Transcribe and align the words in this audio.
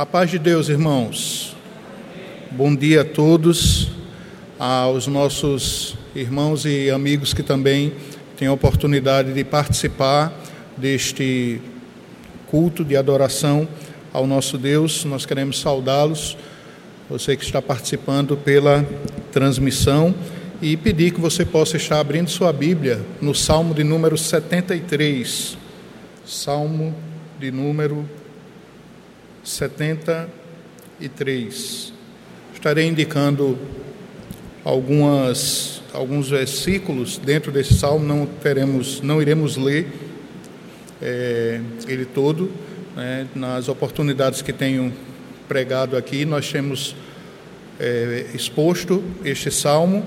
A 0.00 0.06
paz 0.06 0.30
de 0.30 0.38
Deus, 0.38 0.70
irmãos. 0.70 1.54
Bom 2.52 2.74
dia 2.74 3.02
a 3.02 3.04
todos, 3.04 3.88
aos 4.58 5.06
nossos 5.06 5.94
irmãos 6.16 6.64
e 6.64 6.88
amigos 6.88 7.34
que 7.34 7.42
também 7.42 7.92
têm 8.34 8.48
a 8.48 8.52
oportunidade 8.54 9.34
de 9.34 9.44
participar 9.44 10.32
deste 10.74 11.60
culto 12.46 12.82
de 12.82 12.96
adoração 12.96 13.68
ao 14.10 14.26
nosso 14.26 14.56
Deus. 14.56 15.04
Nós 15.04 15.26
queremos 15.26 15.60
saudá-los, 15.60 16.34
você 17.10 17.36
que 17.36 17.44
está 17.44 17.60
participando 17.60 18.38
pela 18.38 18.82
transmissão, 19.30 20.14
e 20.62 20.78
pedir 20.78 21.10
que 21.10 21.20
você 21.20 21.44
possa 21.44 21.76
estar 21.76 22.00
abrindo 22.00 22.30
sua 22.30 22.54
Bíblia 22.54 23.04
no 23.20 23.34
Salmo 23.34 23.74
de 23.74 23.84
número 23.84 24.16
73. 24.16 25.58
Salmo 26.24 26.94
de 27.38 27.50
número 27.50 27.96
73. 27.96 28.19
Estarei 32.52 32.86
indicando 32.86 33.58
algumas, 34.62 35.82
alguns 35.92 36.28
versículos 36.28 37.16
dentro 37.16 37.50
desse 37.50 37.74
salmo, 37.74 38.04
não, 38.04 38.26
teremos, 38.26 39.00
não 39.00 39.20
iremos 39.22 39.56
ler 39.56 39.86
é, 41.00 41.60
ele 41.88 42.04
todo. 42.04 42.50
Né? 42.94 43.26
Nas 43.34 43.68
oportunidades 43.68 44.42
que 44.42 44.52
tenho 44.52 44.92
pregado 45.48 45.96
aqui, 45.96 46.24
nós 46.24 46.50
temos 46.50 46.94
é, 47.78 48.26
exposto 48.34 49.02
este 49.24 49.50
salmo 49.50 50.04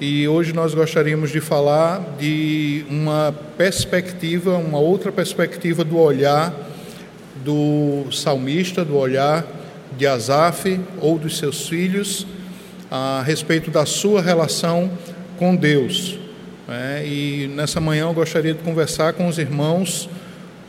e 0.00 0.28
hoje 0.28 0.52
nós 0.52 0.72
gostaríamos 0.72 1.30
de 1.30 1.40
falar 1.40 2.16
de 2.18 2.84
uma 2.88 3.34
perspectiva, 3.56 4.56
uma 4.56 4.78
outra 4.78 5.10
perspectiva 5.10 5.82
do 5.82 5.98
olhar 5.98 6.67
do 7.44 8.10
salmista, 8.12 8.84
do 8.84 8.96
olhar 8.96 9.46
de 9.96 10.06
Asaf 10.06 10.80
ou 11.00 11.18
dos 11.18 11.38
seus 11.38 11.68
filhos 11.68 12.26
a 12.90 13.22
respeito 13.24 13.70
da 13.70 13.84
sua 13.84 14.20
relação 14.20 14.90
com 15.36 15.54
Deus. 15.54 16.18
É, 16.68 17.04
e 17.06 17.50
nessa 17.54 17.80
manhã 17.80 18.02
eu 18.02 18.12
gostaria 18.12 18.52
de 18.52 18.62
conversar 18.62 19.14
com 19.14 19.26
os 19.26 19.38
irmãos 19.38 20.08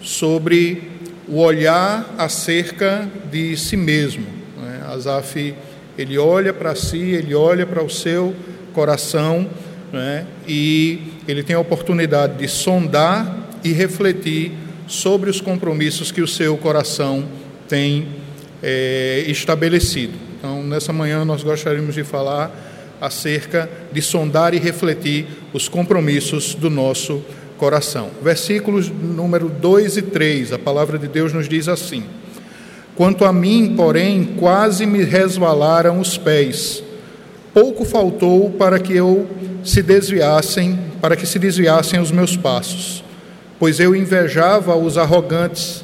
sobre 0.01 0.83
o 1.27 1.39
olhar 1.39 2.15
acerca 2.17 3.09
de 3.29 3.57
si 3.57 3.75
mesmo. 3.75 4.25
É, 4.65 4.93
Asaf, 4.93 5.53
ele 5.97 6.17
olha 6.17 6.53
para 6.53 6.73
si, 6.75 6.97
ele 6.97 7.35
olha 7.35 7.65
para 7.65 7.83
o 7.83 7.89
seu 7.89 8.33
coração, 8.73 9.49
né? 9.91 10.25
e 10.47 11.13
ele 11.27 11.43
tem 11.43 11.55
a 11.55 11.59
oportunidade 11.59 12.37
de 12.37 12.47
sondar 12.47 13.49
e 13.63 13.73
refletir 13.73 14.53
sobre 14.89 15.29
os 15.29 15.39
compromissos 15.39 16.11
que 16.11 16.21
o 16.21 16.27
seu 16.27 16.57
coração 16.57 17.23
tem 17.69 18.09
é, 18.61 19.23
estabelecido. 19.27 20.13
Então, 20.37 20.61
nessa 20.61 20.91
manhã, 20.91 21.23
nós 21.23 21.43
gostaríamos 21.43 21.95
de 21.95 22.03
falar 22.03 22.51
acerca 22.99 23.69
de 23.93 24.01
sondar 24.01 24.53
e 24.53 24.59
refletir 24.59 25.25
os 25.53 25.69
compromissos 25.69 26.53
do 26.53 26.69
nosso 26.69 27.23
coração. 27.57 28.09
Versículos 28.21 28.89
número 28.89 29.47
2 29.47 29.95
e 29.95 30.01
3, 30.01 30.51
a 30.51 30.59
palavra 30.59 30.99
de 30.99 31.07
Deus 31.07 31.31
nos 31.31 31.47
diz 31.47 31.69
assim: 31.69 32.03
Quanto 32.97 33.23
a 33.23 33.31
mim, 33.31 33.75
porém, 33.77 34.35
quase 34.37 34.85
me 34.85 35.03
resvalaram 35.03 36.01
os 36.01 36.17
pés 36.17 36.83
pouco 37.53 37.83
faltou 37.83 38.49
para 38.51 38.79
que 38.79 38.93
eu 38.93 39.27
se 39.63 39.81
desviassem, 39.81 40.79
para 41.01 41.15
que 41.15 41.25
se 41.25 41.37
desviassem 41.37 41.99
os 41.99 42.11
meus 42.11 42.37
passos, 42.37 43.03
pois 43.59 43.79
eu 43.79 43.95
invejava 43.95 44.75
os 44.75 44.97
arrogantes 44.97 45.83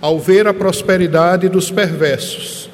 ao 0.00 0.18
ver 0.18 0.46
a 0.46 0.54
prosperidade 0.54 1.48
dos 1.48 1.70
perversos. 1.70 2.70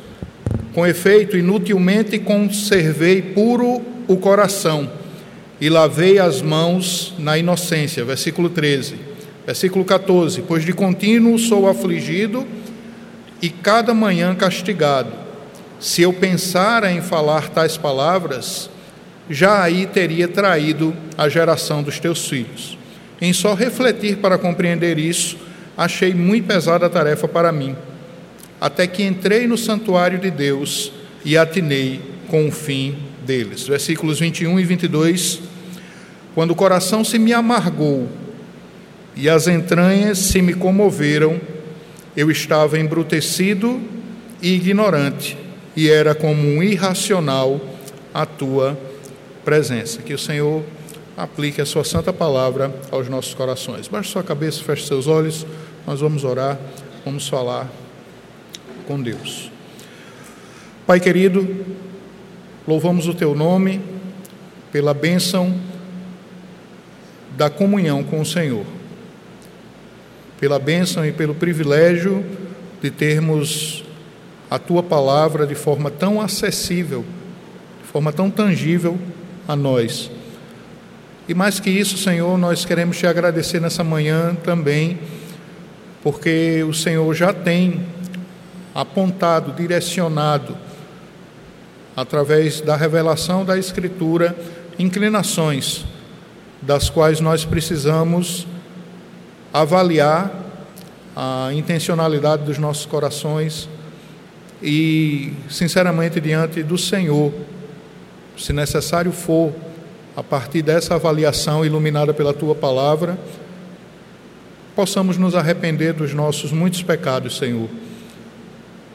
Com 0.73 0.87
efeito, 0.87 1.37
inutilmente 1.37 2.19
conservei 2.19 3.21
puro 3.21 3.83
o 4.07 4.17
coração 4.17 4.89
e 5.61 5.69
lavei 5.69 6.19
as 6.19 6.41
mãos 6.41 7.15
na 7.19 7.37
inocência. 7.37 8.05
Versículo 8.05 8.49
13. 8.49 8.95
Versículo 9.45 9.85
14: 9.85 10.43
Pois 10.43 10.65
de 10.65 10.73
contínuo 10.73 11.39
sou 11.39 11.69
afligido 11.69 12.47
e 13.43 13.51
cada 13.51 13.93
manhã 13.93 14.35
castigado 14.35 15.27
se 15.79 16.03
eu 16.03 16.13
pensara 16.13 16.91
em 16.91 17.03
falar 17.03 17.51
tais 17.51 17.77
palavras, 17.77 18.71
já 19.29 19.63
aí 19.63 19.87
teria 19.87 20.27
traído 20.27 20.95
a 21.19 21.29
geração 21.29 21.83
dos 21.83 22.01
teus 22.01 22.27
filhos. 22.27 22.76
Em 23.21 23.33
só 23.33 23.55
refletir 23.55 24.19
para 24.19 24.39
compreender 24.39 24.99
isso, 24.99 25.37
achei 25.77 26.15
muito 26.15 26.47
pesada 26.47 26.87
a 26.87 26.91
tarefa 26.91 27.27
para 27.27 27.53
mim, 27.53 27.75
até 28.61 28.87
que 28.87 29.03
entrei 29.03 29.47
no 29.47 29.57
santuário 29.57 30.19
de 30.19 30.31
Deus 30.31 30.93
e 31.25 31.37
atinei 31.37 32.01
com 32.29 32.49
o 32.49 32.53
fim 32.53 32.97
deles. 33.25 33.67
Versículos 33.67 34.21
21 34.21 34.61
e 34.61 34.65
22. 34.65 35.41
Quando 36.35 36.51
o 36.51 36.55
coração 36.57 37.03
se 37.03 37.19
me 37.19 37.33
amargou 37.33 38.09
e 39.15 39.29
as 39.29 39.49
entranhas 39.49 40.19
se 40.19 40.43
me 40.43 40.53
comoveram, 40.53 41.41
eu 42.17 42.31
estava 42.31 42.79
embrutecido 42.79 43.81
e 44.43 44.55
ignorante 44.55 45.37
e 45.77 45.91
era 45.91 46.15
como 46.15 46.43
um 46.43 46.63
irracional 46.63 47.61
a 48.13 48.25
tua 48.25 48.79
presença. 49.45 50.01
Que 50.01 50.15
o 50.15 50.19
Senhor 50.19 50.63
aplique 51.17 51.61
a 51.61 51.67
sua 51.67 51.83
santa 51.83 52.13
palavra 52.13 52.75
aos 52.91 53.09
nossos 53.09 53.33
corações. 53.33 53.89
Baixe 53.89 54.11
sua 54.11 54.23
cabeça, 54.23 54.63
feche 54.63 54.87
seus 54.87 55.07
olhos, 55.07 55.47
nós 55.87 56.01
vamos 56.01 56.25
orar, 56.25 56.59
vamos 57.05 57.27
falar 57.27 57.69
com 58.87 59.01
Deus. 59.01 59.51
Pai 60.87 61.01
querido, 61.01 61.65
louvamos 62.69 63.09
o 63.09 63.15
teu 63.15 63.35
nome 63.35 63.81
pela 64.71 64.93
bênção 64.93 65.59
da 67.37 67.49
comunhão 67.49 68.05
com 68.05 68.21
o 68.21 68.27
Senhor, 68.27 68.65
pela 70.39 70.59
bênção 70.59 71.05
e 71.05 71.13
pelo 71.13 71.35
privilégio 71.35 72.25
de 72.83 72.91
termos 72.91 73.85
a 74.51 74.59
tua 74.59 74.83
palavra 74.83 75.47
de 75.47 75.55
forma 75.55 75.91
tão 75.91 76.21
acessível, 76.21 77.05
de 77.83 77.89
forma 77.89 78.13
tão 78.13 78.31
tangível 78.31 78.99
a 79.49 79.57
nós. 79.57 80.11
E 81.29 81.35
mais 81.35 81.59
que 81.59 81.69
isso, 81.69 81.99
Senhor, 81.99 82.39
nós 82.39 82.65
queremos 82.65 82.97
te 82.99 83.07
agradecer 83.07 83.61
nessa 83.61 83.83
manhã 83.83 84.37
também, 84.45 84.99
porque 86.03 86.63
o 86.63 86.73
Senhor 86.73 87.13
já 87.15 87.33
tem 87.33 87.85
apontado, 88.73 89.53
direcionado, 89.53 90.57
através 91.97 92.61
da 92.61 92.77
revelação 92.77 93.45
da 93.45 93.59
Escritura, 93.59 94.37
inclinações 94.79 95.85
das 96.63 96.89
quais 96.89 97.19
nós 97.19 97.45
precisamos 97.45 98.47
avaliar 99.53 100.31
a 101.17 101.51
intencionalidade 101.53 102.45
dos 102.45 102.59
nossos 102.59 102.87
corações 102.87 103.69
e, 104.63 105.33
sinceramente, 105.49 106.21
diante 106.21 106.63
do 106.63 106.79
Senhor, 106.79 107.33
se 108.39 108.53
necessário 108.53 109.11
for, 109.11 109.53
a 110.17 110.23
partir 110.23 110.63
dessa 110.63 110.95
avaliação 110.95 111.63
iluminada 111.63 112.15
pela 112.15 112.33
tua 112.33 112.55
palavra, 112.55 113.19
possamos 114.75 115.19
nos 115.19 115.35
arrepender 115.35 115.93
dos 115.93 116.15
nossos 116.15 116.53
muitos 116.53 116.83
pecados, 116.83 117.37
Senhor. 117.37 117.69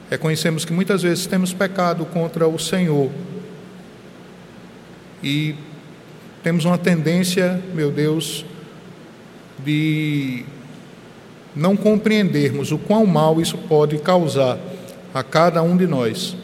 Reconhecemos 0.09 0.65
que 0.65 0.73
muitas 0.73 1.03
vezes 1.03 1.27
temos 1.27 1.53
pecado 1.53 2.05
contra 2.05 2.47
o 2.47 2.57
Senhor 2.57 3.11
e 5.23 5.55
temos 6.43 6.65
uma 6.65 6.77
tendência, 6.77 7.61
meu 7.75 7.91
Deus, 7.91 8.43
de 9.63 10.43
não 11.55 11.77
compreendermos 11.77 12.71
o 12.71 12.79
quão 12.79 13.05
mal 13.05 13.39
isso 13.39 13.57
pode 13.57 13.99
causar 13.99 14.57
a 15.13 15.21
cada 15.21 15.61
um 15.61 15.77
de 15.77 15.85
nós, 15.85 16.35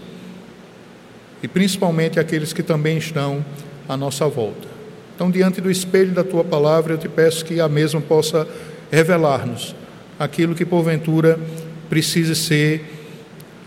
e 1.42 1.48
principalmente 1.48 2.20
aqueles 2.20 2.54
que 2.54 2.62
também 2.62 2.98
estão 2.98 3.44
à 3.88 3.96
nossa 3.96 4.28
volta. 4.28 4.68
Então, 5.16 5.32
diante 5.32 5.60
do 5.60 5.72
espelho 5.72 6.12
da 6.12 6.24
tua 6.24 6.44
palavra, 6.44 6.94
eu 6.94 6.98
te 6.98 7.10
peço 7.10 7.44
que 7.44 7.60
a 7.60 7.68
mesma 7.68 8.00
possa 8.00 8.48
revelar-nos 8.92 9.76
aquilo 10.20 10.56
que 10.56 10.66
porventura 10.66 11.40
precise 11.90 12.36
ser 12.36 12.86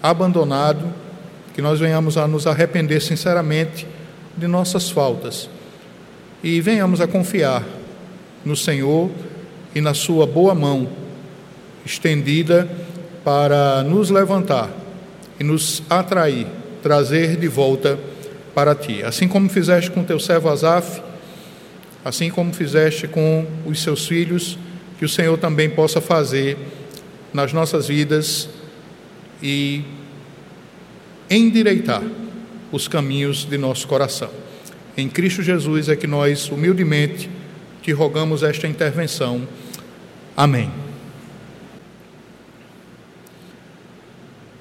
abandonado, 0.02 0.92
que 1.54 1.60
nós 1.60 1.80
venhamos 1.80 2.16
a 2.16 2.26
nos 2.28 2.46
arrepender 2.46 3.00
sinceramente 3.00 3.86
de 4.36 4.46
nossas 4.46 4.90
faltas 4.90 5.48
e 6.42 6.60
venhamos 6.60 7.00
a 7.00 7.06
confiar 7.06 7.64
no 8.44 8.56
Senhor 8.56 9.10
e 9.74 9.80
na 9.80 9.92
Sua 9.92 10.26
boa 10.26 10.54
mão 10.54 10.88
estendida 11.84 12.68
para 13.24 13.82
nos 13.82 14.10
levantar 14.10 14.70
e 15.38 15.44
nos 15.44 15.82
atrair, 15.90 16.46
trazer 16.82 17.36
de 17.36 17.48
volta 17.48 17.98
para 18.60 18.74
ti. 18.74 19.02
Assim 19.02 19.26
como 19.26 19.48
fizeste 19.48 19.90
com 19.90 20.04
teu 20.04 20.20
servo 20.20 20.50
Asaf, 20.50 21.00
assim 22.04 22.28
como 22.28 22.52
fizeste 22.52 23.08
com 23.08 23.46
os 23.64 23.82
seus 23.82 24.06
filhos, 24.06 24.58
que 24.98 25.04
o 25.06 25.08
Senhor 25.08 25.38
também 25.38 25.70
possa 25.70 25.98
fazer 25.98 26.58
nas 27.32 27.54
nossas 27.54 27.88
vidas 27.88 28.50
e 29.42 29.82
endireitar 31.30 32.02
os 32.70 32.86
caminhos 32.86 33.46
de 33.46 33.56
nosso 33.56 33.88
coração. 33.88 34.28
Em 34.94 35.08
Cristo 35.08 35.42
Jesus 35.42 35.88
é 35.88 35.96
que 35.96 36.06
nós, 36.06 36.50
humildemente, 36.50 37.30
te 37.80 37.92
rogamos 37.92 38.42
esta 38.42 38.68
intervenção. 38.68 39.48
Amém. 40.36 40.70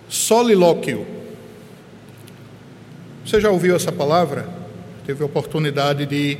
Solilóquio. 0.08 1.19
Você 3.30 3.40
já 3.40 3.52
ouviu 3.52 3.76
essa 3.76 3.92
palavra? 3.92 4.50
Teve 5.06 5.22
a 5.22 5.26
oportunidade 5.28 6.08
de 6.08 6.36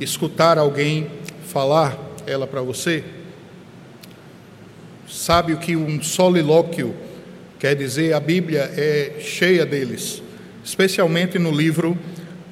escutar 0.00 0.58
alguém 0.58 1.06
falar 1.46 1.96
ela 2.26 2.48
para 2.48 2.60
você? 2.62 3.04
Sabe 5.08 5.52
o 5.52 5.56
que 5.56 5.76
um 5.76 6.02
solilóquio 6.02 6.96
quer 7.60 7.76
dizer? 7.76 8.12
A 8.12 8.18
Bíblia 8.18 8.72
é 8.76 9.20
cheia 9.20 9.64
deles, 9.64 10.20
especialmente 10.64 11.38
no 11.38 11.52
livro 11.52 11.96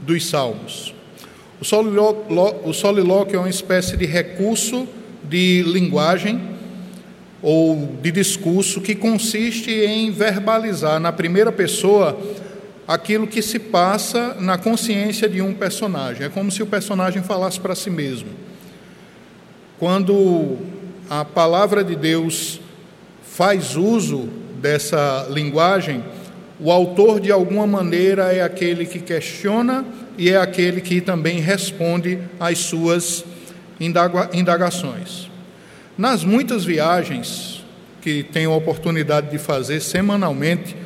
dos 0.03 0.25
Salmos. 0.25 0.95
O 1.61 2.73
solilóquio 2.73 3.35
é 3.35 3.39
uma 3.41 3.51
espécie 3.51 3.97
de 3.97 4.07
recurso 4.07 4.87
de 5.25 5.65
linguagem 5.67 6.41
ou 7.43 7.97
de 8.01 8.13
discurso 8.13 8.81
que 8.81 8.95
consiste 8.95 9.69
em 9.69 10.13
verbalizar 10.13 11.01
na 11.01 11.11
primeira 11.11 11.51
pessoa 11.51 12.17
aquilo 12.87 13.27
que 13.27 13.41
se 13.43 13.59
passa 13.59 14.35
na 14.41 14.59
consciência 14.59 15.29
de 15.29 15.41
um 15.41 15.55
personagem. 15.55 16.27
É 16.27 16.29
como 16.29 16.51
se 16.51 16.63
o 16.63 16.67
personagem 16.67 17.23
falasse 17.23 17.61
para 17.61 17.75
si 17.75 17.91
mesmo. 17.91 18.29
Quando 19.79 20.59
a 21.09 21.25
palavra 21.25 21.83
de 21.83 21.97
Deus 21.97 22.61
faz 23.23 23.77
uso 23.77 24.29
dessa 24.61 25.27
linguagem, 25.31 26.05
o 26.61 26.71
autor, 26.71 27.19
de 27.19 27.33
alguma 27.33 27.67
maneira, 27.67 28.33
é 28.33 28.43
aquele 28.43 28.87
que 28.87 29.01
questiona 29.01 29.85
e 30.17 30.31
é 30.31 30.37
aquele 30.37 30.81
que 30.81 31.01
também 31.01 31.41
responde 31.41 32.19
às 32.39 32.59
suas 32.59 33.25
indagações. 34.33 35.29
Nas 35.99 36.25
muitas 36.25 36.65
viagens 36.65 37.65
que 38.01 38.23
tenho 38.23 38.53
a 38.53 38.57
oportunidade 38.57 39.31
de 39.31 39.39
fazer 39.39 39.81
semanalmente, 39.81 40.77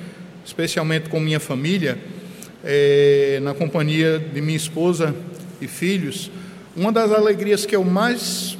especialmente 0.47 1.09
com 1.09 1.19
minha 1.19 1.41
família, 1.41 1.99
é, 2.65 3.41
na 3.43 3.53
companhia 3.53 4.19
de 4.19 4.41
minha 4.41 4.57
esposa 4.57 5.13
e 5.61 5.67
filhos, 5.67 6.31
uma 6.77 6.93
das 6.93 7.11
alegrias 7.11 7.67
que 7.67 7.75
eu 7.75 7.83
mais 7.83 8.57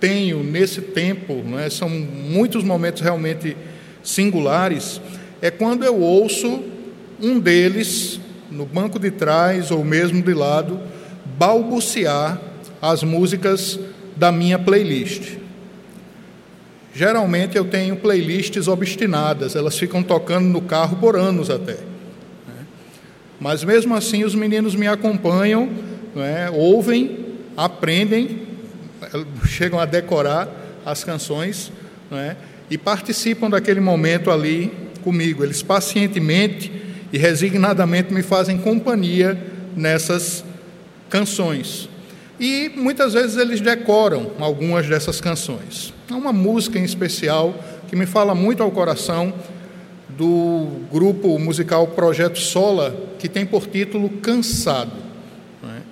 tenho 0.00 0.42
nesse 0.42 0.80
tempo, 0.80 1.44
é, 1.58 1.70
são 1.70 1.88
muitos 1.88 2.64
momentos 2.64 3.02
realmente 3.02 3.56
singulares, 4.02 5.00
é 5.40 5.50
quando 5.50 5.84
eu 5.84 5.96
ouço 5.96 6.64
um 7.20 7.38
deles, 7.38 8.18
no 8.50 8.66
banco 8.66 8.98
de 8.98 9.12
trás 9.12 9.70
ou 9.70 9.84
mesmo 9.84 10.20
de 10.20 10.34
lado, 10.34 10.80
balbuciar 11.38 12.40
as 12.82 13.04
músicas 13.04 13.78
da 14.16 14.32
minha 14.32 14.58
playlist. 14.58 15.39
Geralmente 16.94 17.56
eu 17.56 17.64
tenho 17.64 17.96
playlists 17.96 18.66
obstinadas, 18.66 19.54
elas 19.54 19.78
ficam 19.78 20.02
tocando 20.02 20.46
no 20.46 20.60
carro 20.60 20.96
por 20.96 21.16
anos 21.16 21.48
até. 21.48 21.74
Né? 21.74 22.66
Mas 23.38 23.62
mesmo 23.62 23.94
assim 23.94 24.24
os 24.24 24.34
meninos 24.34 24.74
me 24.74 24.88
acompanham, 24.88 25.68
é? 26.16 26.50
ouvem, 26.50 27.26
aprendem, 27.56 28.42
chegam 29.46 29.78
a 29.78 29.84
decorar 29.84 30.48
as 30.84 31.04
canções 31.04 31.72
é? 32.10 32.34
e 32.68 32.76
participam 32.76 33.48
daquele 33.48 33.80
momento 33.80 34.30
ali 34.30 34.72
comigo. 35.02 35.44
Eles 35.44 35.62
pacientemente 35.62 36.72
e 37.12 37.18
resignadamente 37.18 38.12
me 38.12 38.22
fazem 38.22 38.58
companhia 38.58 39.38
nessas 39.76 40.44
canções. 41.08 41.88
E 42.38 42.70
muitas 42.74 43.12
vezes 43.12 43.36
eles 43.36 43.60
decoram 43.60 44.32
algumas 44.38 44.88
dessas 44.88 45.20
canções. 45.20 45.92
Há 46.10 46.16
uma 46.16 46.32
música 46.32 46.78
em 46.78 46.84
especial 46.84 47.54
que 47.88 47.94
me 47.94 48.06
fala 48.06 48.34
muito 48.34 48.62
ao 48.62 48.70
coração 48.70 49.32
do 50.08 50.66
grupo 50.90 51.38
musical 51.38 51.86
Projeto 51.88 52.38
Sola, 52.38 52.94
que 53.18 53.28
tem 53.28 53.46
por 53.46 53.66
título 53.66 54.08
Cansado. 54.08 54.92
Né? 55.62 55.82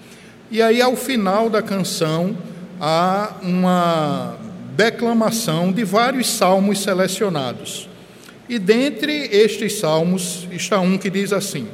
E 0.51 0.61
aí, 0.61 0.83
ao 0.83 0.97
final 0.97 1.49
da 1.49 1.63
canção, 1.63 2.37
há 2.81 3.37
uma 3.43 4.37
declamação 4.77 5.71
de 5.71 5.85
vários 5.85 6.29
salmos 6.29 6.81
selecionados. 6.81 7.89
E 8.49 8.59
dentre 8.59 9.13
estes 9.13 9.79
salmos 9.79 10.49
está 10.51 10.81
um 10.81 10.99
que 10.99 11.11
diz 11.11 11.33
assim: 11.33 11.69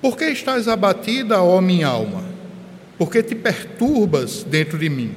Por 0.00 0.16
que 0.16 0.24
estás 0.24 0.66
abatida, 0.66 1.42
ó 1.42 1.60
minha 1.60 1.88
alma? 1.88 2.36
porque 2.98 3.22
te 3.22 3.34
perturbas 3.34 4.42
dentro 4.42 4.78
de 4.78 4.88
mim. 4.88 5.14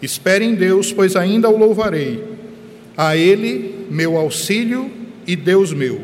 Espere 0.00 0.44
em 0.44 0.54
Deus, 0.54 0.92
pois 0.92 1.16
ainda 1.16 1.48
o 1.48 1.56
louvarei. 1.56 2.22
A 2.96 3.16
Ele, 3.16 3.86
meu 3.90 4.16
auxílio 4.16 4.90
e 5.26 5.34
Deus 5.34 5.72
meu. 5.72 6.00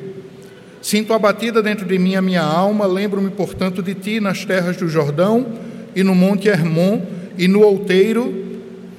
Sinto 0.81 1.13
abatida 1.13 1.63
dentro 1.63 1.87
de 1.87 1.99
mim 1.99 2.17
a 2.17 2.23
minha 2.23 2.43
alma, 2.43 2.87
lembro-me, 2.87 3.31
portanto, 3.31 3.83
de 3.83 3.95
ti 3.95 4.19
nas 4.19 4.45
terras 4.45 4.77
do 4.77 4.89
Jordão 4.89 5.47
e 5.95 6.03
no 6.03 6.15
monte 6.15 6.49
Hermon 6.49 7.03
e 7.39 7.47
no 7.47 7.61
outeiro 7.61 8.35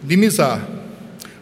de 0.01 0.15
Mizar. 0.15 0.65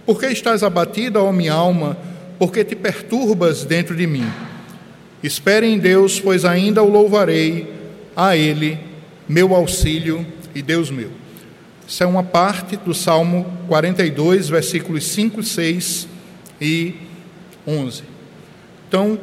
Por 0.05 0.19
que 0.19 0.25
estás 0.27 0.63
abatida, 0.63 1.21
ó 1.21 1.31
minha 1.31 1.53
alma? 1.53 1.95
Porque 2.39 2.63
te 2.63 2.75
perturbas 2.75 3.63
dentro 3.63 3.95
de 3.95 4.07
mim. 4.07 4.25
Espere 5.21 5.67
em 5.67 5.77
Deus, 5.77 6.19
pois 6.19 6.43
ainda 6.43 6.81
o 6.81 6.89
louvarei. 6.89 7.71
A 8.15 8.35
Ele, 8.35 8.77
meu 9.29 9.55
auxílio 9.55 10.25
e 10.53 10.61
Deus 10.61 10.89
meu. 10.89 11.20
Isso 11.91 12.01
é 12.01 12.05
uma 12.05 12.23
parte 12.23 12.77
do 12.77 12.93
Salmo 12.93 13.45
42, 13.67 14.47
versículos 14.47 15.03
5, 15.07 15.43
6 15.43 16.07
e 16.61 16.95
11. 17.67 18.03
Então, 18.87 19.19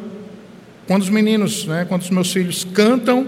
quando 0.86 1.00
os 1.00 1.08
meninos, 1.08 1.64
né, 1.64 1.86
quando 1.88 2.02
os 2.02 2.10
meus 2.10 2.30
filhos 2.30 2.64
cantam, 2.64 3.26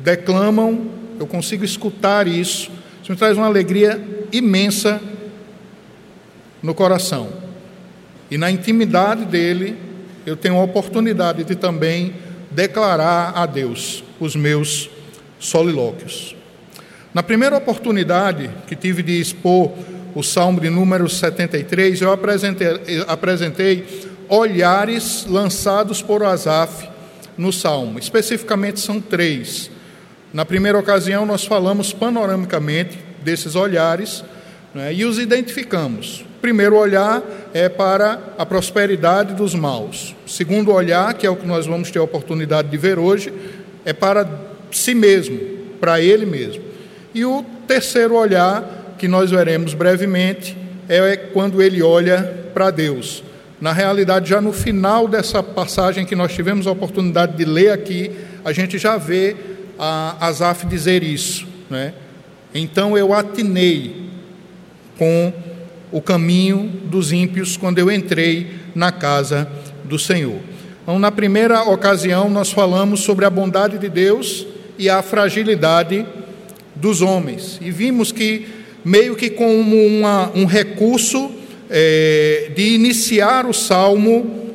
declamam, 0.00 0.84
eu 1.20 1.28
consigo 1.28 1.64
escutar 1.64 2.26
isso. 2.26 2.72
Isso 3.00 3.12
me 3.12 3.16
traz 3.16 3.38
uma 3.38 3.46
alegria 3.46 4.04
imensa 4.32 5.00
no 6.60 6.74
coração. 6.74 7.28
E 8.28 8.36
na 8.36 8.50
intimidade 8.50 9.26
dele, 9.26 9.78
eu 10.26 10.36
tenho 10.36 10.56
a 10.56 10.64
oportunidade 10.64 11.44
de 11.44 11.54
também 11.54 12.14
declarar 12.50 13.30
a 13.36 13.46
Deus 13.46 14.02
os 14.18 14.34
meus 14.34 14.90
solilóquios. 15.38 16.34
Na 17.14 17.22
primeira 17.22 17.56
oportunidade 17.56 18.50
que 18.66 18.74
tive 18.74 19.00
de 19.00 19.20
expor 19.20 19.70
o 20.16 20.22
Salmo 20.22 20.60
de 20.60 20.68
número 20.68 21.08
73, 21.08 22.02
eu 22.02 22.10
apresentei, 22.10 22.68
apresentei 23.06 23.86
olhares 24.28 25.24
lançados 25.28 26.02
por 26.02 26.24
Asaf 26.24 26.88
no 27.38 27.52
Salmo. 27.52 28.00
Especificamente 28.00 28.80
são 28.80 29.00
três. 29.00 29.70
Na 30.32 30.44
primeira 30.44 30.76
ocasião, 30.76 31.24
nós 31.24 31.44
falamos 31.44 31.92
panoramicamente 31.92 32.98
desses 33.22 33.54
olhares 33.54 34.24
né, 34.74 34.92
e 34.92 35.04
os 35.04 35.20
identificamos. 35.20 36.22
O 36.38 36.40
primeiro 36.40 36.76
olhar 36.76 37.22
é 37.54 37.68
para 37.68 38.18
a 38.36 38.44
prosperidade 38.44 39.34
dos 39.34 39.54
maus. 39.54 40.16
O 40.26 40.28
segundo 40.28 40.72
olhar, 40.72 41.14
que 41.14 41.24
é 41.24 41.30
o 41.30 41.36
que 41.36 41.46
nós 41.46 41.64
vamos 41.64 41.92
ter 41.92 42.00
a 42.00 42.02
oportunidade 42.02 42.68
de 42.68 42.76
ver 42.76 42.98
hoje, 42.98 43.32
é 43.84 43.92
para 43.92 44.28
si 44.72 44.96
mesmo, 44.96 45.38
para 45.80 46.00
ele 46.00 46.26
mesmo. 46.26 46.73
E 47.14 47.24
o 47.24 47.44
terceiro 47.66 48.16
olhar, 48.16 48.96
que 48.98 49.06
nós 49.06 49.30
veremos 49.30 49.72
brevemente, 49.72 50.56
é 50.88 51.16
quando 51.16 51.62
ele 51.62 51.80
olha 51.80 52.48
para 52.52 52.70
Deus. 52.70 53.22
Na 53.60 53.72
realidade, 53.72 54.28
já 54.28 54.40
no 54.40 54.52
final 54.52 55.06
dessa 55.06 55.42
passagem 55.42 56.04
que 56.04 56.16
nós 56.16 56.32
tivemos 56.32 56.66
a 56.66 56.72
oportunidade 56.72 57.36
de 57.36 57.44
ler 57.44 57.70
aqui, 57.70 58.10
a 58.44 58.52
gente 58.52 58.76
já 58.78 58.96
vê 58.96 59.36
a 59.78 60.26
Asaf 60.26 60.66
dizer 60.66 61.02
isso. 61.02 61.46
Né? 61.70 61.94
Então 62.52 62.98
eu 62.98 63.14
atinei 63.14 64.10
com 64.98 65.32
o 65.90 66.00
caminho 66.00 66.68
dos 66.84 67.12
ímpios 67.12 67.56
quando 67.56 67.78
eu 67.78 67.90
entrei 67.90 68.56
na 68.74 68.90
casa 68.90 69.48
do 69.84 69.98
Senhor. 69.98 70.40
Então, 70.82 70.98
na 70.98 71.10
primeira 71.10 71.62
ocasião, 71.62 72.28
nós 72.28 72.52
falamos 72.52 73.00
sobre 73.00 73.24
a 73.24 73.30
bondade 73.30 73.78
de 73.78 73.88
Deus 73.88 74.46
e 74.76 74.90
a 74.90 75.00
fragilidade 75.00 76.04
dos 76.74 77.02
homens. 77.02 77.58
E 77.60 77.70
vimos 77.70 78.12
que, 78.12 78.46
meio 78.84 79.14
que 79.14 79.30
como 79.30 79.76
uma, 79.86 80.30
um 80.34 80.44
recurso 80.44 81.30
é, 81.70 82.50
de 82.54 82.74
iniciar 82.74 83.46
o 83.46 83.52
salmo 83.52 84.54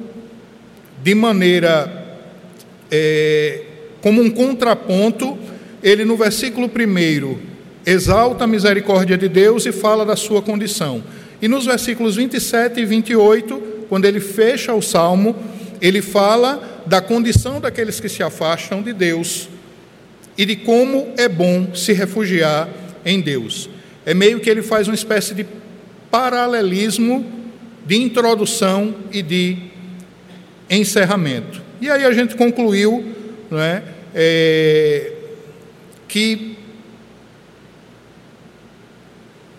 de 1.03 1.15
maneira 1.15 2.17
é, 2.91 3.61
como 4.01 4.21
um 4.21 4.29
contraponto, 4.29 5.37
ele 5.81 6.05
no 6.05 6.17
versículo 6.17 6.67
1 6.67 7.37
exalta 7.85 8.43
a 8.43 8.47
misericórdia 8.47 9.17
de 9.17 9.27
Deus 9.27 9.65
e 9.65 9.71
fala 9.71 10.05
da 10.05 10.15
sua 10.15 10.41
condição. 10.41 11.03
E 11.41 11.47
nos 11.47 11.65
versículos 11.65 12.15
27 12.15 12.81
e 12.81 12.85
28, 12.85 13.85
quando 13.87 14.05
ele 14.05 14.19
fecha 14.19 14.73
o 14.73 14.81
salmo, 14.81 15.35
ele 15.81 16.01
fala 16.01 16.83
da 16.85 17.01
condição 17.01 17.59
daqueles 17.61 17.99
que 17.99 18.09
se 18.09 18.21
afastam 18.21 18.81
de 18.81 18.91
Deus 18.91 19.47
e 20.39 20.45
de 20.45 20.55
como 20.55 21.13
é 21.17 21.27
bom 21.27 21.75
se 21.75 21.91
refugiar 21.91 22.69
em 23.05 23.19
Deus. 23.19 23.69
É 24.05 24.13
meio 24.13 24.39
que 24.39 24.49
ele 24.49 24.61
faz 24.61 24.87
uma 24.87 24.95
espécie 24.95 25.35
de 25.35 25.45
paralelismo 26.09 27.25
de 27.85 27.97
introdução 27.97 28.95
e 29.11 29.21
de 29.21 29.57
encerramento. 30.69 31.61
E 31.81 31.89
aí 31.89 32.05
a 32.05 32.13
gente 32.13 32.35
concluiu 32.35 33.13
não 33.51 33.59
é, 33.59 33.83
é 34.15 35.13
que 36.07 36.55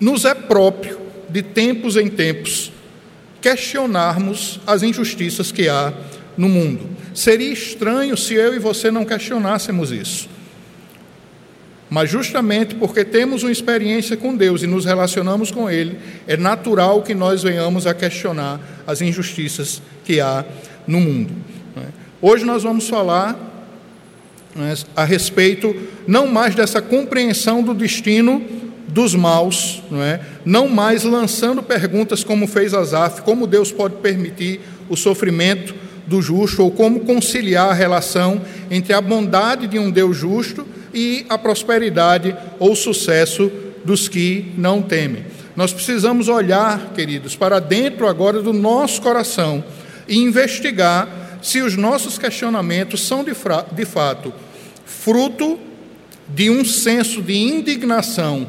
nos 0.00 0.24
é 0.24 0.34
próprio, 0.34 0.98
de 1.28 1.42
tempos 1.42 1.98
em 1.98 2.08
tempos, 2.08 2.72
questionarmos 3.42 4.58
as 4.66 4.82
injustiças 4.82 5.52
que 5.52 5.68
há 5.68 5.92
no 6.38 6.48
mundo. 6.48 6.88
Seria 7.14 7.52
estranho 7.52 8.16
se 8.16 8.32
eu 8.32 8.54
e 8.54 8.58
você 8.58 8.90
não 8.90 9.04
questionássemos 9.04 9.92
isso. 9.92 10.39
Mas 11.90 12.08
justamente 12.08 12.76
porque 12.76 13.04
temos 13.04 13.42
uma 13.42 13.50
experiência 13.50 14.16
com 14.16 14.36
Deus 14.36 14.62
e 14.62 14.66
nos 14.66 14.84
relacionamos 14.84 15.50
com 15.50 15.68
Ele, 15.68 15.98
é 16.26 16.36
natural 16.36 17.02
que 17.02 17.14
nós 17.14 17.42
venhamos 17.42 17.84
a 17.84 17.92
questionar 17.92 18.60
as 18.86 19.00
injustiças 19.00 19.82
que 20.04 20.20
há 20.20 20.44
no 20.86 21.00
mundo. 21.00 21.32
É? 21.76 21.88
Hoje 22.22 22.44
nós 22.44 22.62
vamos 22.62 22.88
falar 22.88 23.36
né, 24.54 24.74
a 24.94 25.04
respeito 25.04 25.74
não 26.06 26.28
mais 26.28 26.54
dessa 26.54 26.80
compreensão 26.80 27.60
do 27.60 27.74
destino 27.74 28.40
dos 28.86 29.14
maus, 29.16 29.82
não, 29.90 30.02
é? 30.02 30.20
não 30.44 30.68
mais 30.68 31.02
lançando 31.02 31.60
perguntas 31.60 32.22
como 32.22 32.46
fez 32.46 32.72
Asaf, 32.72 33.22
como 33.22 33.48
Deus 33.48 33.72
pode 33.72 33.96
permitir 33.96 34.60
o 34.88 34.96
sofrimento 34.96 35.74
do 36.06 36.22
justo, 36.22 36.62
ou 36.62 36.70
como 36.70 37.00
conciliar 37.00 37.70
a 37.70 37.74
relação 37.74 38.40
entre 38.70 38.92
a 38.92 39.00
bondade 39.00 39.66
de 39.66 39.78
um 39.78 39.90
Deus 39.90 40.16
justo 40.16 40.66
e 40.92 41.26
a 41.28 41.38
prosperidade 41.38 42.36
ou 42.58 42.74
sucesso 42.74 43.50
dos 43.84 44.08
que 44.08 44.52
não 44.56 44.82
temem. 44.82 45.24
Nós 45.56 45.72
precisamos 45.72 46.28
olhar, 46.28 46.92
queridos, 46.94 47.36
para 47.36 47.58
dentro 47.58 48.06
agora 48.06 48.40
do 48.40 48.52
nosso 48.52 49.02
coração 49.02 49.62
e 50.08 50.16
investigar 50.16 51.38
se 51.42 51.60
os 51.60 51.76
nossos 51.76 52.18
questionamentos 52.18 53.06
são 53.06 53.24
de, 53.24 53.32
de 53.72 53.84
fato 53.84 54.32
fruto 54.84 55.58
de 56.28 56.50
um 56.50 56.64
senso 56.64 57.22
de 57.22 57.34
indignação 57.34 58.46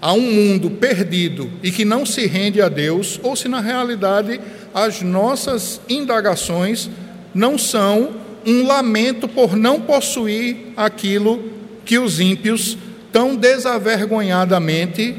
a 0.00 0.12
um 0.12 0.20
mundo 0.20 0.70
perdido 0.70 1.50
e 1.62 1.70
que 1.70 1.84
não 1.84 2.04
se 2.04 2.26
rende 2.26 2.60
a 2.60 2.68
Deus, 2.68 3.18
ou 3.22 3.34
se 3.34 3.48
na 3.48 3.60
realidade 3.60 4.40
as 4.74 5.02
nossas 5.02 5.80
indagações 5.88 6.88
não 7.34 7.58
são 7.58 8.10
um 8.46 8.66
lamento 8.66 9.26
por 9.26 9.56
não 9.56 9.80
possuir 9.80 10.56
aquilo 10.76 11.50
que 11.84 11.98
os 11.98 12.20
ímpios 12.20 12.78
tão 13.12 13.34
desavergonhadamente 13.34 15.16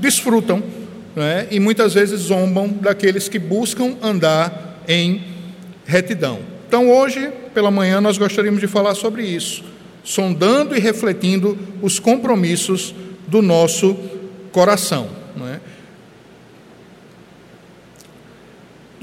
desfrutam 0.00 0.62
né? 1.14 1.46
e 1.50 1.60
muitas 1.60 1.94
vezes 1.94 2.20
zombam 2.20 2.68
daqueles 2.68 3.28
que 3.28 3.38
buscam 3.38 3.96
andar 4.02 4.82
em 4.88 5.22
retidão. 5.84 6.40
Então, 6.68 6.90
hoje, 6.90 7.30
pela 7.54 7.70
manhã, 7.70 8.00
nós 8.00 8.18
gostaríamos 8.18 8.60
de 8.60 8.66
falar 8.66 8.94
sobre 8.94 9.24
isso, 9.24 9.64
sondando 10.02 10.76
e 10.76 10.80
refletindo 10.80 11.58
os 11.80 11.98
compromissos 11.98 12.94
do 13.26 13.40
nosso 13.40 13.96
coração. 14.52 15.08
É? 15.52 15.60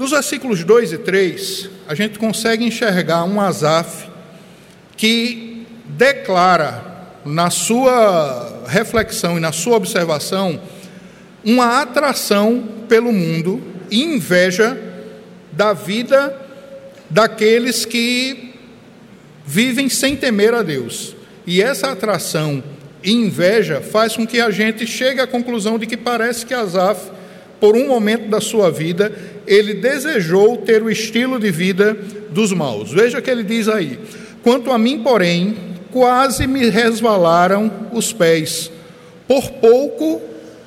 Dos 0.04 0.10
versículos 0.10 0.62
2 0.62 0.92
e 0.92 0.98
3, 0.98 1.70
a 1.88 1.94
gente 1.94 2.18
consegue 2.18 2.62
enxergar 2.62 3.24
um 3.24 3.40
Asaf 3.40 4.06
que 4.98 5.66
declara 5.86 7.08
na 7.24 7.48
sua 7.48 8.64
reflexão 8.66 9.38
e 9.38 9.40
na 9.40 9.50
sua 9.50 9.78
observação 9.78 10.60
uma 11.42 11.80
atração 11.80 12.68
pelo 12.86 13.14
mundo 13.14 13.62
e 13.90 14.02
inveja 14.02 14.78
da 15.50 15.72
vida 15.72 16.38
daqueles 17.08 17.86
que 17.86 18.52
vivem 19.46 19.88
sem 19.88 20.14
temer 20.14 20.52
a 20.52 20.62
Deus. 20.62 21.16
E 21.46 21.62
essa 21.62 21.90
atração 21.90 22.62
e 23.02 23.10
inveja 23.10 23.80
faz 23.80 24.14
com 24.16 24.26
que 24.26 24.38
a 24.38 24.50
gente 24.50 24.86
chegue 24.86 25.22
à 25.22 25.26
conclusão 25.26 25.78
de 25.78 25.86
que 25.86 25.96
parece 25.96 26.44
que 26.44 26.52
Asaf, 26.52 27.10
por 27.58 27.74
um 27.74 27.88
momento 27.88 28.28
da 28.28 28.42
sua 28.42 28.70
vida, 28.70 29.33
ele 29.46 29.74
desejou 29.74 30.56
ter 30.58 30.82
o 30.82 30.90
estilo 30.90 31.38
de 31.38 31.50
vida 31.50 31.96
dos 32.30 32.52
maus. 32.52 32.92
Veja 32.92 33.20
que 33.20 33.30
ele 33.30 33.42
diz 33.42 33.68
aí: 33.68 33.98
Quanto 34.42 34.70
a 34.70 34.78
mim, 34.78 35.02
porém, 35.02 35.56
quase 35.90 36.46
me 36.46 36.68
resvalaram 36.68 37.88
os 37.92 38.12
pés, 38.12 38.70
por 39.26 39.50
pouco, 39.52 40.20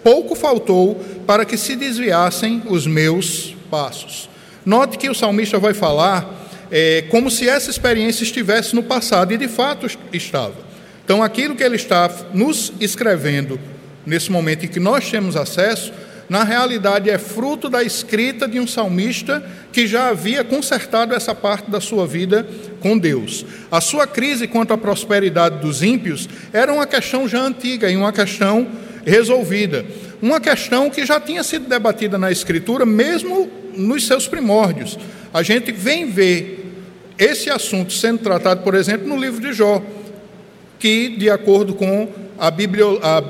pouco 0.03 0.36
faltou 0.36 0.96
para 1.25 1.46
que 1.46 1.57
se 1.57 1.75
desviassem 1.75 2.63
os 2.67 2.88
meus 2.88 3.55
passos. 3.69 4.29
Note 4.65 4.98
que 4.98 5.10
o 5.10 5.15
salmista 5.15 5.60
vai 5.60 5.74
falar 5.74 6.48
é, 6.72 7.03
como 7.10 7.29
se 7.29 7.48
essa 7.48 7.69
experiência 7.69 8.24
estivesse 8.24 8.75
no 8.75 8.84
passado, 8.84 9.34
e 9.34 9.38
de 9.38 9.48
fato 9.48 9.88
estava. 10.12 10.55
Então, 11.03 11.24
aquilo 11.24 11.55
que 11.55 11.63
ele 11.63 11.77
está 11.77 12.10
nos 12.34 12.74
escrevendo 12.79 13.60
nesse 14.05 14.31
momento 14.31 14.65
em 14.65 14.67
que 14.67 14.79
nós 14.79 15.10
temos 15.10 15.36
acesso, 15.36 15.93
na 16.29 16.43
realidade 16.43 17.10
é 17.10 17.17
fruto 17.17 17.69
da 17.69 17.81
escrita 17.81 18.48
de 18.48 18.60
um 18.60 18.67
salmista 18.67 19.43
que 19.72 19.88
já 19.88 20.10
havia 20.10 20.43
consertado 20.43 21.13
essa 21.13 21.34
parte 21.34 21.72
da 21.72 21.79
sua 21.79 22.05
vida 22.05 22.46
com 22.81 22.98
Deus. 22.98 23.46
A 23.72 23.79
sua 23.79 24.05
crise 24.05 24.48
quanto 24.48 24.74
à 24.74 24.77
prosperidade 24.77 25.60
dos 25.60 25.81
ímpios 25.81 26.27
era 26.51 26.74
uma 26.74 26.86
questão 26.86 27.27
já 27.27 27.41
antiga 27.41 27.89
e 27.89 27.96
uma 27.96 28.12
questão 28.12 28.67
resolvida. 29.05 29.86
Uma 30.22 30.41
questão 30.41 30.89
que 30.89 31.05
já 31.05 31.19
tinha 31.19 31.43
sido 31.43 31.69
debatida 31.69 32.17
na 32.17 32.29
Escritura, 32.29 32.86
mesmo 32.86 33.50
nos 33.74 34.05
seus 34.05 34.27
primórdios. 34.27 34.98
A 35.34 35.41
gente 35.43 35.72
vem 35.72 36.10
ver 36.10 36.74
esse 37.17 37.50
assunto 37.50 37.93
sendo 37.93 38.19
tratado, 38.19 38.63
por 38.63 38.75
exemplo, 38.75 39.07
no 39.07 39.17
livro 39.17 39.39
de 39.39 39.53
Jó 39.53 39.81
que, 40.79 41.10
de 41.10 41.29
acordo 41.29 41.74
com 41.74 42.07
a 42.38 42.51
biblio, 42.51 43.00
a, 43.01 43.22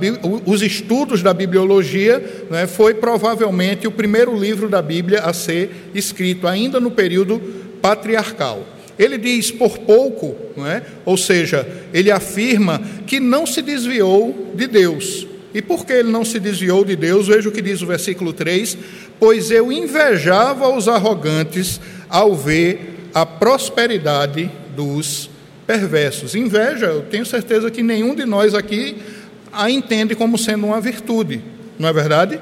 os 0.46 0.62
estudos 0.62 1.24
da 1.24 1.34
bibliologia, 1.34 2.46
né, 2.50 2.68
foi 2.68 2.94
provavelmente 2.94 3.88
o 3.88 3.92
primeiro 3.92 4.38
livro 4.38 4.68
da 4.68 4.82
Bíblia 4.82 5.22
a 5.22 5.34
ser 5.34 5.90
escrito, 5.94 6.48
ainda 6.48 6.80
no 6.80 6.92
período 6.92 7.40
patriarcal. 7.82 8.66
Ele 8.98 9.18
diz 9.18 9.52
por 9.52 9.78
pouco, 9.80 10.36
é? 10.66 10.82
ou 11.06 11.16
seja, 11.16 11.68
ele 11.94 12.10
afirma 12.10 12.82
que 13.06 13.20
não 13.20 13.46
se 13.46 13.62
desviou 13.62 14.52
de 14.56 14.68
Deus. 14.68 15.28
E 15.54 15.62
por 15.62 15.86
que 15.86 15.94
ele 15.94 16.12
não 16.12 16.26
se 16.26 16.40
desviou 16.40 16.84
de 16.84 16.96
Deus? 16.96 17.28
Veja 17.28 17.48
o 17.48 17.52
que 17.52 17.62
diz 17.62 17.82
o 17.82 17.86
versículo 17.86 18.34
3: 18.34 18.78
Pois 19.20 19.50
eu 19.52 19.72
invejava 19.72 20.68
os 20.76 20.88
arrogantes 20.88 21.80
ao 22.10 22.36
ver 22.36 23.10
a 23.14 23.26
prosperidade 23.26 24.52
dos 24.76 25.30
perversos. 25.68 26.34
Inveja, 26.34 26.86
eu 26.86 27.02
tenho 27.02 27.26
certeza 27.26 27.70
que 27.70 27.84
nenhum 27.84 28.16
de 28.16 28.26
nós 28.26 28.56
aqui 28.56 28.98
a 29.52 29.70
entende 29.70 30.16
como 30.16 30.38
sendo 30.38 30.68
uma 30.68 30.80
virtude, 30.80 31.42
não 31.78 31.90
é 31.90 31.94
verdade? 31.94 32.40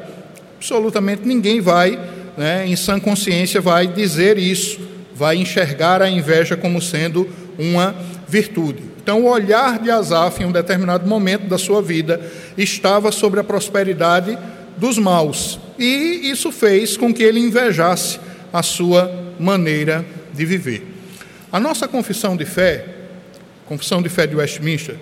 Absolutamente 0.58 1.24
ninguém 1.27 1.60
vai, 1.60 2.00
né, 2.38 2.67
em 2.67 2.75
sã 2.75 3.00
consciência, 3.00 3.60
vai 3.60 3.88
dizer 3.88 4.38
isso, 4.38 4.79
vai 5.15 5.38
enxergar 5.38 6.01
a 6.01 6.10
inveja 6.10 6.55
como 6.55 6.82
sendo 6.82 7.27
uma 7.58 7.96
virtude. 8.27 8.84
Então, 9.01 9.22
o 9.22 9.29
olhar 9.29 9.79
de 9.79 9.89
Asaf, 9.91 10.41
em 10.41 10.46
um 10.46 10.51
determinado 10.51 11.08
momento 11.08 11.48
da 11.48 11.58
sua 11.58 11.82
vida, 11.82 12.20
estava 12.58 13.12
sobre 13.12 13.39
a 13.39 13.44
prosperidade 13.44 14.38
dos 14.77 14.98
maus, 14.98 15.60
e 15.79 16.29
isso 16.29 16.51
fez 16.51 16.98
com 16.98 17.13
que 17.13 17.24
ele 17.24 17.39
invejasse 17.39 18.20
a 18.51 18.62
sua 18.62 19.12
maneira 19.39 20.05
de 20.34 20.46
viver. 20.46 20.86
A 21.51 21.60
nossa 21.60 21.88
confissão 21.88 22.36
de 22.36 22.46
fé, 22.46 22.94
Confissão 23.65 24.01
de 24.01 24.10
Fé 24.10 24.27
de 24.27 24.36
Westminster, 24.36 24.95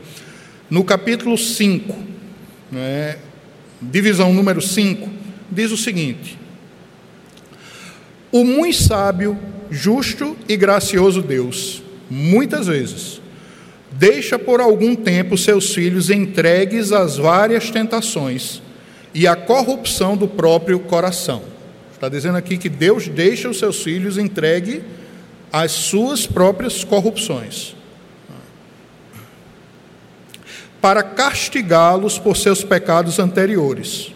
no 0.70 0.84
capítulo 0.86 1.38
5, 1.38 1.96
né, 2.72 3.18
divisão 3.82 4.34
número 4.34 4.62
5, 4.62 5.10
diz 5.52 5.72
o 5.72 5.78
seguinte: 5.78 6.38
O 8.32 8.46
muito 8.46 8.78
sábio, 8.78 9.38
justo 9.70 10.38
e 10.48 10.56
gracioso 10.56 11.22
Deus, 11.22 11.84
muitas 12.10 12.68
vezes, 12.68 13.22
deixa 13.92 14.40
por 14.40 14.62
algum 14.62 14.96
tempo 14.96 15.38
seus 15.38 15.74
filhos 15.74 16.10
entregues 16.10 16.94
às 16.94 17.18
várias 17.18 17.70
tentações 17.70 18.62
e 19.14 19.28
à 19.28 19.36
corrupção 19.36 20.16
do 20.16 20.28
próprio 20.28 20.80
coração. 20.80 21.44
Está 21.94 22.08
dizendo 22.08 22.38
aqui 22.38 22.58
que 22.58 22.70
Deus 22.70 23.10
deixa 23.10 23.50
os 23.50 23.60
seus 23.60 23.84
filhos 23.84 24.18
entregues 24.18 24.82
às 25.52 25.72
suas 25.72 26.26
próprias 26.26 26.84
corrupções 26.86 27.76
para 30.84 31.02
castigá-los 31.02 32.20
por 32.20 32.36
seus 32.36 32.62
pecados 32.62 33.18
anteriores, 33.18 34.12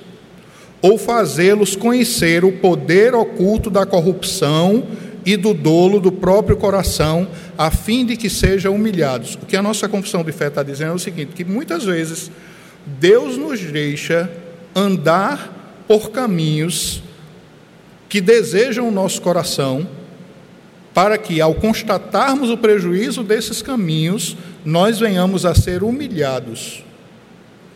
ou 0.82 0.98
fazê-los 0.98 1.78
conhecer 1.78 2.44
o 2.44 2.52
poder 2.52 3.16
oculto 3.16 3.70
da 3.70 3.86
corrupção 3.86 4.86
e 5.26 5.38
do 5.38 5.54
dolo 5.54 5.98
do 5.98 6.12
próprio 6.12 6.58
coração, 6.58 7.26
a 7.58 7.72
fim 7.72 8.06
de 8.06 8.18
que 8.18 8.30
sejam 8.30 8.76
humilhados. 8.76 9.36
O 9.36 9.46
que 9.46 9.56
a 9.56 9.62
nossa 9.62 9.88
confissão 9.88 10.26
de 10.26 10.34
fé 10.34 10.48
está 10.48 10.62
dizendo 10.62 10.92
é 10.92 10.96
o 10.96 11.00
seguinte: 11.00 11.32
que 11.34 11.46
muitas 11.46 11.86
vezes 11.86 12.30
Deus 12.86 13.38
nos 13.38 13.62
deixa 13.62 14.30
andar 14.76 15.86
por 15.88 16.12
caminhos 16.12 17.02
que 18.10 18.20
desejam 18.20 18.90
o 18.90 18.92
nosso 18.92 19.22
coração, 19.22 19.88
para 20.98 21.16
que, 21.16 21.40
ao 21.40 21.54
constatarmos 21.54 22.50
o 22.50 22.58
prejuízo 22.58 23.22
desses 23.22 23.62
caminhos, 23.62 24.36
nós 24.66 24.98
venhamos 24.98 25.46
a 25.46 25.54
ser 25.54 25.84
humilhados. 25.84 26.84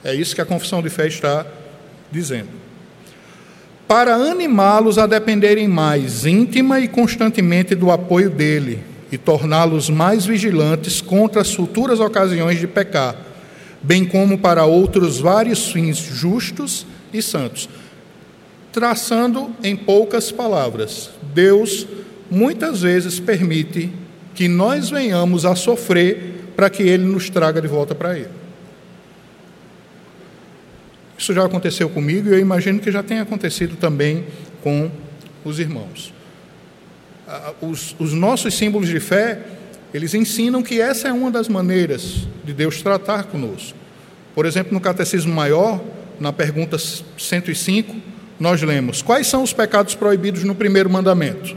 É 0.04 0.12
isso 0.12 0.34
que 0.34 0.42
a 0.42 0.46
confissão 0.46 0.82
de 0.82 0.90
fé 0.90 1.08
está 1.08 1.46
dizendo 2.12 2.50
para 3.88 4.16
animá-los 4.16 4.98
a 4.98 5.06
dependerem 5.06 5.68
mais 5.68 6.26
íntima 6.26 6.80
e 6.80 6.88
constantemente 6.88 7.76
do 7.76 7.92
apoio 7.92 8.32
dele 8.32 8.80
e 9.12 9.20
torná-los 9.20 9.88
mais 9.88 10.26
vigilantes 10.26 11.00
contra 11.00 11.42
as 11.42 11.54
futuras 11.54 12.00
ocasiões 12.00 12.58
de 12.58 12.66
pecar, 12.66 13.16
bem 13.84 14.04
como 14.04 14.40
para 14.40 14.66
outros 14.66 15.20
vários 15.20 15.72
fins 15.72 15.98
justos 15.98 16.88
e 17.14 17.22
santos. 17.22 17.70
Traçando 18.72 19.52
em 19.62 19.76
poucas 19.76 20.32
palavras, 20.32 21.12
Deus 21.36 21.86
muitas 22.32 22.82
vezes 22.82 23.20
permite 23.20 23.92
que 24.34 24.48
nós 24.48 24.90
venhamos 24.90 25.46
a 25.46 25.54
sofrer 25.54 26.46
para 26.56 26.70
que 26.70 26.82
Ele 26.82 27.04
nos 27.04 27.30
traga 27.30 27.62
de 27.62 27.68
volta 27.68 27.94
para 27.94 28.18
Ele. 28.18 28.30
Isso 31.18 31.34
já 31.34 31.46
aconteceu 31.46 31.90
comigo 31.90 32.30
e 32.30 32.32
eu 32.32 32.40
imagino 32.40 32.80
que 32.80 32.92
já 32.92 33.04
tenha 33.04 33.22
acontecido 33.22 33.76
também 33.76 34.26
com 34.64 34.90
os 35.44 35.60
irmãos. 35.60 36.14
Os, 37.62 37.96
os 38.00 38.14
nossos 38.14 38.56
símbolos 38.56 38.90
de 38.90 39.00
fé, 39.00 39.40
eles 39.94 40.14
ensinam 40.14 40.64
que 40.64 40.82
essa 40.82 41.10
é 41.10 41.14
uma 41.14 41.30
das 41.30 41.48
maneiras 41.48 42.28
de 42.44 42.54
Deus 42.54 42.82
tratar 42.82 43.26
conosco. 43.26 43.78
Por 44.34 44.46
exemplo, 44.46 44.74
no 44.74 44.80
Catecismo 44.80 45.34
Maior, 45.34 45.82
na 46.20 46.32
pergunta 46.32 46.78
105, 46.78 47.96
nós 48.40 48.62
lemos: 48.62 49.02
Quais 49.02 49.28
são 49.28 49.44
os 49.44 49.54
pecados 49.54 49.94
proibidos 49.94 50.44
no 50.44 50.56
primeiro 50.56 50.90
mandamento? 50.90 51.56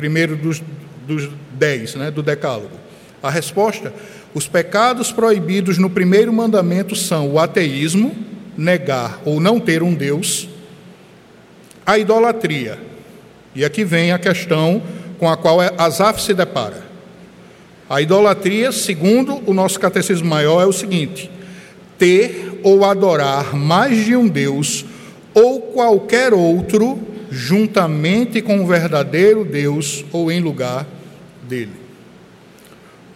Primeiro 0.00 0.34
dos, 0.34 0.62
dos 1.06 1.28
dez, 1.52 1.94
né, 1.94 2.10
do 2.10 2.22
Decálogo. 2.22 2.70
A 3.22 3.28
resposta: 3.28 3.92
os 4.32 4.48
pecados 4.48 5.12
proibidos 5.12 5.76
no 5.76 5.90
primeiro 5.90 6.32
mandamento 6.32 6.96
são 6.96 7.28
o 7.28 7.38
ateísmo, 7.38 8.16
negar 8.56 9.20
ou 9.26 9.38
não 9.38 9.60
ter 9.60 9.82
um 9.82 9.94
Deus, 9.94 10.48
a 11.84 11.98
idolatria. 11.98 12.78
E 13.54 13.62
aqui 13.62 13.84
vem 13.84 14.10
a 14.10 14.18
questão 14.18 14.82
com 15.18 15.28
a 15.28 15.36
qual 15.36 15.58
Asaf 15.76 16.22
se 16.22 16.32
depara. 16.32 16.82
A 17.86 18.00
idolatria, 18.00 18.72
segundo 18.72 19.42
o 19.44 19.52
nosso 19.52 19.78
catecismo 19.78 20.30
maior, 20.30 20.62
é 20.62 20.66
o 20.66 20.72
seguinte: 20.72 21.30
ter 21.98 22.58
ou 22.62 22.86
adorar 22.86 23.54
mais 23.54 24.06
de 24.06 24.16
um 24.16 24.26
Deus 24.26 24.82
ou 25.34 25.60
qualquer 25.60 26.32
outro 26.32 26.98
juntamente 27.30 28.42
com 28.42 28.60
o 28.60 28.66
verdadeiro 28.66 29.44
Deus 29.44 30.04
ou 30.12 30.30
em 30.30 30.40
lugar 30.40 30.86
dele. 31.48 31.72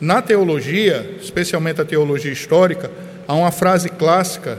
Na 0.00 0.22
teologia, 0.22 1.16
especialmente 1.20 1.80
a 1.80 1.84
teologia 1.84 2.32
histórica, 2.32 2.90
há 3.26 3.34
uma 3.34 3.50
frase 3.50 3.88
clássica 3.88 4.58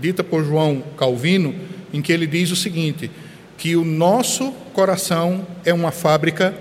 dita 0.00 0.22
por 0.22 0.44
João 0.44 0.82
Calvino, 0.96 1.54
em 1.92 2.00
que 2.00 2.12
ele 2.12 2.26
diz 2.26 2.50
o 2.50 2.56
seguinte: 2.56 3.10
que 3.56 3.76
o 3.76 3.84
nosso 3.84 4.52
coração 4.72 5.46
é 5.64 5.72
uma 5.72 5.90
fábrica 5.90 6.54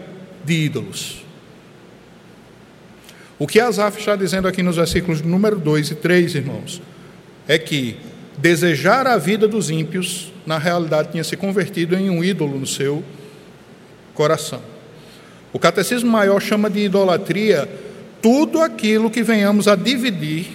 de 0.43 0.53
ídolos. 0.53 1.23
O 3.37 3.45
que 3.45 3.59
Asaf 3.59 3.99
está 3.99 4.15
dizendo 4.15 4.47
aqui 4.47 4.63
nos 4.63 4.77
versículos 4.77 5.21
número 5.21 5.59
2 5.59 5.91
e 5.91 5.95
3, 5.95 6.35
irmãos, 6.35 6.81
é 7.47 7.57
que 7.57 7.97
desejar 8.37 9.07
a 9.07 9.17
vida 9.17 9.47
dos 9.47 9.69
ímpios, 9.69 10.31
na 10.45 10.57
realidade, 10.57 11.11
tinha 11.11 11.23
se 11.23 11.37
convertido 11.37 11.95
em 11.95 12.09
um 12.09 12.23
ídolo 12.23 12.59
no 12.59 12.67
seu 12.67 13.03
coração. 14.13 14.61
O 15.53 15.59
catecismo 15.59 16.11
maior 16.11 16.41
chama 16.41 16.69
de 16.69 16.79
idolatria 16.79 17.69
tudo 18.21 18.61
aquilo 18.61 19.09
que 19.09 19.23
venhamos 19.23 19.67
a 19.67 19.75
dividir 19.75 20.47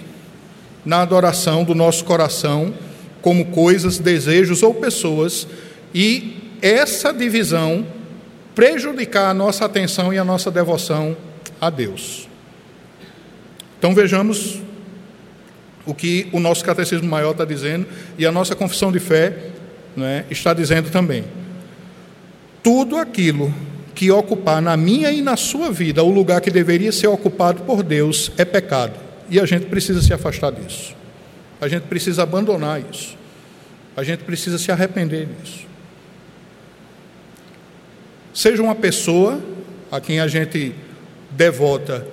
na 0.85 1.01
adoração 1.01 1.63
do 1.63 1.73
nosso 1.73 2.03
coração, 2.03 2.73
como 3.21 3.45
coisas, 3.45 3.97
desejos 3.97 4.63
ou 4.63 4.73
pessoas, 4.73 5.47
e 5.93 6.37
essa 6.61 7.13
divisão 7.13 7.85
prejudicar 8.53 9.29
a 9.29 9.33
nossa 9.33 9.65
atenção 9.65 10.13
e 10.13 10.17
a 10.17 10.23
nossa 10.23 10.51
devoção 10.51 11.15
a 11.59 11.69
Deus. 11.69 12.27
Então 13.77 13.95
vejamos 13.95 14.59
o 15.85 15.93
que 15.93 16.27
o 16.31 16.39
nosso 16.39 16.63
catecismo 16.63 17.09
maior 17.09 17.31
está 17.31 17.45
dizendo 17.45 17.87
e 18.17 18.25
a 18.25 18.31
nossa 18.31 18.55
confissão 18.55 18.91
de 18.91 18.99
fé 18.99 19.35
né, 19.95 20.25
está 20.29 20.53
dizendo 20.53 20.89
também. 20.89 21.23
Tudo 22.63 22.97
aquilo 22.97 23.53
que 23.95 24.11
ocupar 24.11 24.61
na 24.61 24.77
minha 24.77 25.11
e 25.11 25.21
na 25.21 25.35
sua 25.35 25.71
vida 25.71 26.03
o 26.03 26.09
lugar 26.09 26.41
que 26.41 26.51
deveria 26.51 26.91
ser 26.91 27.07
ocupado 27.07 27.63
por 27.63 27.83
Deus 27.83 28.31
é 28.37 28.45
pecado. 28.45 28.93
E 29.29 29.39
a 29.39 29.45
gente 29.45 29.65
precisa 29.65 30.01
se 30.01 30.13
afastar 30.13 30.51
disso. 30.51 30.95
A 31.59 31.67
gente 31.67 31.83
precisa 31.83 32.23
abandonar 32.23 32.81
isso. 32.81 33.17
A 33.95 34.03
gente 34.03 34.23
precisa 34.23 34.57
se 34.57 34.71
arrepender 34.71 35.27
disso. 35.27 35.65
Seja 38.33 38.61
uma 38.61 38.75
pessoa 38.75 39.39
a 39.91 39.99
quem 39.99 40.19
a 40.19 40.27
gente 40.27 40.73
devota 41.31 42.07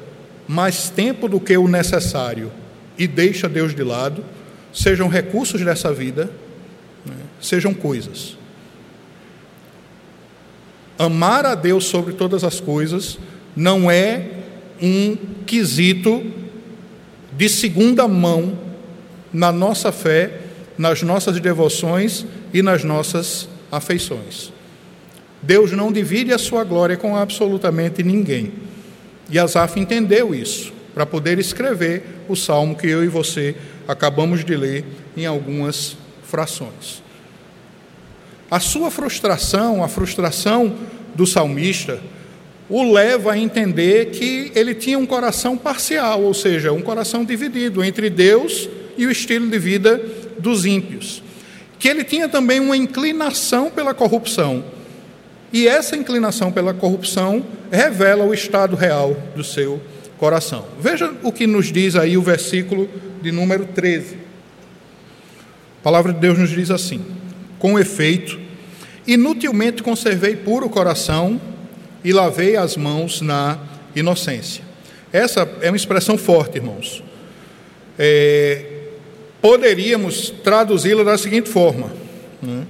mais 0.46 0.90
tempo 0.90 1.28
do 1.28 1.38
que 1.38 1.57
o 1.57 1.68
necessário 1.68 2.50
e 2.98 3.06
deixa 3.06 3.48
Deus 3.48 3.74
de 3.74 3.82
lado, 3.82 4.24
sejam 4.72 5.08
recursos 5.08 5.64
dessa 5.64 5.92
vida, 5.92 6.30
né, 7.06 7.14
sejam 7.40 7.72
coisas. 7.72 8.37
Amar 10.98 11.46
a 11.46 11.54
Deus 11.54 11.84
sobre 11.84 12.14
todas 12.14 12.42
as 12.42 12.58
coisas 12.58 13.18
não 13.54 13.88
é 13.88 14.30
um 14.82 15.16
quesito 15.46 16.26
de 17.37 17.48
segunda 17.48 18.08
mão 18.08 18.58
na 19.32 19.52
nossa 19.52 19.92
fé, 19.92 20.40
nas 20.76 21.02
nossas 21.02 21.38
devoções 21.38 22.26
e 22.52 22.62
nas 22.62 22.82
nossas 22.82 23.48
afeições. 23.70 24.52
Deus 25.40 25.70
não 25.70 25.92
divide 25.92 26.32
a 26.32 26.38
sua 26.38 26.64
glória 26.64 26.96
com 26.96 27.16
absolutamente 27.16 28.02
ninguém. 28.02 28.52
E 29.30 29.38
Asaf 29.38 29.78
entendeu 29.78 30.34
isso 30.34 30.72
para 30.98 31.06
poder 31.06 31.38
escrever 31.38 32.02
o 32.28 32.34
salmo 32.34 32.74
que 32.74 32.88
eu 32.88 33.04
e 33.04 33.06
você 33.06 33.54
acabamos 33.87 34.44
de 34.44 34.56
ler 34.56 34.84
em 35.16 35.26
algumas 35.26 35.96
frações. 36.24 37.04
A 38.50 38.58
sua 38.58 38.90
frustração, 38.90 39.84
a 39.84 39.87
frustração 39.87 40.74
do 41.14 41.24
salmista, 41.24 42.00
o 42.68 42.92
leva 42.92 43.34
a 43.34 43.38
entender 43.38 44.06
que 44.06 44.50
ele 44.56 44.74
tinha 44.74 44.98
um 44.98 45.06
coração 45.06 45.56
parcial, 45.56 46.20
ou 46.20 46.34
seja, 46.34 46.72
um 46.72 46.82
coração 46.82 47.24
dividido 47.24 47.84
entre 47.84 48.11
Deus 48.11 48.68
e 48.96 49.06
o 49.06 49.11
estilo 49.12 49.48
de 49.48 49.58
vida 49.61 50.02
dos 50.40 50.66
ímpios. 50.66 51.22
Que 51.78 51.87
ele 51.87 52.02
tinha 52.02 52.28
também 52.28 52.58
uma 52.58 52.76
inclinação 52.76 53.70
pela 53.70 53.94
corrupção. 53.94 54.64
E 55.52 55.68
essa 55.68 55.94
inclinação 55.94 56.50
pela 56.50 56.74
corrupção 56.74 57.46
revela 57.70 58.24
o 58.24 58.34
estado 58.34 58.74
real 58.74 59.16
do 59.37 59.44
seu 59.44 59.74
coração. 59.74 59.97
Veja 60.81 61.14
o 61.22 61.33
que 61.33 61.46
nos 61.46 61.72
diz 61.72 61.96
aí 61.96 62.16
o 62.16 62.22
versículo 62.22 62.88
de 63.22 63.31
número 63.33 63.66
13. 63.66 64.16
A 65.81 65.83
palavra 65.83 66.12
de 66.12 66.18
Deus 66.18 66.38
nos 66.38 66.50
diz 66.50 66.70
assim: 66.70 67.04
Com 67.59 67.78
efeito, 67.78 68.38
inutilmente 69.07 69.83
conservei 69.83 70.37
puro 70.37 70.66
o 70.66 70.70
coração 70.70 71.40
e 72.04 72.12
lavei 72.12 72.57
as 72.57 72.76
mãos 72.76 73.20
na 73.20 73.59
inocência. 73.94 74.64
Essa 75.12 75.48
é 75.61 75.70
uma 75.70 75.76
expressão 75.76 76.18
forte, 76.18 76.59
irmãos. 76.59 77.02
É, 77.98 78.64
poderíamos 79.40 80.31
traduzi-la 80.42 81.04
da 81.04 81.16
seguinte 81.16 81.48
forma: 81.48 81.92
né? 82.42 82.66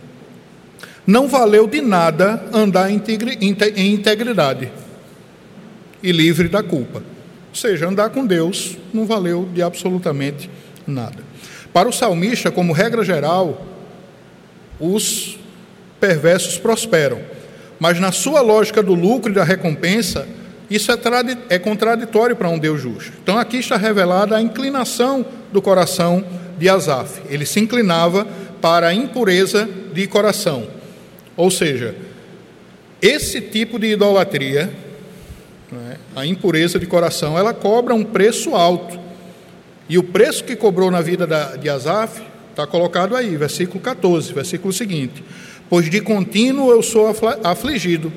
Não 1.07 1.27
valeu 1.27 1.67
de 1.67 1.81
nada 1.81 2.45
andar 2.53 2.91
em 2.91 3.01
integridade 3.79 4.71
e 6.03 6.13
livre 6.13 6.49
da 6.49 6.63
culpa. 6.63 7.03
Ou 7.51 7.55
seja, 7.55 7.89
andar 7.89 8.11
com 8.11 8.27
Deus 8.27 8.77
não 8.93 9.07
valeu 9.07 9.49
de 9.53 9.63
absolutamente 9.63 10.51
nada. 10.87 11.23
Para 11.73 11.89
o 11.89 11.93
salmista, 11.93 12.51
como 12.51 12.73
regra 12.73 13.05
geral, 13.05 13.67
os 14.81 15.39
perversos 16.01 16.59
prosperam 16.59 17.21
mas 17.79 18.01
na 18.01 18.11
sua 18.11 18.41
lógica 18.41 18.83
do 18.83 18.95
lucro 18.95 19.31
e 19.31 19.35
da 19.35 19.45
recompensa, 19.45 20.27
isso 20.69 20.91
é, 20.91 20.97
é 21.49 21.59
contraditório 21.59 22.37
para 22.37 22.49
um 22.49 22.59
Deus 22.59 22.81
justo. 22.81 23.13
Então 23.23 23.39
aqui 23.39 23.59
está 23.59 23.77
revelada 23.77 24.37
a 24.37 24.43
inclinação 24.43 25.25
do 25.53 25.63
coração 25.63 26.25
de 26.59 26.69
Asaf. 26.69 27.23
Ele 27.29 27.47
se 27.47 27.61
inclinava 27.61 28.27
para 28.61 28.89
a 28.89 28.95
impureza 28.95 29.69
de 29.93 30.07
coração. 30.07 30.67
Ou 31.37 31.51
seja, 31.51 31.95
Esse 33.01 33.41
tipo 33.41 33.79
de 33.79 33.93
idolatria, 33.93 34.73
a 36.19 36.27
impureza 36.27 36.81
de 36.81 36.87
coração, 36.87 37.39
ela 37.39 37.55
cobra 37.55 37.95
um 37.95 38.03
preço 38.03 38.57
alto. 38.57 38.99
E 39.89 39.97
o 39.97 40.03
preço 40.03 40.43
que 40.43 40.57
cobrou 40.57 40.91
na 40.91 41.01
vida 41.01 41.27
de 41.61 41.69
Asaf 41.69 42.21
está 42.51 42.67
colocado 42.67 43.15
aí, 43.15 43.37
versículo 43.37 43.79
14, 43.79 44.33
versículo 44.33 44.73
seguinte: 44.73 45.23
Pois 45.71 45.89
de 45.89 46.01
contínuo 46.01 46.73
eu 46.73 46.83
sou 46.83 47.07
afligido, 47.45 48.13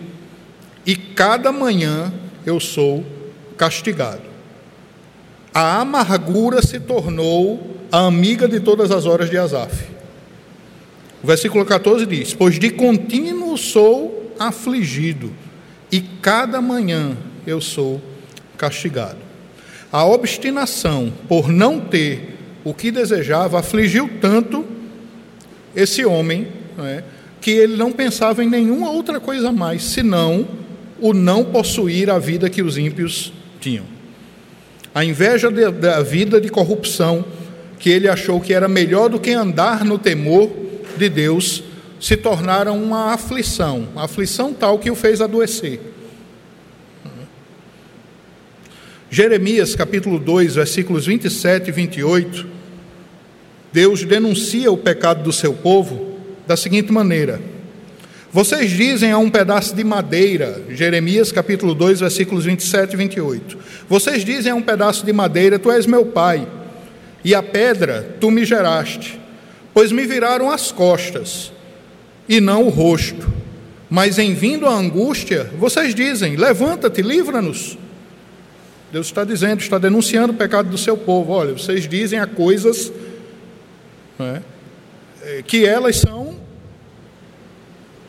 e 0.84 0.96
cada 0.96 1.52
manhã 1.52 2.12
eu 2.44 2.60
sou 2.60 3.06
castigado. 3.56 4.24
A 5.54 5.82
amargura 5.82 6.60
se 6.64 6.80
tornou 6.80 7.78
a 7.92 8.08
amiga 8.08 8.48
de 8.48 8.60
todas 8.60 8.90
as 8.90 9.06
horas 9.06 9.30
de 9.30 9.38
Asaf. 9.38 9.76
O 11.22 11.28
versículo 11.28 11.64
14 11.64 12.08
diz: 12.08 12.34
Pois 12.34 12.58
de 12.58 12.72
contínuo 12.72 13.56
sou 13.60 14.34
afligido, 14.40 15.32
e 15.92 16.02
cada 16.02 16.60
manhã 16.60 17.16
eu 17.46 17.62
sou 17.62 18.02
castigado. 18.58 19.18
A 19.92 20.06
obstinação 20.06 21.12
por 21.28 21.50
não 21.50 21.80
ter 21.80 22.38
o 22.64 22.74
que 22.74 22.92
desejava 22.92 23.60
afligiu 23.60 24.10
tanto 24.22 24.66
esse 25.76 26.06
homem, 26.06 26.48
é, 26.80 27.04
que 27.40 27.52
ele 27.52 27.76
não 27.76 27.92
pensava 27.92 28.44
em 28.44 28.50
nenhuma 28.50 28.92
outra 28.92 29.20
coisa 29.20 29.52
mais, 29.52 29.84
senão 29.84 30.48
o 31.00 31.14
não 31.14 31.44
possuir 31.44 32.10
a 32.10 32.20
vida 32.20 32.50
que 32.50 32.62
os 32.62 32.78
ímpios 32.78 33.34
tinham. 33.60 33.86
A 34.94 35.04
inveja 35.04 35.50
da 35.50 36.02
vida 36.02 36.40
de 36.40 36.50
corrupção, 36.50 37.26
que 37.80 37.90
ele 37.90 38.08
achou 38.08 38.40
que 38.40 38.54
era 38.54 38.68
melhor 38.68 39.10
do 39.10 39.20
que 39.20 39.32
andar 39.32 39.84
no 39.84 39.98
temor 39.98 40.52
de 40.98 41.10
Deus, 41.10 41.64
se 42.00 42.18
tornaram 42.18 42.82
uma 42.82 43.14
aflição, 43.14 43.88
uma 43.94 44.06
aflição 44.06 44.54
tal 44.54 44.78
que 44.78 44.92
o 44.92 44.96
fez 44.96 45.22
adoecer. 45.22 45.80
Jeremias 49.14 49.76
capítulo 49.76 50.18
2, 50.18 50.56
versículos 50.56 51.06
27 51.06 51.68
e 51.68 51.72
28, 51.74 52.48
Deus 53.74 54.06
denuncia 54.06 54.72
o 54.72 54.78
pecado 54.78 55.22
do 55.22 55.34
seu 55.34 55.52
povo 55.52 56.18
da 56.48 56.56
seguinte 56.56 56.94
maneira: 56.94 57.42
Vocês 58.32 58.72
dizem 58.72 59.12
a 59.12 59.18
um 59.18 59.30
pedaço 59.30 59.76
de 59.76 59.84
madeira, 59.84 60.64
Jeremias 60.70 61.30
capítulo 61.30 61.76
2, 61.76 62.00
versículos 62.00 62.46
27 62.46 62.94
e 62.94 62.96
28. 62.96 63.58
Vocês 63.90 64.24
dizem 64.24 64.54
a 64.54 64.56
um 64.56 64.62
pedaço 64.62 65.06
de 65.06 65.12
madeira: 65.12 65.60
Tu 65.60 65.70
és 65.70 65.86
meu 65.86 66.06
pai, 66.06 66.48
e 67.22 67.36
a 67.36 67.44
pedra 67.44 68.16
tu 68.18 68.32
me 68.32 68.46
geraste, 68.46 69.20
pois 69.74 69.92
me 69.92 70.06
viraram 70.06 70.50
as 70.50 70.72
costas 70.72 71.52
e 72.30 72.40
não 72.40 72.64
o 72.64 72.70
rosto. 72.70 73.30
Mas 73.90 74.18
em 74.18 74.34
vindo 74.34 74.66
a 74.66 74.74
angústia, 74.74 75.52
vocês 75.60 75.94
dizem: 75.94 76.38
Levanta-te, 76.38 77.02
livra-nos. 77.02 77.78
Deus 78.92 79.08
está 79.08 79.24
dizendo, 79.24 79.62
está 79.62 79.78
denunciando 79.78 80.34
o 80.34 80.36
pecado 80.36 80.70
do 80.70 80.78
seu 80.78 80.98
povo. 80.98 81.32
Olha, 81.32 81.54
vocês 81.54 81.88
dizem 81.88 82.20
a 82.20 82.28
coisas 82.28 82.92
é, 84.20 85.42
que 85.44 85.66
elas 85.66 85.98
são 85.98 86.36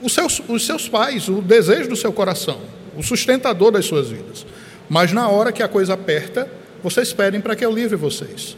os 0.02 0.12
seus, 0.12 0.42
os 0.48 0.66
seus 0.66 0.88
pais, 0.88 1.28
o 1.28 1.40
desejo 1.40 1.88
do 1.88 1.96
seu 1.96 2.12
coração, 2.12 2.60
o 2.96 3.02
sustentador 3.02 3.70
das 3.70 3.84
suas 3.84 4.10
vidas. 4.10 4.44
Mas 4.88 5.12
na 5.12 5.28
hora 5.28 5.52
que 5.52 5.62
a 5.62 5.68
coisa 5.68 5.94
aperta, 5.94 6.50
vocês 6.82 7.12
pedem 7.12 7.40
para 7.40 7.54
que 7.54 7.64
eu 7.64 7.72
livre 7.72 7.96
vocês. 7.96 8.56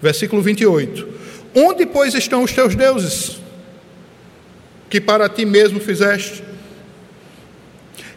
Versículo 0.00 0.42
28. 0.42 1.08
Onde, 1.54 1.86
pois, 1.86 2.14
estão 2.14 2.42
os 2.42 2.52
teus 2.52 2.74
deuses, 2.74 3.38
que 4.90 5.00
para 5.00 5.26
ti 5.26 5.46
mesmo 5.46 5.80
fizeste? 5.80 6.44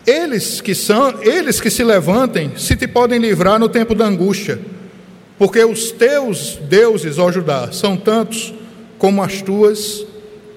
Eles 0.09 0.59
que 0.59 0.73
são, 0.73 1.21
eles 1.21 1.61
que 1.61 1.69
se 1.69 1.83
levantem, 1.83 2.53
se 2.57 2.75
te 2.75 2.87
podem 2.87 3.19
livrar 3.19 3.59
no 3.59 3.69
tempo 3.69 3.93
da 3.93 4.05
angústia, 4.05 4.59
porque 5.37 5.63
os 5.63 5.91
teus 5.91 6.55
deuses, 6.67 7.19
ó 7.19 7.31
Judá, 7.31 7.71
são 7.71 7.95
tantos 7.95 8.51
como 8.97 9.21
as 9.21 9.43
tuas 9.43 10.03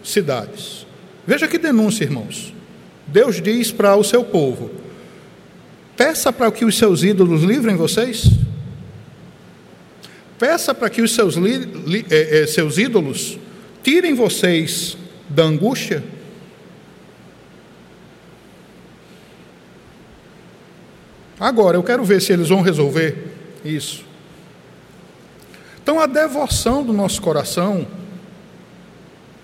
cidades. 0.02 0.86
Veja 1.26 1.46
que 1.46 1.58
denúncia, 1.58 2.02
irmãos. 2.02 2.54
Deus 3.06 3.42
diz 3.42 3.70
para 3.70 3.94
o 3.94 4.02
seu 4.02 4.24
povo: 4.24 4.70
peça 5.98 6.32
para 6.32 6.50
que 6.50 6.64
os 6.64 6.78
seus 6.78 7.02
ídolos 7.02 7.42
livrem 7.42 7.76
vocês. 7.76 8.30
Peça 10.38 10.72
para 10.72 10.88
que 10.88 11.02
os 11.02 11.14
seus, 11.14 11.34
li, 11.34 11.58
li, 11.58 12.06
eh, 12.10 12.40
eh, 12.40 12.46
seus 12.46 12.78
ídolos 12.78 13.38
tirem 13.82 14.14
vocês 14.14 14.96
da 15.28 15.42
angústia. 15.44 16.02
Agora, 21.42 21.76
eu 21.76 21.82
quero 21.82 22.04
ver 22.04 22.22
se 22.22 22.32
eles 22.32 22.50
vão 22.50 22.60
resolver 22.60 23.16
isso. 23.64 24.04
Então, 25.82 25.98
a 25.98 26.06
devoção 26.06 26.84
do 26.84 26.92
nosso 26.92 27.20
coração, 27.20 27.84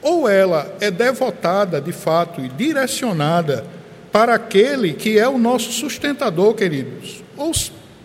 ou 0.01 0.29
ela 0.29 0.73
é 0.81 0.93
devotada 0.93 1.81
de 1.81 1.91
fato 1.91 2.41
e 2.41 2.49
direcionada 2.51 3.67
para 4.13 4.33
aquele 4.37 4.93
que 4.93 5.19
é 5.19 5.29
o 5.29 5.39
nosso 5.39 5.73
sustentador, 5.73 6.55
queridos, 6.55 7.25
ou 7.37 7.51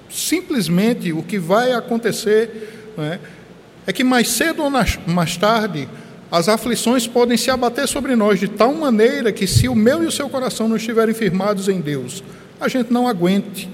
simplesmente 0.10 1.14
o 1.14 1.22
que 1.22 1.38
vai 1.38 1.72
acontecer 1.72 2.94
é, 2.98 3.20
é 3.86 3.94
que 3.94 4.04
mais 4.04 4.28
cedo 4.30 4.64
ou 4.64 4.72
mais 4.72 5.38
tarde 5.38 5.88
as 6.32 6.50
aflições 6.50 7.06
podem 7.06 7.38
se 7.38 7.52
abater 7.52 7.88
sobre 7.88 8.16
nós 8.16 8.40
de 8.40 8.48
tal 8.48 8.74
maneira 8.74 9.32
que, 9.32 9.46
se 9.46 9.70
o 9.70 9.76
meu 9.76 10.04
e 10.04 10.08
o 10.08 10.12
seu 10.12 10.28
coração 10.30 10.68
não 10.68 10.78
estiverem 10.78 11.14
firmados 11.14 11.70
em 11.70 11.80
Deus, 11.80 12.24
a 12.60 12.68
gente 12.68 12.92
não 12.92 13.08
aguente 13.08 13.70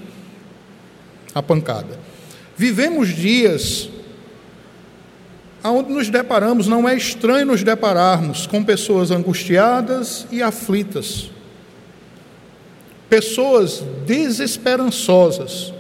a 1.34 1.42
pancada. 1.42 2.00
Vivemos 2.58 3.10
dias 3.10 3.90
onde 5.64 5.92
nos 5.92 6.10
deparamos, 6.10 6.68
não 6.68 6.88
é 6.88 6.96
estranho 6.96 7.46
nos 7.46 7.64
depararmos 7.64 8.48
com 8.48 8.64
pessoas 8.64 9.12
angustiadas 9.12 10.26
e 10.32 10.42
aflitas, 10.42 11.30
pessoas 13.10 13.84
desesperançosas. 14.06 15.74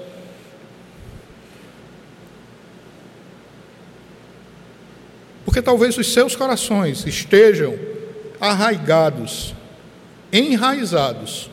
Porque 5.45 5.61
talvez 5.61 5.97
os 5.97 6.13
seus 6.13 6.35
corações 6.35 7.05
estejam 7.05 7.77
arraigados, 8.39 9.55
enraizados 10.31 11.49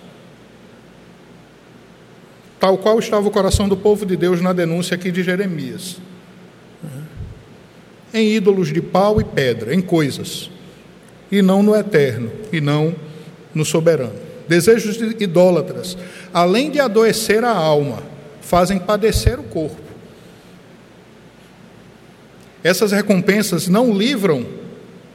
tal 2.58 2.78
qual 2.78 2.98
estava 2.98 3.26
o 3.28 3.30
coração 3.30 3.68
do 3.68 3.76
povo 3.76 4.06
de 4.06 4.16
Deus 4.16 4.40
na 4.40 4.52
denúncia 4.52 4.94
aqui 4.94 5.10
de 5.10 5.22
Jeremias. 5.22 5.96
Em 8.12 8.32
ídolos 8.32 8.72
de 8.72 8.80
pau 8.80 9.20
e 9.20 9.24
pedra, 9.24 9.74
em 9.74 9.80
coisas, 9.80 10.50
e 11.30 11.42
não 11.42 11.62
no 11.62 11.74
eterno, 11.74 12.30
e 12.52 12.60
não 12.60 12.94
no 13.54 13.64
soberano. 13.64 14.14
Desejos 14.48 14.96
idólatras, 15.20 15.98
além 16.32 16.70
de 16.70 16.80
adoecer 16.80 17.44
a 17.44 17.50
alma, 17.50 18.02
fazem 18.40 18.78
padecer 18.78 19.38
o 19.38 19.42
corpo. 19.42 19.82
Essas 22.62 22.92
recompensas 22.92 23.68
não 23.68 23.92
livram 23.92 24.46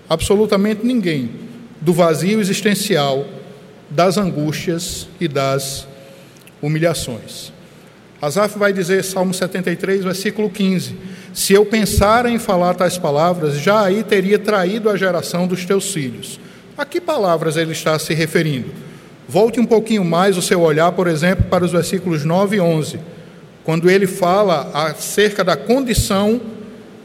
absolutamente 0.08 0.86
ninguém 0.86 1.32
do 1.80 1.94
vazio 1.94 2.40
existencial, 2.40 3.26
das 3.90 4.18
angústias 4.18 5.08
e 5.20 5.28
das 5.28 5.88
humilhações. 6.62 7.52
Asaf 8.22 8.60
vai 8.60 8.72
dizer, 8.72 9.04
Salmo 9.04 9.34
73, 9.34 10.04
versículo 10.04 10.50
15: 10.50 10.96
Se 11.34 11.54
eu 11.54 11.66
pensar 11.66 12.28
em 12.28 12.38
falar 12.38 12.76
tais 12.76 12.98
palavras, 12.98 13.58
já 13.58 13.82
aí 13.82 14.04
teria 14.04 14.38
traído 14.38 14.90
a 14.90 14.96
geração 14.96 15.48
dos 15.48 15.66
teus 15.66 15.92
filhos. 15.92 16.40
A 16.78 16.86
que 16.86 17.02
palavras 17.02 17.58
ele 17.58 17.72
está 17.72 17.98
se 17.98 18.14
referindo? 18.14 18.70
Volte 19.28 19.60
um 19.60 19.66
pouquinho 19.66 20.06
mais 20.06 20.38
o 20.38 20.42
seu 20.42 20.62
olhar, 20.62 20.92
por 20.92 21.08
exemplo, 21.08 21.46
para 21.46 21.66
os 21.66 21.72
versículos 21.72 22.24
9 22.24 22.58
e 22.58 22.60
11, 22.60 23.00
quando 23.64 23.90
ele 23.90 24.06
fala 24.06 24.70
acerca 24.74 25.44
da 25.44 25.56
condição 25.56 26.40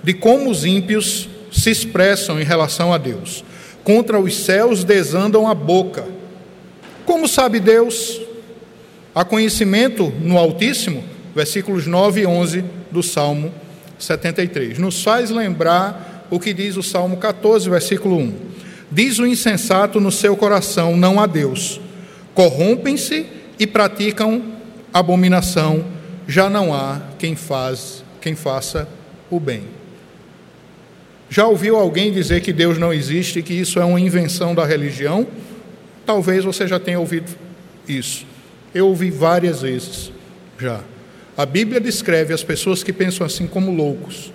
de 0.02 0.12
como 0.12 0.50
os 0.50 0.64
ímpios 0.64 1.28
se 1.50 1.70
expressam 1.70 2.40
em 2.40 2.44
relação 2.44 2.92
a 2.92 2.98
Deus. 2.98 3.44
Contra 3.82 4.18
os 4.20 4.36
céus 4.36 4.84
desandam 4.84 5.48
a 5.48 5.54
boca. 5.54 6.04
Como 7.04 7.26
sabe 7.26 7.60
Deus? 7.60 8.20
Há 9.16 9.24
conhecimento 9.24 10.12
no 10.20 10.36
Altíssimo, 10.36 11.02
versículos 11.34 11.86
9 11.86 12.20
e 12.20 12.26
11 12.26 12.62
do 12.90 13.02
Salmo 13.02 13.50
73. 13.98 14.76
Nos 14.76 15.02
faz 15.02 15.30
lembrar 15.30 16.26
o 16.30 16.38
que 16.38 16.52
diz 16.52 16.76
o 16.76 16.82
Salmo 16.82 17.16
14, 17.16 17.70
versículo 17.70 18.18
1. 18.18 18.34
Diz 18.92 19.18
o 19.18 19.26
insensato 19.26 19.98
no 19.98 20.12
seu 20.12 20.36
coração: 20.36 20.98
não 20.98 21.18
há 21.18 21.26
Deus. 21.26 21.80
Corrompem-se 22.34 23.24
e 23.58 23.66
praticam 23.66 24.42
abominação, 24.92 25.82
já 26.28 26.50
não 26.50 26.74
há 26.74 27.00
quem 27.18 27.34
faz, 27.34 28.04
quem 28.20 28.34
faça 28.34 28.86
o 29.30 29.40
bem. 29.40 29.62
Já 31.30 31.46
ouviu 31.46 31.76
alguém 31.76 32.12
dizer 32.12 32.42
que 32.42 32.52
Deus 32.52 32.76
não 32.76 32.92
existe 32.92 33.40
que 33.40 33.54
isso 33.54 33.80
é 33.80 33.84
uma 33.86 33.98
invenção 33.98 34.54
da 34.54 34.66
religião? 34.66 35.26
Talvez 36.04 36.44
você 36.44 36.68
já 36.68 36.78
tenha 36.78 37.00
ouvido 37.00 37.34
isso. 37.88 38.25
Eu 38.76 38.88
ouvi 38.88 39.10
várias 39.10 39.62
vezes 39.62 40.12
já. 40.58 40.80
A 41.34 41.46
Bíblia 41.46 41.80
descreve 41.80 42.34
as 42.34 42.44
pessoas 42.44 42.82
que 42.82 42.92
pensam 42.92 43.26
assim 43.26 43.46
como 43.46 43.74
loucos. 43.74 44.30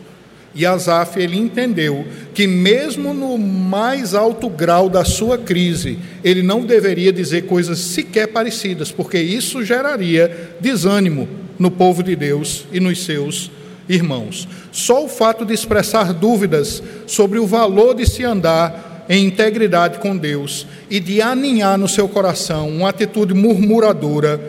E 0.56 0.66
Asaf, 0.66 1.20
ele 1.20 1.38
entendeu 1.38 2.08
que 2.34 2.48
mesmo 2.48 3.14
no 3.14 3.38
mais 3.38 4.16
alto 4.16 4.50
grau 4.50 4.90
da 4.90 5.06
sua 5.06 5.38
crise, 5.38 6.00
ele 6.24 6.42
não 6.42 6.66
deveria 6.66 7.14
dizer 7.14 7.44
coisas 7.44 7.78
sequer 7.78 8.30
parecidas, 8.30 8.92
porque 8.92 9.20
isso 9.20 9.64
geraria 9.64 10.56
desânimo 10.60 11.30
no 11.60 11.70
povo 11.70 12.02
de 12.02 12.16
Deus 12.16 12.66
e 12.72 12.80
nos 12.80 13.06
seus 13.06 13.52
irmãos. 13.88 14.48
Só 14.72 15.06
o 15.06 15.08
fato 15.08 15.46
de 15.46 15.54
expressar 15.54 16.14
dúvidas 16.14 16.82
sobre 17.06 17.38
o 17.38 17.46
valor 17.46 17.94
de 17.94 18.10
se 18.10 18.24
andar 18.24 18.91
em 19.12 19.26
integridade 19.26 20.00
com 20.00 20.16
Deus 20.16 20.66
e 20.90 20.98
de 20.98 21.22
aninhar 21.22 21.78
no 21.78 21.90
seu 21.90 22.08
coração 22.08 22.70
uma 22.70 22.88
atitude 22.88 23.34
murmuradora, 23.34 24.40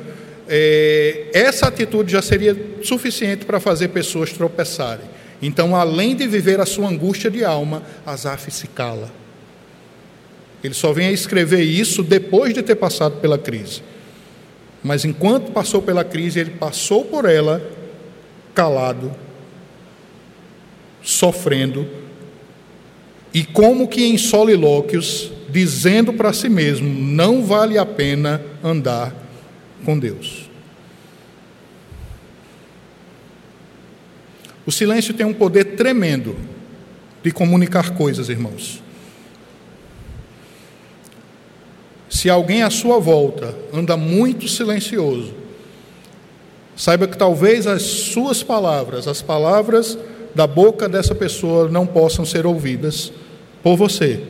é, 0.49 1.27
essa 1.33 1.67
atitude 1.67 2.13
já 2.13 2.23
seria 2.23 2.57
suficiente 2.81 3.45
para 3.45 3.59
fazer 3.59 3.89
pessoas 3.89 4.33
tropeçarem. 4.33 5.05
Então, 5.43 5.75
além 5.75 6.15
de 6.15 6.29
viver 6.29 6.61
a 6.61 6.65
sua 6.65 6.89
angústia 6.89 7.29
de 7.29 7.45
alma, 7.45 7.83
Asaf 8.07 8.53
se 8.53 8.69
cala. 8.69 9.11
Ele 10.63 10.75
só 10.75 10.93
vem 10.93 11.09
a 11.09 11.13
escrever 11.13 11.63
isso 11.63 12.01
depois 12.01 12.55
de 12.55 12.63
ter 12.63 12.77
passado 12.77 13.17
pela 13.17 13.37
crise. 13.37 13.83
Mas 14.81 15.05
enquanto 15.05 15.51
passou 15.51 15.83
pela 15.83 16.05
crise, 16.05 16.39
ele 16.39 16.51
passou 16.51 17.05
por 17.05 17.25
ela 17.25 17.61
calado, 18.55 19.13
sofrendo, 21.03 22.02
e 23.35 23.45
como 23.45 23.89
que 23.89 24.05
em 24.05 24.19
solilóquios, 24.19 25.31
dizendo 25.51 26.13
para 26.13 26.33
si 26.33 26.49
mesmo: 26.49 26.89
não 26.89 27.43
vale 27.43 27.79
a 27.79 27.87
pena 27.87 28.43
andar 28.63 29.15
com 29.85 29.99
Deus. 29.99 30.51
O 34.65 34.71
silêncio 34.71 35.15
tem 35.15 35.27
um 35.27 35.35
poder 35.35 35.77
tremendo 35.77 36.37
de 37.23 37.33
comunicar 37.33 37.91
coisas, 37.95 38.29
irmãos. 38.29 38.83
Se 42.09 42.31
alguém 42.31 42.63
à 42.63 42.71
sua 42.71 43.01
volta 43.01 43.57
anda 43.73 43.97
muito 43.97 44.47
silencioso, 44.47 45.35
saiba 46.77 47.09
que 47.09 47.17
talvez 47.17 47.67
as 47.67 47.83
suas 47.83 48.43
palavras, 48.43 49.09
as 49.09 49.21
palavras 49.21 49.99
da 50.35 50.47
boca 50.47 50.89
dessa 50.89 51.15
pessoa 51.15 51.69
não 51.69 51.87
possam 51.87 52.25
ser 52.25 52.47
ouvidas 52.47 53.13
por 53.63 53.77
você, 53.77 54.23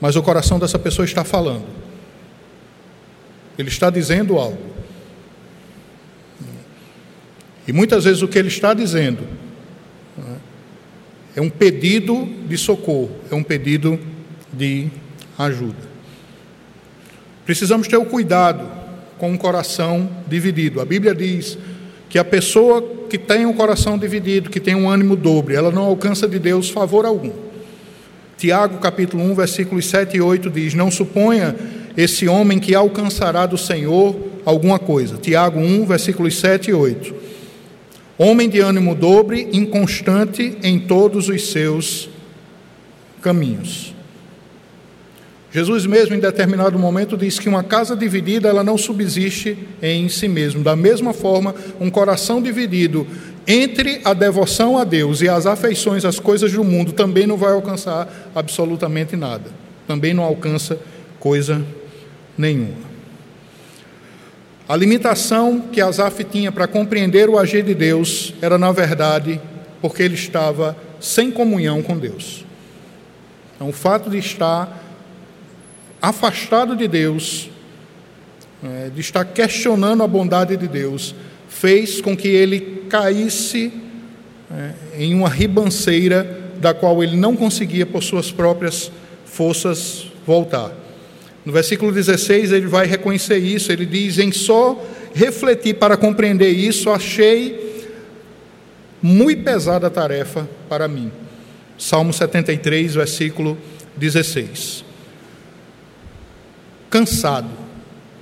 mas 0.00 0.16
o 0.16 0.22
coração 0.22 0.58
dessa 0.58 0.78
pessoa 0.78 1.04
está 1.04 1.24
falando. 1.24 1.64
Ele 3.58 3.68
está 3.68 3.90
dizendo 3.90 4.38
algo. 4.38 4.70
E 7.68 7.72
muitas 7.72 8.04
vezes 8.04 8.22
o 8.22 8.28
que 8.28 8.38
ele 8.38 8.48
está 8.48 8.74
dizendo 8.74 9.22
é 11.36 11.40
um 11.40 11.50
pedido 11.50 12.26
de 12.48 12.58
socorro, 12.58 13.10
é 13.30 13.34
um 13.34 13.42
pedido 13.42 13.98
de 14.52 14.88
ajuda. 15.38 15.90
Precisamos 17.44 17.86
ter 17.86 17.96
o 17.96 18.04
cuidado 18.04 18.68
com 19.18 19.32
o 19.34 19.38
coração 19.38 20.10
dividido. 20.26 20.80
A 20.80 20.84
Bíblia 20.84 21.14
diz 21.14 21.58
que 22.08 22.18
a 22.18 22.24
pessoa 22.24 22.82
que 23.08 23.18
tem 23.18 23.44
um 23.46 23.52
coração 23.52 23.98
dividido, 23.98 24.50
que 24.50 24.60
tem 24.60 24.74
um 24.74 24.88
ânimo 24.88 25.14
dobre, 25.14 25.54
ela 25.54 25.70
não 25.70 25.82
alcança 25.82 26.26
de 26.26 26.38
Deus 26.38 26.70
favor 26.70 27.04
algum. 27.04 27.49
Tiago, 28.40 28.78
capítulo 28.78 29.22
1, 29.22 29.34
versículos 29.34 29.86
7 29.90 30.16
e 30.16 30.20
8 30.22 30.48
diz: 30.48 30.72
Não 30.72 30.90
suponha 30.90 31.54
esse 31.94 32.26
homem 32.26 32.58
que 32.58 32.74
alcançará 32.74 33.44
do 33.44 33.58
Senhor 33.58 34.16
alguma 34.46 34.78
coisa. 34.78 35.18
Tiago 35.18 35.60
1, 35.60 35.84
versículos 35.84 36.38
7 36.40 36.70
e 36.70 36.72
8. 36.72 37.14
Homem 38.16 38.48
de 38.48 38.58
ânimo 38.60 38.94
dobre, 38.94 39.50
inconstante 39.52 40.56
em 40.62 40.78
todos 40.78 41.28
os 41.28 41.50
seus 41.50 42.08
caminhos. 43.20 43.94
Jesus 45.52 45.84
mesmo, 45.84 46.14
em 46.14 46.20
determinado 46.20 46.78
momento, 46.78 47.16
diz 47.16 47.38
que 47.38 47.48
uma 47.48 47.64
casa 47.64 47.96
dividida 47.96 48.48
ela 48.48 48.62
não 48.62 48.78
subsiste 48.78 49.58
em 49.82 50.08
si 50.08 50.28
mesmo. 50.28 50.62
Da 50.62 50.76
mesma 50.76 51.12
forma, 51.12 51.54
um 51.80 51.90
coração 51.90 52.40
dividido 52.40 53.04
entre 53.46 54.00
a 54.04 54.14
devoção 54.14 54.78
a 54.78 54.84
Deus 54.84 55.22
e 55.22 55.28
as 55.28 55.46
afeições 55.46 56.04
às 56.04 56.20
coisas 56.20 56.52
do 56.52 56.62
mundo 56.62 56.92
também 56.92 57.26
não 57.26 57.36
vai 57.36 57.52
alcançar 57.52 58.30
absolutamente 58.32 59.16
nada. 59.16 59.50
Também 59.88 60.14
não 60.14 60.22
alcança 60.22 60.78
coisa 61.18 61.64
nenhuma. 62.38 62.90
A 64.68 64.76
limitação 64.76 65.62
que 65.72 65.80
Asaf 65.80 66.22
tinha 66.22 66.52
para 66.52 66.68
compreender 66.68 67.28
o 67.28 67.36
agir 67.36 67.64
de 67.64 67.74
Deus 67.74 68.32
era, 68.40 68.56
na 68.56 68.70
verdade, 68.70 69.40
porque 69.82 70.00
ele 70.00 70.14
estava 70.14 70.76
sem 71.00 71.28
comunhão 71.28 71.82
com 71.82 71.98
Deus. 71.98 72.44
Então, 73.56 73.68
o 73.68 73.72
fato 73.72 74.08
de 74.08 74.18
estar 74.18 74.89
afastado 76.00 76.74
de 76.76 76.88
Deus, 76.88 77.50
é, 78.62 78.90
de 78.90 79.00
estar 79.00 79.24
questionando 79.24 80.02
a 80.02 80.06
bondade 80.06 80.56
de 80.56 80.68
Deus, 80.68 81.14
fez 81.48 82.00
com 82.00 82.16
que 82.16 82.28
ele 82.28 82.84
caísse 82.88 83.72
é, 84.50 84.72
em 84.98 85.14
uma 85.14 85.28
ribanceira 85.28 86.38
da 86.58 86.74
qual 86.74 87.02
ele 87.02 87.16
não 87.16 87.34
conseguia, 87.34 87.86
por 87.86 88.02
suas 88.02 88.30
próprias 88.30 88.90
forças, 89.24 90.06
voltar. 90.26 90.72
No 91.44 91.52
versículo 91.52 91.90
16 91.90 92.52
ele 92.52 92.66
vai 92.66 92.86
reconhecer 92.86 93.38
isso, 93.38 93.72
ele 93.72 93.86
diz: 93.86 94.18
Em 94.18 94.30
só 94.30 94.82
refletir 95.14 95.74
para 95.74 95.96
compreender 95.96 96.50
isso, 96.50 96.90
achei 96.90 97.88
muito 99.00 99.42
pesada 99.42 99.86
a 99.86 99.90
tarefa 99.90 100.48
para 100.68 100.86
mim. 100.86 101.10
Salmo 101.78 102.12
73, 102.12 102.94
versículo 102.94 103.56
16. 103.96 104.84
Cansado, 106.90 107.48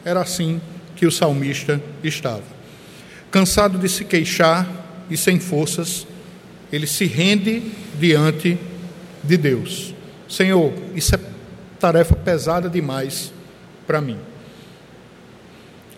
era 0.04 0.20
assim 0.20 0.60
que 0.94 1.06
o 1.06 1.10
salmista 1.10 1.80
estava. 2.04 2.42
Cansado 3.30 3.78
de 3.78 3.88
se 3.88 4.04
queixar 4.04 4.68
e 5.08 5.16
sem 5.16 5.40
forças, 5.40 6.06
ele 6.70 6.86
se 6.86 7.06
rende 7.06 7.62
diante 7.98 8.58
de 9.24 9.36
Deus. 9.36 9.94
Senhor, 10.28 10.72
isso 10.94 11.14
é 11.14 11.18
tarefa 11.80 12.14
pesada 12.14 12.68
demais 12.68 13.32
para 13.86 14.00
mim. 14.00 14.18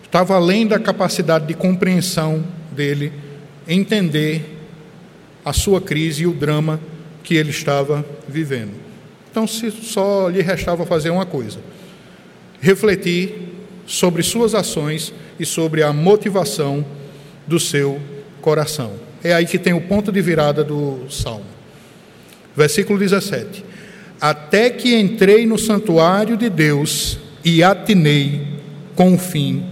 Estava 0.03 0.35
além 0.35 0.65
da 0.65 0.79
capacidade 0.79 1.47
de 1.47 1.53
compreensão 1.53 2.43
dele 2.71 3.11
entender 3.67 4.59
a 5.43 5.51
sua 5.53 5.81
crise 5.81 6.23
e 6.23 6.27
o 6.27 6.33
drama 6.33 6.79
que 7.23 7.35
ele 7.35 7.49
estava 7.49 8.05
vivendo. 8.27 8.73
Então, 9.29 9.47
se 9.47 9.71
só 9.71 10.27
lhe 10.29 10.41
restava 10.41 10.85
fazer 10.85 11.09
uma 11.09 11.25
coisa: 11.25 11.59
refletir 12.61 13.49
sobre 13.85 14.23
suas 14.23 14.55
ações 14.55 15.13
e 15.37 15.45
sobre 15.45 15.83
a 15.83 15.91
motivação 15.91 16.85
do 17.45 17.59
seu 17.59 17.99
coração. 18.39 18.93
É 19.21 19.33
aí 19.33 19.45
que 19.45 19.59
tem 19.59 19.73
o 19.73 19.81
ponto 19.81 20.11
de 20.11 20.21
virada 20.21 20.63
do 20.63 21.09
salmo. 21.09 21.45
Versículo 22.55 22.97
17 22.97 23.71
até 24.21 24.69
que 24.69 24.95
entrei 24.95 25.47
no 25.47 25.57
santuário 25.57 26.37
de 26.37 26.47
Deus 26.47 27.17
e 27.43 27.63
atinei 27.63 28.59
com 28.95 29.15
o 29.15 29.17
fim 29.17 29.65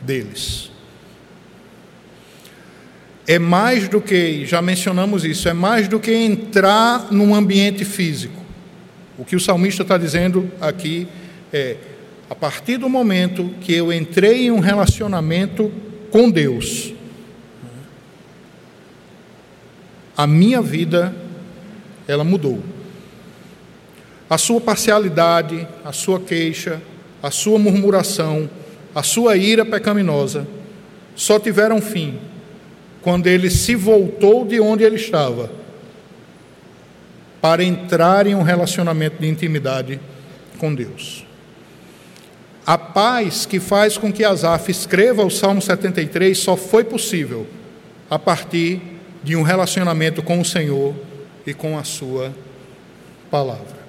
deles. 0.00 0.70
É 3.26 3.36
mais 3.36 3.88
do 3.88 4.00
que, 4.00 4.46
já 4.46 4.62
mencionamos 4.62 5.24
isso, 5.24 5.48
é 5.48 5.52
mais 5.52 5.88
do 5.88 5.98
que 5.98 6.14
entrar 6.14 7.10
num 7.10 7.34
ambiente 7.34 7.84
físico. 7.84 8.40
O 9.18 9.24
que 9.24 9.34
o 9.34 9.40
salmista 9.40 9.82
está 9.82 9.98
dizendo 9.98 10.50
aqui 10.60 11.08
é: 11.52 11.76
a 12.30 12.34
partir 12.34 12.76
do 12.76 12.88
momento 12.88 13.50
que 13.60 13.74
eu 13.74 13.92
entrei 13.92 14.46
em 14.46 14.50
um 14.52 14.60
relacionamento 14.60 15.70
com 16.12 16.30
Deus, 16.30 16.94
a 20.16 20.28
minha 20.28 20.62
vida 20.62 21.14
ela 22.06 22.22
mudou 22.22 22.62
a 24.30 24.38
sua 24.38 24.60
parcialidade, 24.60 25.66
a 25.84 25.92
sua 25.92 26.20
queixa, 26.20 26.80
a 27.20 27.32
sua 27.32 27.58
murmuração, 27.58 28.48
a 28.94 29.02
sua 29.02 29.36
ira 29.36 29.64
pecaminosa, 29.64 30.46
só 31.16 31.40
tiveram 31.40 31.82
fim 31.82 32.16
quando 33.02 33.26
ele 33.26 33.50
se 33.50 33.74
voltou 33.74 34.44
de 34.46 34.60
onde 34.60 34.84
ele 34.84 34.94
estava 34.94 35.50
para 37.40 37.64
entrar 37.64 38.24
em 38.28 38.36
um 38.36 38.42
relacionamento 38.42 39.20
de 39.20 39.26
intimidade 39.26 39.98
com 40.58 40.72
Deus. 40.72 41.24
A 42.66 42.78
paz 42.78 43.46
que 43.46 43.58
faz 43.58 43.96
com 43.96 44.12
que 44.12 44.24
Asaf 44.24 44.70
escreva 44.70 45.24
o 45.24 45.30
Salmo 45.30 45.60
73 45.60 46.36
só 46.36 46.56
foi 46.56 46.84
possível 46.84 47.46
a 48.08 48.18
partir 48.18 48.80
de 49.22 49.34
um 49.36 49.42
relacionamento 49.42 50.22
com 50.22 50.40
o 50.40 50.44
Senhor 50.44 50.94
e 51.46 51.54
com 51.54 51.78
a 51.78 51.84
Sua 51.84 52.34
palavra. 53.30 53.80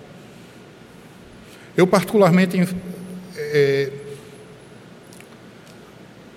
Eu, 1.76 1.88
particularmente, 1.88 2.58
é, 3.38 3.92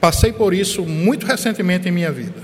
Passei 0.05 0.35
por 0.35 0.53
isso 0.53 0.83
muito 0.83 1.25
recentemente 1.25 1.89
em 1.89 1.91
minha 1.91 2.13
vida. 2.13 2.43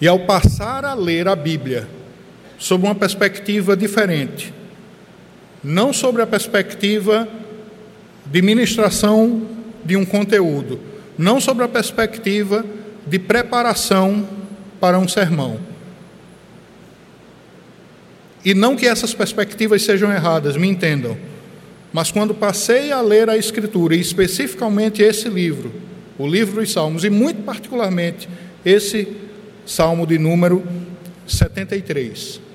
E 0.00 0.06
ao 0.06 0.20
passar 0.20 0.84
a 0.84 0.94
ler 0.94 1.26
a 1.26 1.34
Bíblia 1.34 1.88
sob 2.56 2.84
uma 2.84 2.94
perspectiva 2.94 3.76
diferente, 3.76 4.54
não 5.64 5.92
sobre 5.92 6.22
a 6.22 6.26
perspectiva 6.26 7.28
de 8.30 8.42
ministração 8.42 9.42
de 9.84 9.96
um 9.96 10.04
conteúdo, 10.04 10.80
não 11.16 11.40
sobre 11.40 11.64
a 11.64 11.68
perspectiva 11.68 12.64
de 13.06 13.18
preparação 13.18 14.28
para 14.80 14.98
um 14.98 15.06
sermão. 15.06 15.58
E 18.44 18.54
não 18.54 18.76
que 18.76 18.86
essas 18.86 19.14
perspectivas 19.14 19.82
sejam 19.82 20.12
erradas, 20.12 20.56
me 20.56 20.68
entendam. 20.68 21.16
Mas 21.92 22.10
quando 22.12 22.34
passei 22.34 22.92
a 22.92 23.00
ler 23.00 23.28
a 23.28 23.36
Escritura, 23.36 23.96
e 23.96 24.00
especificamente 24.00 25.02
esse 25.02 25.28
livro, 25.28 25.72
o 26.18 26.26
livro 26.26 26.60
dos 26.60 26.72
Salmos, 26.72 27.04
e 27.04 27.10
muito 27.10 27.42
particularmente 27.42 28.28
esse 28.64 29.08
Salmo 29.64 30.06
de 30.06 30.18
número 30.18 30.64
73. 31.26 32.45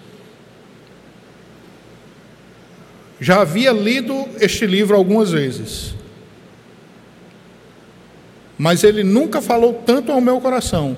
Já 3.21 3.41
havia 3.41 3.71
lido 3.71 4.27
este 4.39 4.65
livro 4.65 4.95
algumas 4.95 5.29
vezes, 5.29 5.93
mas 8.57 8.84
ele 8.84 9.03
nunca 9.03 9.39
falou 9.39 9.84
tanto 9.86 10.12
ao 10.12 10.19
meu 10.19 10.41
coração 10.41 10.97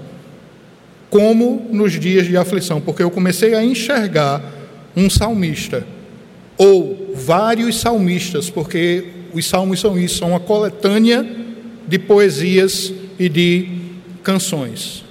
como 1.10 1.68
nos 1.70 2.00
dias 2.00 2.26
de 2.26 2.38
aflição, 2.38 2.80
porque 2.80 3.04
eu 3.04 3.12
comecei 3.12 3.54
a 3.54 3.62
enxergar 3.62 4.42
um 4.96 5.10
salmista 5.10 5.86
ou 6.58 7.12
vários 7.14 7.82
salmistas, 7.82 8.50
porque 8.50 9.10
os 9.34 9.46
salmos 9.46 9.82
são 9.82 10.00
isso, 10.00 10.20
são 10.20 10.30
uma 10.30 10.40
coletânea 10.40 11.28
de 11.86 12.00
poesias 12.00 12.94
e 13.20 13.28
de 13.28 13.68
canções. 14.24 15.04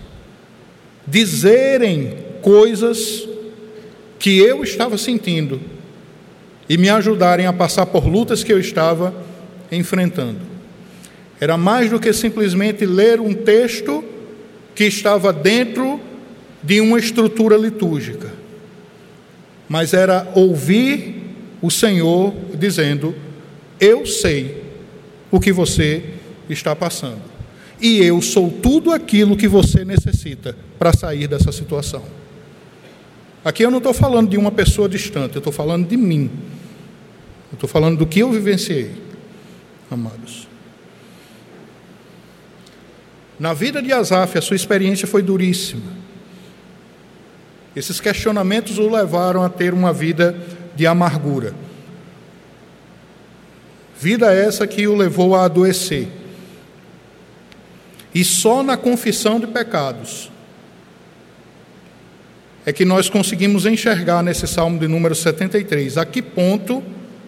Dizerem 1.07 2.17
coisas 2.41 3.29
que 4.19 4.39
eu 4.39 4.63
estava 4.63 4.97
sentindo 4.97 5.72
e 6.69 6.77
me 6.77 6.89
ajudarem 6.89 7.47
a 7.47 7.53
passar 7.53 7.87
por 7.87 8.07
lutas 8.07 8.45
que 8.45 8.53
eu 8.53 8.59
estava 8.59 9.15
enfrentando. 9.71 10.41
Era 11.41 11.57
mais 11.57 11.91
do 11.91 11.99
que 11.99 12.13
simplesmente 12.13 12.87
ler 12.87 13.21
um 13.21 13.35
texto 13.35 14.05
que 14.75 14.85
estava 14.85 15.33
dentro 15.33 16.01
de 16.63 16.81
uma 16.81 16.99
estrutura 16.99 17.57
litúrgica, 17.57 18.31
mas 19.69 19.93
era 19.93 20.31
ouvir 20.35 21.23
o 21.61 21.71
Senhor 21.71 22.33
dizendo: 22.55 23.15
Eu 23.81 24.07
sei 24.07 24.63
o 25.31 25.41
que 25.41 25.53
você 25.53 26.05
está 26.49 26.77
passando, 26.77 27.23
e 27.81 27.99
eu 27.99 28.23
sou 28.23 28.49
tudo 28.49 28.93
aquilo 28.93 29.37
que 29.37 29.49
você 29.49 29.85
necessita 29.85 30.57
para 30.79 30.93
sair 30.93 31.27
dessa 31.27 31.51
situação. 31.51 32.22
Aqui 33.45 33.65
eu 33.65 33.71
não 33.71 33.79
estou 33.79 33.93
falando 33.93 34.31
de 34.31 34.37
uma 34.37 34.53
pessoa 34.53 34.89
distante, 34.89 35.35
eu 35.35 35.41
estou 35.41 35.53
falando 35.53 35.87
de 35.87 35.97
mim, 35.97 36.31
eu 37.51 37.55
estou 37.55 37.69
falando 37.69 37.99
do 37.99 38.07
que 38.07 38.21
eu 38.21 38.31
vivenciei, 38.31 38.93
amados. 39.91 40.47
Na 43.39 43.53
vida 43.53 43.83
de 43.83 43.93
Asaf, 43.93 44.39
a 44.39 44.43
sua 44.43 44.55
experiência 44.55 45.09
foi 45.09 45.23
duríssima. 45.23 46.03
Esses 47.75 48.01
questionamentos 48.01 48.79
o 48.79 48.89
levaram 48.89 49.43
a 49.43 49.49
ter 49.49 49.75
uma 49.75 49.93
vida 49.93 50.37
de 50.77 50.87
amargura. 50.87 51.55
Vida 53.99 54.33
essa 54.33 54.67
que 54.67 54.87
o 54.87 54.95
levou 54.95 55.35
a 55.35 55.45
adoecer. 55.45 56.09
E 58.15 58.25
só 58.25 58.63
na 58.63 58.77
confissão 58.77 59.41
de 59.41 59.47
pecados 59.47 60.32
é 62.65 62.73
que 62.73 62.85
nós 62.85 63.09
conseguimos 63.09 63.67
enxergar 63.67 64.23
nesse 64.23 64.47
salmo 64.47 64.79
de 64.79 64.87
número 64.87 65.15
73 65.15 65.99
a 65.99 66.05
que 66.05 66.23
ponto 66.23 66.83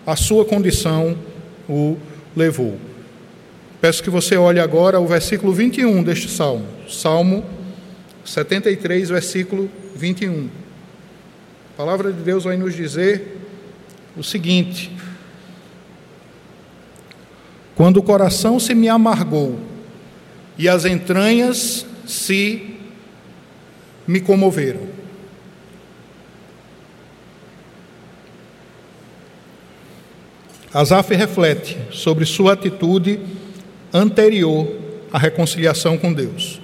a 0.06 0.14
sua 0.14 0.44
condição 0.44 1.16
o 1.68 1.96
levou. 2.36 2.78
Peço 3.80 4.02
que 4.02 4.10
você 4.10 4.36
olhe 4.36 4.60
agora 4.60 5.00
o 5.00 5.06
versículo 5.06 5.52
21 5.52 6.02
deste 6.02 6.28
salmo. 6.30 6.66
Salmo 6.88 7.44
73, 8.24 9.10
versículo 9.10 9.70
21. 9.94 10.48
A 11.74 11.76
palavra 11.76 12.12
de 12.12 12.22
Deus 12.22 12.44
vai 12.44 12.56
nos 12.56 12.74
dizer 12.74 13.36
o 14.16 14.22
seguinte: 14.22 14.90
Quando 17.74 17.98
o 17.98 18.02
coração 18.02 18.60
se 18.60 18.74
me 18.74 18.88
amargou 18.88 19.58
e 20.56 20.68
as 20.68 20.84
entranhas 20.84 21.84
se 22.06 22.76
me 24.06 24.20
comoveram. 24.20 25.03
Asaf 30.74 31.14
reflete 31.14 31.78
sobre 31.92 32.26
sua 32.26 32.54
atitude 32.54 33.20
anterior 33.92 34.68
à 35.12 35.18
reconciliação 35.18 35.96
com 35.96 36.12
Deus. 36.12 36.60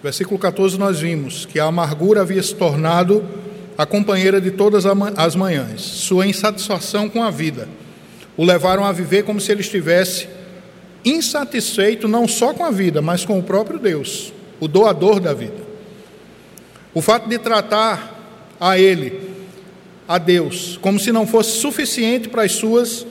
Versículo 0.00 0.38
14, 0.38 0.78
nós 0.78 1.00
vimos 1.00 1.44
que 1.44 1.58
a 1.58 1.64
amargura 1.64 2.20
havia 2.20 2.40
se 2.40 2.54
tornado 2.54 3.24
a 3.76 3.84
companheira 3.84 4.40
de 4.40 4.52
todas 4.52 4.84
as 4.86 5.34
manhãs. 5.34 5.80
Sua 5.80 6.24
insatisfação 6.24 7.08
com 7.08 7.20
a 7.20 7.32
vida 7.32 7.68
o 8.36 8.44
levaram 8.44 8.84
a 8.84 8.92
viver 8.92 9.24
como 9.24 9.40
se 9.40 9.50
ele 9.50 9.62
estivesse 9.62 10.28
insatisfeito 11.04 12.06
não 12.06 12.28
só 12.28 12.54
com 12.54 12.64
a 12.64 12.70
vida, 12.70 13.02
mas 13.02 13.24
com 13.24 13.40
o 13.40 13.42
próprio 13.42 13.78
Deus, 13.78 14.32
o 14.60 14.68
doador 14.68 15.18
da 15.18 15.34
vida. 15.34 15.62
O 16.94 17.02
fato 17.02 17.28
de 17.28 17.38
tratar 17.38 18.54
a 18.60 18.78
ele, 18.78 19.29
a 20.10 20.18
Deus, 20.18 20.76
como 20.82 20.98
se 20.98 21.12
não 21.12 21.24
fosse 21.24 21.60
suficiente 21.60 22.28
para 22.28 22.42
as 22.42 22.50
suas 22.50 23.06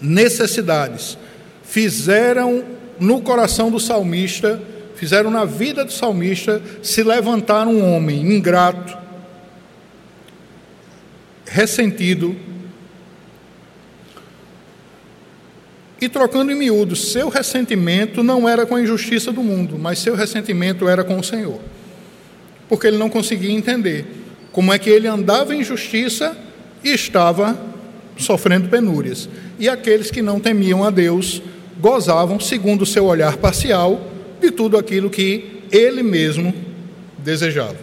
necessidades, 0.00 1.18
fizeram 1.64 2.64
no 3.00 3.20
coração 3.20 3.72
do 3.72 3.80
salmista, 3.80 4.62
fizeram 4.94 5.32
na 5.32 5.44
vida 5.44 5.84
do 5.84 5.90
salmista 5.92 6.62
se 6.80 7.02
levantar 7.02 7.66
um 7.66 7.92
homem 7.92 8.20
ingrato, 8.20 8.96
ressentido, 11.44 12.36
e 16.00 16.08
trocando 16.08 16.52
em 16.52 16.54
miúdos, 16.54 17.10
seu 17.10 17.28
ressentimento 17.28 18.22
não 18.22 18.48
era 18.48 18.64
com 18.64 18.76
a 18.76 18.80
injustiça 18.80 19.32
do 19.32 19.42
mundo, 19.42 19.76
mas 19.76 19.98
seu 19.98 20.14
ressentimento 20.14 20.88
era 20.88 21.02
com 21.02 21.18
o 21.18 21.24
Senhor. 21.24 21.60
Porque 22.68 22.86
ele 22.86 22.96
não 22.96 23.10
conseguia 23.10 23.50
entender 23.50 24.25
como 24.56 24.72
é 24.72 24.78
que 24.78 24.88
ele 24.88 25.06
andava 25.06 25.54
em 25.54 25.62
justiça 25.62 26.34
e 26.82 26.88
estava 26.88 27.60
sofrendo 28.16 28.70
penúrias. 28.70 29.28
E 29.58 29.68
aqueles 29.68 30.10
que 30.10 30.22
não 30.22 30.40
temiam 30.40 30.82
a 30.82 30.88
Deus 30.88 31.42
gozavam, 31.78 32.40
segundo 32.40 32.80
o 32.80 32.86
seu 32.86 33.04
olhar 33.04 33.36
parcial, 33.36 34.10
de 34.40 34.50
tudo 34.50 34.78
aquilo 34.78 35.10
que 35.10 35.60
ele 35.70 36.02
mesmo 36.02 36.54
desejava. 37.18 37.76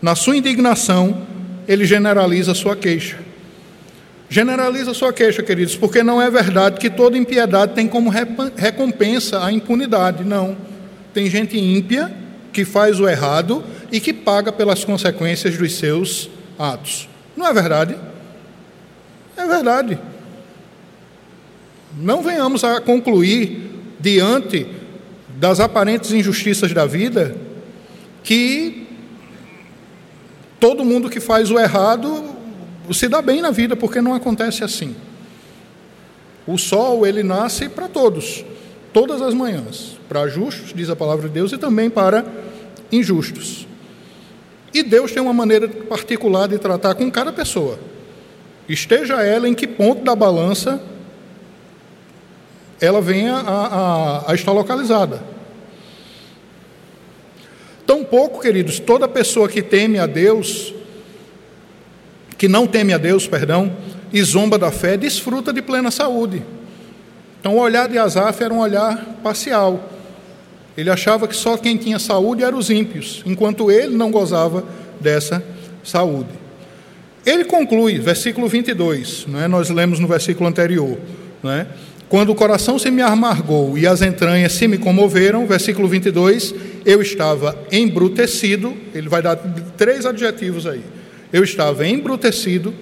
Na 0.00 0.14
sua 0.14 0.34
indignação, 0.34 1.26
ele 1.68 1.84
generaliza 1.84 2.52
a 2.52 2.54
sua 2.54 2.74
queixa. 2.74 3.18
Generaliza 4.30 4.92
a 4.92 4.94
sua 4.94 5.12
queixa, 5.12 5.42
queridos, 5.42 5.76
porque 5.76 6.02
não 6.02 6.22
é 6.22 6.30
verdade 6.30 6.80
que 6.80 6.88
toda 6.88 7.18
impiedade 7.18 7.74
tem 7.74 7.86
como 7.86 8.10
recompensa 8.56 9.44
a 9.44 9.52
impunidade. 9.52 10.24
Não. 10.24 10.56
Tem 11.12 11.28
gente 11.28 11.58
ímpia 11.58 12.10
que 12.50 12.64
faz 12.64 12.98
o 12.98 13.06
errado 13.06 13.62
e 13.94 14.00
que 14.00 14.12
paga 14.12 14.50
pelas 14.50 14.84
consequências 14.84 15.56
dos 15.56 15.76
seus 15.76 16.28
atos. 16.58 17.08
Não 17.36 17.46
é 17.46 17.52
verdade? 17.52 17.96
É 19.36 19.46
verdade. 19.46 19.96
Não 21.96 22.20
venhamos 22.20 22.64
a 22.64 22.80
concluir, 22.80 23.70
diante 24.00 24.66
das 25.36 25.60
aparentes 25.60 26.10
injustiças 26.10 26.72
da 26.72 26.84
vida, 26.86 27.36
que 28.24 28.84
todo 30.58 30.84
mundo 30.84 31.08
que 31.08 31.20
faz 31.20 31.52
o 31.52 31.56
errado 31.60 32.34
se 32.90 33.06
dá 33.06 33.22
bem 33.22 33.40
na 33.40 33.52
vida, 33.52 33.76
porque 33.76 34.00
não 34.00 34.12
acontece 34.12 34.64
assim. 34.64 34.96
O 36.48 36.58
sol, 36.58 37.06
ele 37.06 37.22
nasce 37.22 37.68
para 37.68 37.86
todos, 37.86 38.44
todas 38.92 39.22
as 39.22 39.34
manhãs, 39.34 39.96
para 40.08 40.26
justos, 40.26 40.72
diz 40.74 40.90
a 40.90 40.96
palavra 40.96 41.28
de 41.28 41.34
Deus, 41.34 41.52
e 41.52 41.58
também 41.58 41.88
para 41.88 42.24
injustos. 42.90 43.68
E 44.74 44.82
Deus 44.82 45.12
tem 45.12 45.22
uma 45.22 45.32
maneira 45.32 45.68
particular 45.68 46.48
de 46.48 46.58
tratar 46.58 46.96
com 46.96 47.08
cada 47.08 47.32
pessoa. 47.32 47.78
Esteja 48.68 49.22
ela 49.22 49.48
em 49.48 49.54
que 49.54 49.68
ponto 49.68 50.02
da 50.02 50.16
balança 50.16 50.82
ela 52.80 53.00
venha 53.00 53.34
a, 53.34 53.66
a, 53.66 54.32
a 54.32 54.34
estar 54.34 54.50
localizada. 54.50 55.22
Tampouco, 57.86 58.40
queridos, 58.40 58.80
toda 58.80 59.06
pessoa 59.06 59.48
que 59.48 59.62
teme 59.62 59.98
a 59.98 60.06
Deus, 60.06 60.74
que 62.36 62.48
não 62.48 62.66
teme 62.66 62.92
a 62.92 62.98
Deus, 62.98 63.28
perdão, 63.28 63.76
e 64.12 64.20
zomba 64.22 64.58
da 64.58 64.72
fé, 64.72 64.96
desfruta 64.96 65.52
de 65.52 65.62
plena 65.62 65.90
saúde. 65.90 66.42
Então 67.38 67.54
o 67.54 67.60
olhar 67.60 67.88
de 67.88 67.98
Asaf 67.98 68.42
era 68.42 68.52
um 68.52 68.58
olhar 68.58 69.18
parcial. 69.22 69.90
Ele 70.76 70.90
achava 70.90 71.28
que 71.28 71.36
só 71.36 71.56
quem 71.56 71.76
tinha 71.76 71.98
saúde 71.98 72.42
eram 72.42 72.58
os 72.58 72.70
ímpios, 72.70 73.22
enquanto 73.24 73.70
ele 73.70 73.96
não 73.96 74.10
gozava 74.10 74.64
dessa 75.00 75.42
saúde. 75.82 76.30
Ele 77.24 77.44
conclui, 77.44 77.98
versículo 77.98 78.48
22, 78.48 79.26
não 79.28 79.40
é? 79.40 79.48
nós 79.48 79.70
lemos 79.70 79.98
no 79.98 80.06
versículo 80.06 80.48
anterior, 80.48 80.98
não 81.42 81.50
é? 81.50 81.66
quando 82.08 82.30
o 82.30 82.34
coração 82.34 82.78
se 82.78 82.90
me 82.90 83.02
amargou 83.02 83.76
e 83.76 83.86
as 83.86 84.02
entranhas 84.02 84.52
se 84.52 84.68
me 84.68 84.78
comoveram, 84.78 85.46
versículo 85.46 85.88
22, 85.88 86.54
eu 86.84 87.02
estava 87.02 87.58
embrutecido, 87.72 88.72
ele 88.94 89.08
vai 89.08 89.22
dar 89.22 89.36
três 89.76 90.06
adjetivos 90.06 90.66
aí. 90.66 90.82
Eu 91.32 91.42
estava 91.42 91.86
embrutecido 91.86 92.72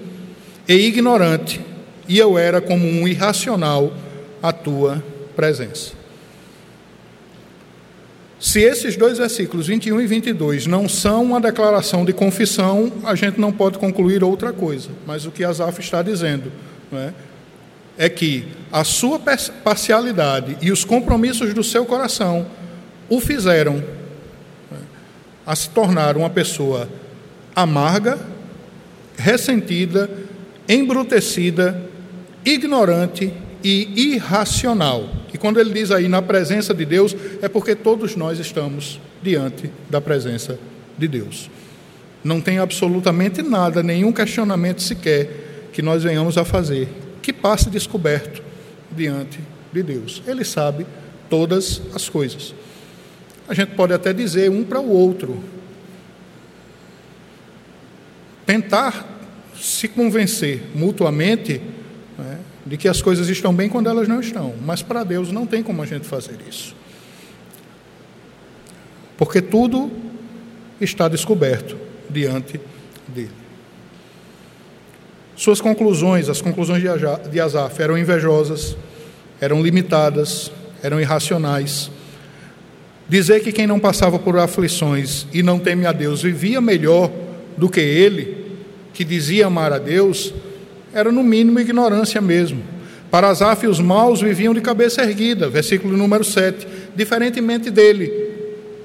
e 0.68 0.74
ignorante, 0.74 1.60
e 2.08 2.18
eu 2.18 2.36
era 2.36 2.60
como 2.60 2.86
um 2.86 3.08
irracional 3.08 3.94
à 4.42 4.52
tua 4.52 5.02
presença. 5.34 6.01
Se 8.42 8.58
esses 8.60 8.96
dois 8.96 9.18
versículos, 9.18 9.68
21 9.68 10.00
e 10.00 10.06
22, 10.08 10.66
não 10.66 10.88
são 10.88 11.22
uma 11.22 11.40
declaração 11.40 12.04
de 12.04 12.12
confissão, 12.12 12.90
a 13.04 13.14
gente 13.14 13.40
não 13.40 13.52
pode 13.52 13.78
concluir 13.78 14.24
outra 14.24 14.52
coisa. 14.52 14.90
Mas 15.06 15.24
o 15.24 15.30
que 15.30 15.44
Asaf 15.44 15.78
está 15.78 16.02
dizendo 16.02 16.50
é? 16.92 17.12
é 17.96 18.08
que 18.08 18.48
a 18.72 18.82
sua 18.82 19.20
parcialidade 19.62 20.58
e 20.60 20.72
os 20.72 20.84
compromissos 20.84 21.54
do 21.54 21.62
seu 21.62 21.86
coração 21.86 22.44
o 23.08 23.20
fizeram 23.20 23.76
é? 24.72 24.76
a 25.46 25.54
se 25.54 25.70
tornar 25.70 26.16
uma 26.16 26.28
pessoa 26.28 26.88
amarga, 27.54 28.18
ressentida, 29.16 30.10
embrutecida, 30.68 31.80
ignorante 32.44 33.32
e 33.62 34.14
irracional. 34.14 35.21
E 35.32 35.38
quando 35.38 35.58
ele 35.58 35.72
diz 35.72 35.90
aí 35.90 36.08
na 36.08 36.20
presença 36.20 36.74
de 36.74 36.84
Deus, 36.84 37.16
é 37.40 37.48
porque 37.48 37.74
todos 37.74 38.16
nós 38.16 38.38
estamos 38.38 39.00
diante 39.22 39.70
da 39.88 40.00
presença 40.00 40.58
de 40.98 41.08
Deus. 41.08 41.50
Não 42.22 42.40
tem 42.40 42.58
absolutamente 42.58 43.42
nada, 43.42 43.82
nenhum 43.82 44.12
questionamento 44.12 44.82
sequer 44.82 45.70
que 45.72 45.82
nós 45.82 46.02
venhamos 46.02 46.36
a 46.36 46.44
fazer 46.44 46.88
que 47.22 47.32
passe 47.32 47.70
descoberto 47.70 48.42
diante 48.90 49.40
de 49.72 49.82
Deus. 49.82 50.22
Ele 50.26 50.44
sabe 50.44 50.86
todas 51.30 51.80
as 51.94 52.08
coisas. 52.08 52.54
A 53.48 53.54
gente 53.54 53.74
pode 53.74 53.92
até 53.92 54.12
dizer 54.12 54.50
um 54.50 54.64
para 54.64 54.80
o 54.80 54.90
outro, 54.90 55.42
tentar 58.44 59.08
se 59.58 59.88
convencer 59.88 60.62
mutuamente 60.74 61.60
né, 62.18 62.38
de 62.64 62.76
que 62.76 62.88
as 62.88 63.02
coisas 63.02 63.28
estão 63.28 63.54
bem 63.54 63.68
quando 63.68 63.88
elas 63.88 64.08
não 64.08 64.20
estão. 64.20 64.54
Mas 64.64 64.82
para 64.82 65.04
Deus 65.04 65.32
não 65.32 65.46
tem 65.46 65.62
como 65.62 65.82
a 65.82 65.86
gente 65.86 66.06
fazer 66.06 66.36
isso. 66.48 66.74
Porque 69.16 69.40
tudo 69.40 69.90
está 70.80 71.08
descoberto 71.08 71.76
diante 72.08 72.60
dele. 73.08 73.30
Suas 75.36 75.60
conclusões, 75.60 76.28
as 76.28 76.40
conclusões 76.40 76.82
de 77.30 77.40
Asaf, 77.40 77.82
eram 77.82 77.98
invejosas, 77.98 78.76
eram 79.40 79.62
limitadas, 79.62 80.52
eram 80.82 81.00
irracionais. 81.00 81.90
Dizer 83.08 83.40
que 83.40 83.52
quem 83.52 83.66
não 83.66 83.80
passava 83.80 84.18
por 84.18 84.38
aflições 84.38 85.26
e 85.32 85.42
não 85.42 85.58
teme 85.58 85.86
a 85.86 85.92
Deus 85.92 86.22
vivia 86.22 86.60
melhor 86.60 87.10
do 87.56 87.68
que 87.68 87.80
ele, 87.80 88.56
que 88.94 89.04
dizia 89.04 89.46
amar 89.46 89.72
a 89.72 89.78
Deus, 89.78 90.32
era 90.92 91.10
no 91.10 91.22
mínimo 91.22 91.60
ignorância 91.60 92.20
mesmo. 92.20 92.62
Para 93.10 93.28
Asaf, 93.28 93.66
os 93.66 93.78
maus 93.78 94.22
viviam 94.22 94.54
de 94.54 94.60
cabeça 94.60 95.02
erguida, 95.02 95.48
versículo 95.48 95.96
número 95.96 96.24
7, 96.24 96.66
diferentemente 96.96 97.70
dele, 97.70 98.10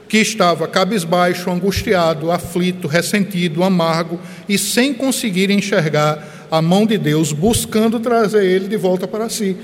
que 0.09 0.17
estava 0.17 0.67
cabisbaixo, 0.67 1.49
angustiado, 1.49 2.31
aflito, 2.31 2.87
ressentido, 2.87 3.63
amargo 3.63 4.19
e 4.47 4.57
sem 4.57 4.93
conseguir 4.93 5.49
enxergar 5.49 6.47
a 6.51 6.61
mão 6.61 6.85
de 6.85 6.97
Deus, 6.97 7.31
buscando 7.31 7.99
trazer 7.99 8.45
ele 8.45 8.67
de 8.67 8.77
volta 8.77 9.07
para 9.07 9.29
si. 9.29 9.55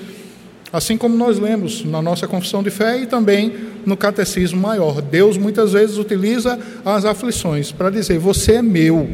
Assim 0.72 0.98
como 0.98 1.16
nós 1.16 1.38
lemos 1.38 1.86
na 1.86 2.02
nossa 2.02 2.28
confissão 2.28 2.64
de 2.64 2.72
fé 2.72 2.98
e 3.00 3.06
também 3.06 3.54
no 3.86 3.96
catecismo 3.96 4.60
maior. 4.60 5.02
Deus 5.02 5.38
muitas 5.38 5.74
vezes 5.74 5.98
utiliza 5.98 6.60
as 6.84 7.06
aflições 7.06 7.72
para 7.72 7.90
dizer: 7.90 8.18
Você 8.18 8.54
é 8.54 8.62
meu. 8.62 9.08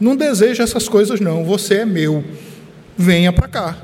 Não 0.00 0.14
deseja 0.14 0.64
essas 0.64 0.88
coisas, 0.88 1.20
não. 1.20 1.44
Você 1.44 1.78
é 1.78 1.84
meu. 1.84 2.24
Venha 2.96 3.32
para 3.32 3.48
cá. 3.48 3.76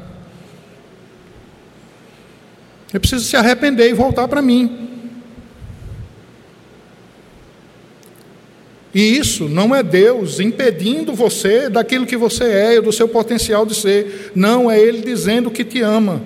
Eu 2.92 3.00
preciso 3.00 3.24
se 3.24 3.36
arrepender 3.36 3.90
e 3.90 3.92
voltar 3.92 4.28
para 4.28 4.40
mim. 4.40 4.84
E 8.94 9.18
isso 9.18 9.48
não 9.48 9.74
é 9.74 9.82
Deus 9.82 10.38
impedindo 10.38 11.12
você 11.12 11.68
daquilo 11.68 12.06
que 12.06 12.16
você 12.16 12.44
é, 12.44 12.80
do 12.80 12.92
seu 12.92 13.08
potencial 13.08 13.66
de 13.66 13.74
ser. 13.74 14.30
Não, 14.36 14.70
é 14.70 14.78
Ele 14.78 15.00
dizendo 15.00 15.50
que 15.50 15.64
te 15.64 15.80
ama. 15.80 16.22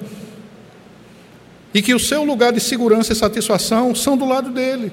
E 1.72 1.80
que 1.80 1.95
o 1.95 1.99
seu 1.99 2.22
lugar 2.24 2.53
de 2.53 2.61
segurança 2.61 3.14
e 3.14 3.16
satisfação 3.16 3.95
são 3.95 4.18
do 4.18 4.26
lado 4.26 4.51
dele. 4.51 4.93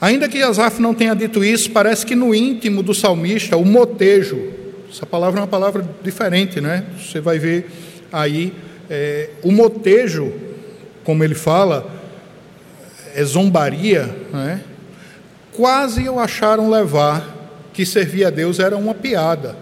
Ainda 0.00 0.28
que 0.28 0.40
Asaf 0.42 0.80
não 0.80 0.94
tenha 0.94 1.14
dito 1.14 1.42
isso, 1.42 1.70
parece 1.70 2.06
que 2.06 2.14
no 2.14 2.34
íntimo 2.34 2.82
do 2.82 2.94
salmista, 2.94 3.56
o 3.56 3.64
motejo, 3.64 4.52
essa 4.90 5.04
palavra 5.04 5.40
é 5.40 5.42
uma 5.42 5.48
palavra 5.48 5.84
diferente, 6.02 6.60
né? 6.60 6.84
Você 6.98 7.20
vai 7.20 7.38
ver 7.38 7.68
aí, 8.12 8.52
é, 8.88 9.30
o 9.42 9.50
motejo, 9.50 10.32
como 11.02 11.24
ele 11.24 11.34
fala, 11.34 11.90
é 13.14 13.24
zombaria, 13.24 14.14
né? 14.32 14.62
Quase 15.52 16.08
o 16.08 16.20
acharam 16.20 16.70
levar 16.70 17.36
que 17.72 17.84
servir 17.84 18.24
a 18.24 18.30
Deus 18.30 18.60
era 18.60 18.76
uma 18.76 18.94
piada. 18.94 19.56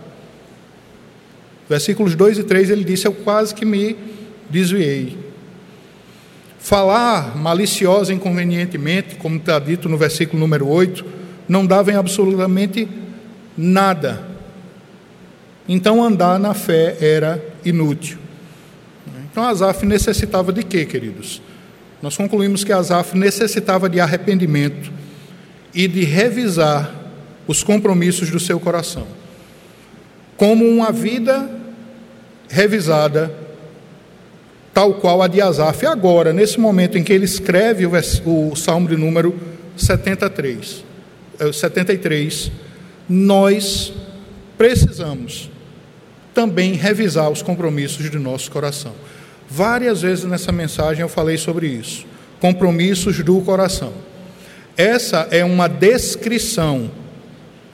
Versículos 1.68 2.14
2 2.14 2.38
e 2.38 2.44
3 2.44 2.70
ele 2.70 2.84
disse: 2.84 3.06
Eu 3.06 3.14
quase 3.14 3.54
que 3.54 3.64
me 3.64 3.96
desviei. 4.50 5.25
Falar 6.66 7.36
maliciosa 7.36 8.12
inconvenientemente, 8.12 9.14
como 9.14 9.36
está 9.36 9.56
dito 9.56 9.88
no 9.88 9.96
versículo 9.96 10.40
número 10.40 10.66
8, 10.66 11.04
não 11.48 11.64
dava 11.64 11.92
em 11.92 11.94
absolutamente 11.94 12.88
nada. 13.56 14.20
Então 15.68 16.02
andar 16.02 16.40
na 16.40 16.54
fé 16.54 16.96
era 17.00 17.40
inútil. 17.64 18.18
Então 19.30 19.44
Asaf 19.44 19.86
necessitava 19.86 20.52
de 20.52 20.64
quê, 20.64 20.84
queridos? 20.84 21.40
Nós 22.02 22.16
concluímos 22.16 22.64
que 22.64 22.72
Asaf 22.72 23.16
necessitava 23.16 23.88
de 23.88 24.00
arrependimento 24.00 24.90
e 25.72 25.86
de 25.86 26.02
revisar 26.02 26.92
os 27.46 27.62
compromissos 27.62 28.28
do 28.28 28.40
seu 28.40 28.58
coração. 28.58 29.06
Como 30.36 30.64
uma 30.64 30.90
vida 30.90 31.48
revisada 32.48 33.45
tal 34.76 34.92
qual 34.92 35.22
a 35.22 35.26
de 35.26 35.40
Asaf. 35.40 35.86
Agora, 35.86 36.34
nesse 36.34 36.60
momento 36.60 36.98
em 36.98 37.02
que 37.02 37.10
ele 37.10 37.24
escreve 37.24 37.86
o, 37.86 38.54
Salmo 38.54 38.86
de 38.86 38.94
número 38.94 39.34
73, 39.74 40.84
73, 41.50 42.46
eh, 42.46 42.50
nós 43.08 43.94
precisamos 44.58 45.50
também 46.34 46.74
revisar 46.74 47.30
os 47.30 47.40
compromissos 47.40 48.10
de 48.10 48.18
nosso 48.18 48.50
coração. 48.50 48.92
Várias 49.48 50.02
vezes 50.02 50.26
nessa 50.26 50.52
mensagem 50.52 51.00
eu 51.00 51.08
falei 51.08 51.38
sobre 51.38 51.68
isso. 51.68 52.04
Compromissos 52.38 53.24
do 53.24 53.40
coração. 53.40 53.94
Essa 54.76 55.26
é 55.30 55.42
uma 55.42 55.68
descrição 55.68 56.90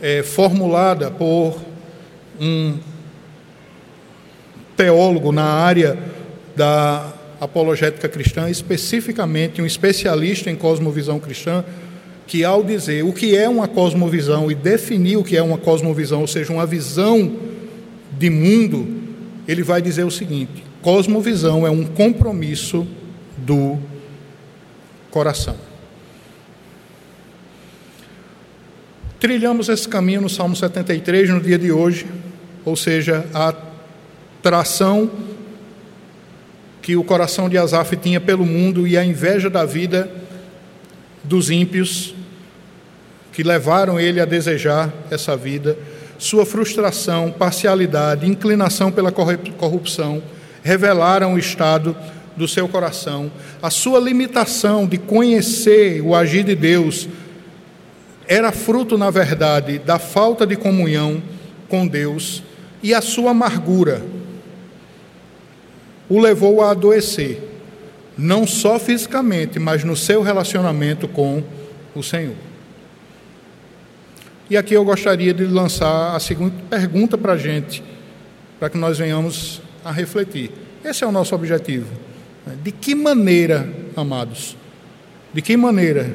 é, 0.01 0.23
formulada 0.23 1.11
por 1.11 1.61
um 2.41 2.79
teólogo 4.77 5.33
na 5.33 5.47
área 5.47 6.12
da 6.57 7.13
apologética 7.41 8.09
cristã, 8.09 8.49
especificamente 8.49 9.61
um 9.61 9.67
especialista 9.67 10.51
em 10.51 10.55
cosmovisão 10.55 11.19
cristã, 11.19 11.65
que 12.27 12.45
ao 12.45 12.63
dizer 12.63 13.05
o 13.05 13.13
que 13.13 13.37
é 13.37 13.49
uma 13.49 13.67
cosmovisão 13.67 14.51
e 14.51 14.55
definir 14.55 15.17
o 15.17 15.25
que 15.25 15.37
é 15.37 15.43
uma 15.43 15.59
cosmovisão, 15.59 16.21
ou 16.21 16.27
seja, 16.27 16.53
uma 16.53 16.65
visão 16.65 17.37
de 18.17 18.31
mundo, 18.31 18.87
ele 19.49 19.63
vai 19.63 19.83
dizer 19.83 20.05
o 20.05 20.11
seguinte: 20.11 20.63
cosmovisão 20.81 21.67
é 21.67 21.71
um 21.71 21.85
compromisso 21.85 22.87
do 23.37 23.79
coração. 25.11 25.57
Trilhamos 29.19 29.69
esse 29.69 29.89
caminho 29.89 30.23
no 30.23 30.29
Salmo 30.29 30.57
73 30.57 31.31
no 31.31 31.41
dia 31.41 31.59
de 31.59 31.71
hoje, 31.71 32.07
ou 32.65 32.75
seja, 32.75 33.27
a 33.35 33.55
tração 34.43 35.11
que 36.83 36.97
o 36.97 37.05
coração 37.05 37.49
de 37.49 37.57
Asaf 37.57 37.97
tinha 37.97 38.21
pelo 38.21 38.45
mundo 38.45 38.87
e 38.87 38.99
a 38.99 39.05
inveja 39.05 39.49
da 39.49 39.65
vida 39.65 40.11
dos 41.23 41.49
ímpios 41.49 42.13
que 43.33 43.45
levaram 43.45 43.99
ele 43.99 44.21
a 44.21 44.25
desejar 44.25 44.93
essa 45.11 45.37
vida, 45.37 45.79
sua 46.19 46.45
frustração, 46.45 47.31
parcialidade, 47.31 48.29
inclinação 48.29 48.91
pela 48.91 49.13
corrupção, 49.13 50.23
revelaram 50.63 51.35
o 51.35 51.39
estado 51.39 51.97
do 52.37 52.49
seu 52.49 52.69
coração, 52.69 53.31
a 53.63 53.71
sua 53.71 54.01
limitação 54.01 54.87
de 54.87 54.99
conhecer 54.99 56.01
o 56.03 56.15
agir 56.15 56.45
de 56.45 56.55
Deus 56.55 57.09
era 58.27 58.51
fruto, 58.51 58.97
na 58.97 59.11
verdade, 59.11 59.79
da 59.79 59.99
falta 59.99 60.47
de 60.47 60.57
comunhão 60.57 61.23
com 61.69 61.87
Deus 61.87 62.43
e 62.83 62.95
a 62.95 63.01
sua 63.01 63.33
amargura 63.33 64.03
o 66.13 66.21
levou 66.21 66.61
a 66.61 66.73
adoecer, 66.73 67.41
não 68.19 68.47
só 68.47 68.79
fisicamente, 68.79 69.59
mas 69.59 69.83
no 69.83 69.97
seu 69.97 70.21
relacionamento 70.21 71.09
com 71.09 71.43
o 71.95 72.03
Senhor. 72.03 72.35
E 74.51 74.55
aqui 74.55 74.75
eu 74.75 74.85
gostaria 74.85 75.33
de 75.33 75.47
lançar 75.47 76.15
a 76.15 76.21
segunda 76.21 76.55
pergunta 76.69 77.17
para 77.17 77.33
a 77.33 77.37
gente, 77.39 77.83
para 78.61 78.69
que 78.69 78.77
nós 78.77 78.99
venhamos 78.99 79.63
a 79.83 79.91
refletir. 79.91 80.51
Esse 80.85 81.03
é 81.03 81.07
o 81.07 81.13
nosso 81.13 81.35
objetivo. 81.35 81.87
De 82.63 82.73
que 82.73 82.95
maneira, 82.95 83.67
amados, 83.97 84.55
de 85.33 85.41
que 85.41 85.57
maneira, 85.57 86.15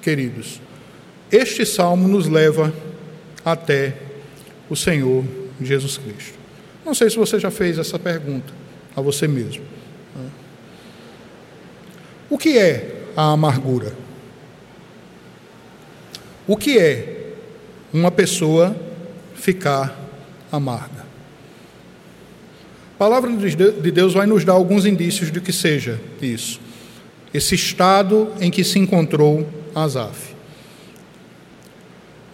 queridos, 0.00 0.60
este 1.32 1.66
salmo 1.66 2.06
nos 2.06 2.28
leva 2.28 2.72
até 3.44 3.96
o 4.70 4.76
Senhor 4.76 5.24
Jesus 5.60 5.98
Cristo? 5.98 6.38
Não 6.86 6.94
sei 6.94 7.10
se 7.10 7.16
você 7.16 7.40
já 7.40 7.50
fez 7.50 7.78
essa 7.78 7.98
pergunta 7.98 8.67
a 8.98 9.02
você 9.02 9.26
mesmo. 9.26 9.64
O 12.30 12.36
que 12.36 12.58
é 12.58 13.04
a 13.16 13.32
amargura? 13.32 13.94
O 16.46 16.56
que 16.56 16.78
é 16.78 17.32
uma 17.92 18.10
pessoa 18.10 18.76
ficar 19.34 19.98
amarga. 20.52 21.06
A 22.94 22.98
palavra 22.98 23.30
de 23.30 23.90
Deus 23.92 24.12
vai 24.12 24.26
nos 24.26 24.44
dar 24.44 24.54
alguns 24.54 24.84
indícios 24.84 25.30
de 25.30 25.40
que 25.40 25.52
seja 25.52 26.00
isso, 26.20 26.60
esse 27.32 27.54
estado 27.54 28.32
em 28.40 28.50
que 28.50 28.64
se 28.64 28.78
encontrou 28.78 29.48
Asaf. 29.74 30.34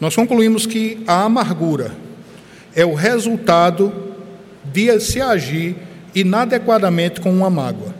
Nós 0.01 0.17
concluímos 0.17 0.67
que 0.67 1.03
a 1.07 1.23
amargura 1.25 1.95
é 2.75 2.85
o 2.85 2.95
resultado 2.95 3.93
de 4.65 4.99
se 5.01 5.21
agir 5.21 5.77
inadequadamente 6.15 7.21
com 7.21 7.31
uma 7.31 7.51
mágoa. 7.51 7.95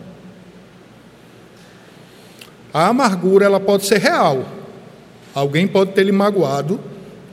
A 2.73 2.87
amargura 2.87 3.45
ela 3.45 3.59
pode 3.59 3.85
ser 3.85 3.99
real. 3.99 4.45
Alguém 5.33 5.67
pode 5.67 5.91
ter 5.91 6.03
lhe 6.03 6.11
magoado 6.11 6.79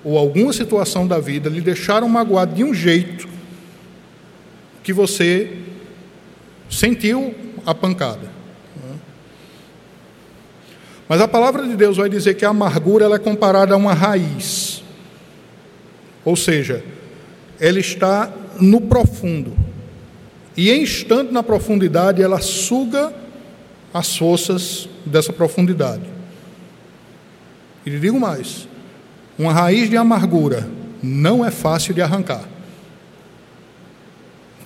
ou 0.04 0.18
alguma 0.18 0.52
situação 0.52 1.06
da 1.06 1.18
vida 1.18 1.48
lhe 1.48 1.60
deixaram 1.60 2.08
magoado 2.08 2.54
de 2.54 2.64
um 2.64 2.74
jeito 2.74 3.28
que 4.82 4.92
você 4.92 5.58
sentiu 6.68 7.34
a 7.64 7.74
pancada. 7.74 8.30
Mas 11.08 11.20
a 11.20 11.28
palavra 11.28 11.66
de 11.66 11.76
Deus 11.76 11.98
vai 11.98 12.08
dizer 12.08 12.34
que 12.34 12.44
a 12.44 12.48
amargura 12.48 13.04
ela 13.04 13.16
é 13.16 13.18
comparada 13.18 13.74
a 13.74 13.76
uma 13.76 13.92
raiz. 13.92 14.82
Ou 16.24 16.34
seja, 16.34 16.82
ela 17.60 17.78
está 17.78 18.32
no 18.58 18.80
profundo. 18.80 19.54
E 20.56 20.70
em 20.70 20.82
estando 20.82 21.32
na 21.32 21.42
profundidade, 21.42 22.22
ela 22.22 22.40
suga 22.40 23.12
as 23.92 24.16
forças 24.16 24.88
dessa 25.04 25.32
profundidade. 25.32 26.04
E 27.84 27.90
lhe 27.90 27.98
digo 27.98 28.18
mais: 28.18 28.68
uma 29.38 29.52
raiz 29.52 29.88
de 29.88 29.96
amargura 29.96 30.68
não 31.02 31.44
é 31.44 31.50
fácil 31.50 31.94
de 31.94 32.00
arrancar. 32.00 32.44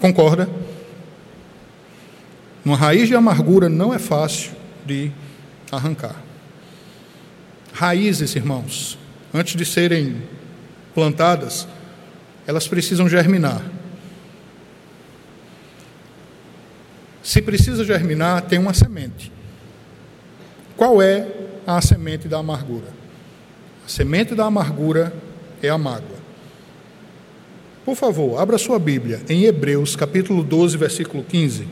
Concorda? 0.00 0.48
Uma 2.64 2.76
raiz 2.76 3.08
de 3.08 3.14
amargura 3.14 3.68
não 3.68 3.94
é 3.94 3.98
fácil 3.98 4.52
de 4.84 5.10
arrancar. 5.70 6.16
Raízes, 7.72 8.34
irmãos, 8.34 8.98
antes 9.32 9.54
de 9.54 9.64
serem 9.64 10.22
plantadas, 10.94 11.68
elas 12.46 12.66
precisam 12.66 13.08
germinar. 13.08 13.62
Se 17.26 17.42
precisa 17.42 17.84
germinar, 17.84 18.42
tem 18.42 18.56
uma 18.56 18.72
semente. 18.72 19.32
Qual 20.76 21.02
é 21.02 21.26
a 21.66 21.82
semente 21.82 22.28
da 22.28 22.38
amargura? 22.38 22.86
A 23.84 23.88
semente 23.88 24.32
da 24.32 24.44
amargura 24.44 25.12
é 25.60 25.68
a 25.68 25.76
mágoa. 25.76 26.18
Por 27.84 27.96
favor, 27.96 28.40
abra 28.40 28.56
sua 28.58 28.78
Bíblia 28.78 29.20
em 29.28 29.42
Hebreus, 29.42 29.96
capítulo 29.96 30.44
12, 30.44 30.76
versículo 30.76 31.24
15. 31.24 31.66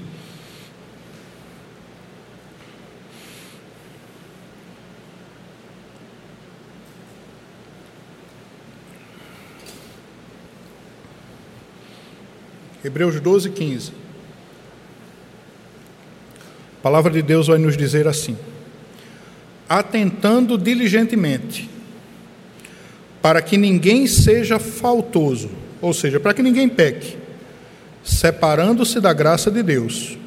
Hebreus 12.84 13.20
12, 13.20 13.50
15. 13.50 14.03
A 16.84 16.92
palavra 16.92 17.10
de 17.10 17.22
Deus 17.22 17.46
vai 17.46 17.56
nos 17.56 17.78
dizer 17.78 18.06
assim: 18.06 18.36
atentando 19.66 20.58
diligentemente 20.58 21.70
para 23.22 23.40
que 23.40 23.56
ninguém 23.56 24.06
seja 24.06 24.58
faltoso, 24.58 25.48
ou 25.80 25.94
seja, 25.94 26.20
para 26.20 26.34
que 26.34 26.42
ninguém 26.42 26.68
peque, 26.68 27.16
separando-se 28.04 29.00
da 29.00 29.14
graça 29.14 29.50
de 29.50 29.62
Deus, 29.62 30.18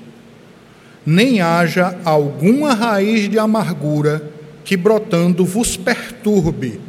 nem 1.05 1.41
haja 1.41 1.95
alguma 2.03 2.73
raiz 2.73 3.29
de 3.29 3.37
amargura 3.37 4.27
que 4.65 4.75
brotando 4.75 5.45
vos 5.45 5.77
perturbe, 5.77 6.81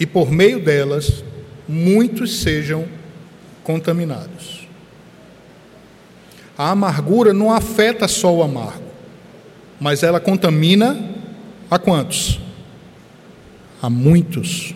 e 0.00 0.06
por 0.06 0.32
meio 0.32 0.58
delas 0.58 1.22
muitos 1.68 2.40
sejam 2.40 2.86
contaminados. 3.62 4.59
A 6.60 6.72
amargura 6.72 7.32
não 7.32 7.50
afeta 7.50 8.06
só 8.06 8.34
o 8.34 8.42
amargo, 8.42 8.84
mas 9.80 10.02
ela 10.02 10.20
contamina 10.20 11.10
a 11.70 11.78
quantos? 11.78 12.38
A 13.80 13.88
muitos. 13.88 14.74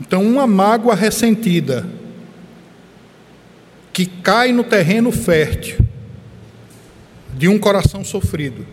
Então, 0.00 0.22
uma 0.22 0.46
mágoa 0.46 0.94
ressentida 0.94 1.86
que 3.92 4.06
cai 4.06 4.50
no 4.50 4.64
terreno 4.64 5.12
fértil 5.12 5.76
de 7.34 7.48
um 7.48 7.58
coração 7.58 8.02
sofrido, 8.02 8.66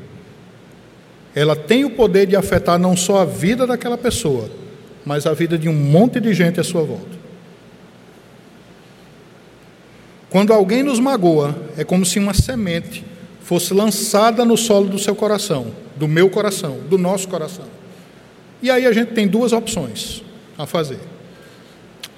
ela 1.36 1.58
tem 1.58 1.84
o 1.84 1.90
poder 1.90 2.28
de 2.28 2.38
afetar 2.38 2.80
não 2.80 2.96
só 2.96 3.24
a 3.24 3.26
vida 3.26 3.68
daquela 3.68 3.98
pessoa, 3.98 4.50
mas 5.06 5.28
a 5.28 5.34
vida 5.34 5.58
de 5.58 5.68
um 5.68 5.74
monte 5.74 6.22
de 6.22 6.34
gente 6.34 6.62
à 6.62 6.64
sua 6.64 6.84
volta. 6.84 7.23
Quando 10.34 10.52
alguém 10.52 10.82
nos 10.82 11.00
magoa, 11.00 11.56
é 11.78 11.84
como 11.84 12.04
se 12.04 12.18
uma 12.18 12.34
semente 12.34 13.06
fosse 13.44 13.72
lançada 13.72 14.44
no 14.44 14.58
solo 14.58 14.90
do 14.90 14.98
seu 14.98 15.16
coração, 15.16 15.68
do 15.96 16.08
meu 16.08 16.28
coração, 16.28 16.80
do 16.90 16.98
nosso 16.98 17.28
coração. 17.28 17.66
E 18.60 18.72
aí 18.72 18.88
a 18.88 18.92
gente 18.92 19.14
tem 19.14 19.28
duas 19.28 19.54
opções 19.54 20.24
a 20.58 20.66
fazer. 20.66 20.98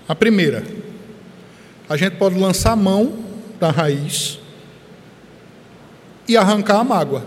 A 0.07 0.15
primeira, 0.15 0.63
a 1.89 1.97
gente 1.97 2.15
pode 2.15 2.39
lançar 2.39 2.71
a 2.71 2.75
mão 2.77 3.19
da 3.59 3.69
raiz 3.69 4.39
e 6.25 6.37
arrancar 6.37 6.79
a 6.79 6.83
mágoa, 6.85 7.25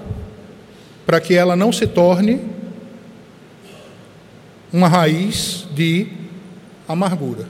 para 1.04 1.20
que 1.20 1.34
ela 1.34 1.54
não 1.54 1.70
se 1.70 1.86
torne 1.86 2.40
uma 4.72 4.88
raiz 4.88 5.66
de 5.74 6.06
amargura. 6.88 7.46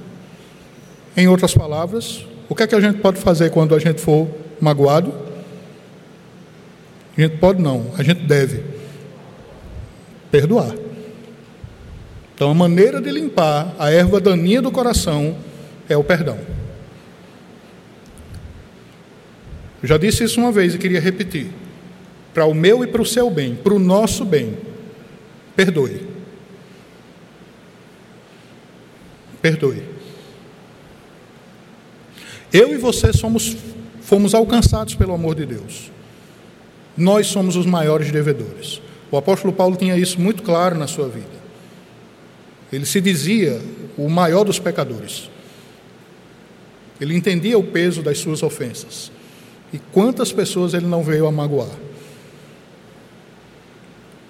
Em 1.16 1.28
outras 1.28 1.55
palavras, 1.55 2.26
o 2.49 2.55
que 2.55 2.62
é 2.62 2.66
que 2.66 2.74
a 2.74 2.80
gente 2.80 2.99
pode 2.99 3.20
fazer 3.20 3.51
quando 3.51 3.74
a 3.74 3.78
gente 3.78 4.01
for 4.01 4.28
magoado? 4.61 5.12
A 7.16 7.20
gente 7.20 7.36
pode 7.38 7.61
não, 7.61 7.92
a 7.99 8.03
gente 8.03 8.22
deve 8.22 8.62
perdoar. 10.30 10.74
Então, 12.34 12.51
a 12.51 12.55
maneira 12.55 13.01
de 13.01 13.11
limpar 13.11 13.74
a 13.78 13.90
erva 13.90 14.20
daninha 14.20 14.62
do 14.62 14.70
coração 14.70 15.36
é 15.88 15.96
o 15.96 16.05
perdão. 16.05 16.38
Já 19.82 19.99
disse 19.99 20.24
isso 20.24 20.40
uma 20.40 20.53
vez 20.53 20.74
e 20.74 20.78
queria 20.78 21.01
repetir. 21.01 21.51
Para 22.32 22.46
o 22.46 22.55
meu 22.55 22.84
e 22.84 22.86
para 22.86 23.03
o 23.03 23.07
seu 23.07 23.30
bem, 23.30 23.57
para 23.57 23.74
o 23.74 23.78
nosso 23.78 24.24
bem, 24.24 24.57
perdoe. 25.57 26.07
Perdoe. 29.42 29.97
Eu 32.53 32.72
e 32.72 32.76
você 32.76 33.12
somos, 33.12 33.57
fomos 34.01 34.34
alcançados 34.34 34.94
pelo 34.94 35.12
amor 35.12 35.34
de 35.34 35.46
Deus. 35.46 35.90
Nós 36.96 37.26
somos 37.26 37.57
os 37.57 37.66
maiores 37.66 38.11
devedores. 38.11 38.80
O 39.11 39.16
apóstolo 39.16 39.53
Paulo 39.53 39.76
tinha 39.76 39.96
isso 39.96 40.20
muito 40.20 40.42
claro 40.42 40.76
na 40.76 40.86
sua 40.86 41.09
vida. 41.09 41.38
Ele 42.72 42.84
se 42.84 43.01
dizia 43.01 43.61
o 43.96 44.09
maior 44.09 44.44
dos 44.44 44.59
pecadores. 44.59 45.30
Ele 47.01 47.14
entendia 47.14 47.59
o 47.59 47.62
peso 47.62 48.03
das 48.03 48.18
suas 48.18 48.42
ofensas. 48.42 49.11
E 49.72 49.78
quantas 49.78 50.32
pessoas 50.32 50.74
ele 50.74 50.86
não 50.86 51.03
veio 51.03 51.26
a 51.26 51.32
magoar. 51.32 51.70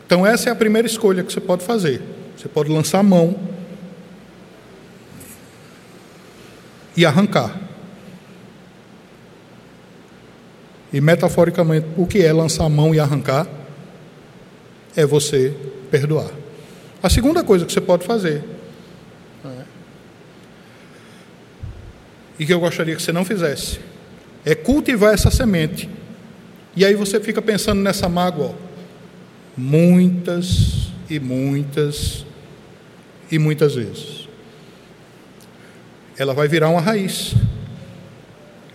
Então, 0.06 0.26
essa 0.26 0.48
é 0.48 0.52
a 0.52 0.56
primeira 0.56 0.86
escolha 0.86 1.22
que 1.22 1.32
você 1.32 1.40
pode 1.40 1.64
fazer. 1.64 2.02
Você 2.36 2.48
pode 2.48 2.70
lançar 2.70 3.00
a 3.00 3.02
mão 3.02 3.38
e 6.96 7.04
arrancar. 7.04 7.67
E 10.92 11.00
metaforicamente, 11.00 11.86
o 11.96 12.06
que 12.06 12.22
é 12.22 12.32
lançar 12.32 12.64
a 12.64 12.68
mão 12.68 12.94
e 12.94 13.00
arrancar? 13.00 13.46
É 14.96 15.04
você 15.04 15.54
perdoar. 15.90 16.30
A 17.02 17.10
segunda 17.10 17.44
coisa 17.44 17.64
que 17.64 17.72
você 17.72 17.80
pode 17.80 18.06
fazer, 18.06 18.42
é, 19.44 19.62
e 22.38 22.46
que 22.46 22.52
eu 22.52 22.60
gostaria 22.60 22.96
que 22.96 23.02
você 23.02 23.12
não 23.12 23.24
fizesse, 23.24 23.80
é 24.44 24.54
cultivar 24.54 25.12
essa 25.12 25.30
semente. 25.30 25.88
E 26.74 26.84
aí 26.84 26.94
você 26.94 27.20
fica 27.20 27.42
pensando 27.42 27.80
nessa 27.82 28.08
mágoa, 28.08 28.46
ó, 28.46 28.54
muitas 29.56 30.88
e 31.10 31.18
muitas 31.18 32.24
e 33.30 33.38
muitas 33.38 33.74
vezes. 33.74 34.28
Ela 36.16 36.32
vai 36.32 36.48
virar 36.48 36.68
uma 36.68 36.80
raiz. 36.80 37.34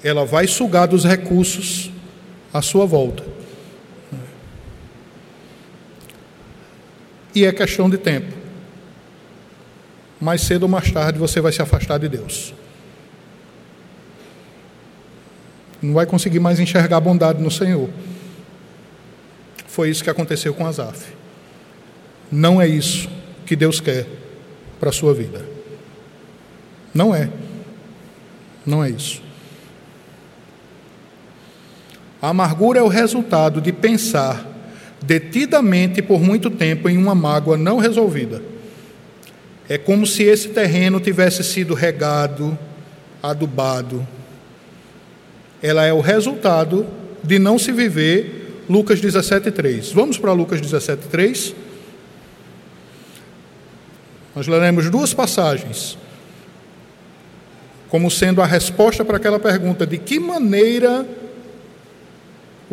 Ela 0.04 0.26
vai 0.26 0.48
sugar 0.48 0.86
dos 0.86 1.06
recursos 1.06 1.93
à 2.54 2.62
sua 2.62 2.86
volta. 2.86 3.24
E 7.34 7.46
é 7.46 7.52
questão 7.52 7.90
de 7.90 7.98
tempo. 7.98 8.32
Mais 10.22 10.42
cedo 10.42 10.64
ou 10.64 10.70
mais 10.70 10.92
tarde 10.92 11.18
você 11.18 11.42
vai 11.42 11.52
se 11.52 11.62
afastar 11.62 11.98
de 11.98 12.08
Deus. 12.08 12.54
Não 15.82 15.94
vai 15.94 16.06
conseguir 16.06 16.40
mais 16.40 16.60
enxergar 16.60 16.98
a 16.98 17.02
bondade 17.02 17.42
no 17.42 17.52
Senhor. 17.52 17.90
Foi 19.68 19.90
isso 19.90 20.04
que 20.04 20.10
aconteceu 20.10 20.54
com 20.54 20.66
Asaf. 20.66 21.12
Não 22.32 22.62
é 22.62 22.68
isso 22.68 23.10
que 23.46 23.56
Deus 23.56 23.80
quer 23.80 24.08
para 24.80 24.90
a 24.90 24.94
sua 24.94 25.14
vida. 25.14 25.44
Não 26.94 27.14
é. 27.14 27.30
Não 28.66 28.84
é 28.84 28.90
isso. 28.90 29.22
A 32.24 32.30
amargura 32.30 32.80
é 32.80 32.82
o 32.82 32.88
resultado 32.88 33.60
de 33.60 33.74
pensar 33.74 34.48
detidamente 35.02 36.02
por 36.02 36.22
muito 36.22 36.50
tempo 36.50 36.88
em 36.88 36.98
uma 36.98 37.14
mágoa 37.14 37.58
não 37.58 37.80
resolvida. 37.80 38.42
É 39.68 39.78
como 39.78 40.08
se 40.08 40.24
esse 40.24 40.48
terreno 40.48 41.02
tivesse 41.02 41.44
sido 41.44 41.74
regado, 41.74 42.58
adubado. 43.22 44.08
Ela 45.62 45.86
é 45.86 45.92
o 45.92 46.00
resultado 46.00 46.88
de 47.22 47.38
não 47.38 47.60
se 47.60 47.74
viver 47.74 48.64
Lucas 48.70 49.02
17:3. 49.02 49.92
Vamos 49.92 50.18
para 50.18 50.32
Lucas 50.32 50.62
17:3. 50.62 51.54
Nós 54.34 54.48
leremos 54.48 54.90
duas 54.90 55.14
passagens 55.14 55.98
como 57.90 58.10
sendo 58.10 58.42
a 58.42 58.46
resposta 58.46 59.04
para 59.04 59.18
aquela 59.18 59.40
pergunta: 59.40 59.86
de 59.86 59.98
que 59.98 60.22
maneira 60.22 61.06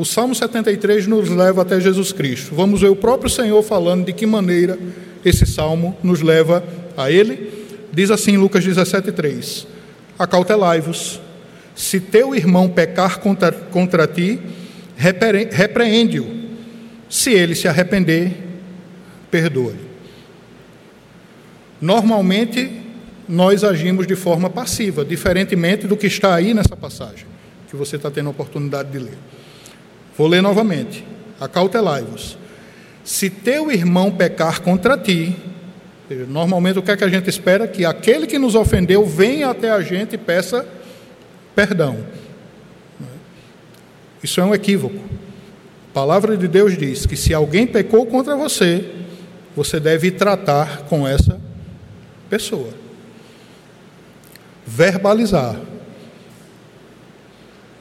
o 0.00 0.04
Salmo 0.06 0.34
73 0.34 1.06
nos 1.06 1.28
leva 1.28 1.60
até 1.60 1.78
Jesus 1.78 2.10
Cristo. 2.10 2.54
Vamos 2.54 2.80
ver 2.80 2.88
o 2.88 2.96
próprio 2.96 3.28
Senhor 3.28 3.62
falando 3.62 4.06
de 4.06 4.14
que 4.14 4.24
maneira 4.24 4.78
esse 5.22 5.44
salmo 5.44 5.94
nos 6.02 6.22
leva 6.22 6.64
a 6.96 7.10
Ele. 7.10 7.52
Diz 7.92 8.10
assim 8.10 8.38
Lucas 8.38 8.64
17,3: 8.64 9.66
Acautelai-vos, 10.18 11.20
se 11.74 12.00
teu 12.00 12.34
irmão 12.34 12.66
pecar 12.66 13.18
contra, 13.18 13.52
contra 13.52 14.06
ti, 14.06 14.40
repreende-o. 14.96 16.40
Se 17.10 17.32
ele 17.32 17.54
se 17.54 17.68
arrepender, 17.68 18.32
perdoa-lhe. 19.30 19.90
Normalmente, 21.78 22.70
nós 23.28 23.62
agimos 23.62 24.06
de 24.06 24.16
forma 24.16 24.48
passiva, 24.48 25.04
diferentemente 25.04 25.86
do 25.86 25.96
que 25.96 26.06
está 26.06 26.34
aí 26.34 26.54
nessa 26.54 26.74
passagem, 26.74 27.26
que 27.68 27.76
você 27.76 27.96
está 27.96 28.10
tendo 28.10 28.28
a 28.28 28.30
oportunidade 28.30 28.90
de 28.90 28.98
ler. 28.98 29.18
Vou 30.20 30.28
ler 30.28 30.42
novamente. 30.42 31.02
Acautelai-vos. 31.40 32.36
Se 33.02 33.30
teu 33.30 33.72
irmão 33.72 34.10
pecar 34.10 34.60
contra 34.60 34.98
ti, 34.98 35.34
normalmente 36.28 36.78
o 36.78 36.82
que 36.82 36.90
é 36.90 36.96
que 36.98 37.04
a 37.04 37.08
gente 37.08 37.30
espera? 37.30 37.66
Que 37.66 37.86
aquele 37.86 38.26
que 38.26 38.38
nos 38.38 38.54
ofendeu 38.54 39.06
venha 39.06 39.48
até 39.48 39.70
a 39.70 39.80
gente 39.80 40.16
e 40.16 40.18
peça 40.18 40.68
perdão. 41.54 42.04
Isso 44.22 44.42
é 44.42 44.44
um 44.44 44.54
equívoco. 44.54 44.98
A 45.88 45.94
palavra 45.94 46.36
de 46.36 46.46
Deus 46.46 46.76
diz 46.76 47.06
que 47.06 47.16
se 47.16 47.32
alguém 47.32 47.66
pecou 47.66 48.04
contra 48.04 48.36
você, 48.36 48.92
você 49.56 49.80
deve 49.80 50.10
tratar 50.10 50.82
com 50.82 51.08
essa 51.08 51.40
pessoa. 52.28 52.74
Verbalizar. 54.66 55.58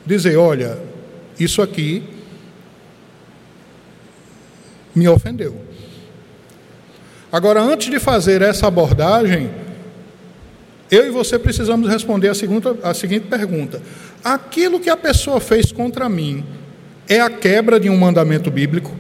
Dizer, 0.05 0.37
olha, 0.37 0.79
isso 1.37 1.61
aqui 1.61 2.17
me 4.95 5.07
ofendeu. 5.07 5.61
Agora, 7.31 7.61
antes 7.61 7.89
de 7.89 7.99
fazer 7.99 8.41
essa 8.41 8.67
abordagem, 8.67 9.51
eu 10.89 11.05
e 11.05 11.11
você 11.11 11.37
precisamos 11.37 11.87
responder 11.87 12.29
a, 12.29 12.33
segunda, 12.33 12.75
a 12.83 12.93
seguinte 12.93 13.27
pergunta: 13.27 13.81
aquilo 14.23 14.79
que 14.79 14.89
a 14.89 14.97
pessoa 14.97 15.39
fez 15.39 15.71
contra 15.71 16.09
mim 16.09 16.43
é 17.07 17.19
a 17.19 17.29
quebra 17.29 17.79
de 17.79 17.89
um 17.89 17.97
mandamento 17.97 18.49
bíblico? 18.49 18.91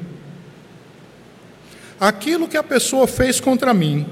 Aquilo 1.99 2.47
que 2.47 2.55
a 2.55 2.63
pessoa 2.63 3.07
fez 3.07 3.39
contra 3.41 3.73
mim, 3.73 4.05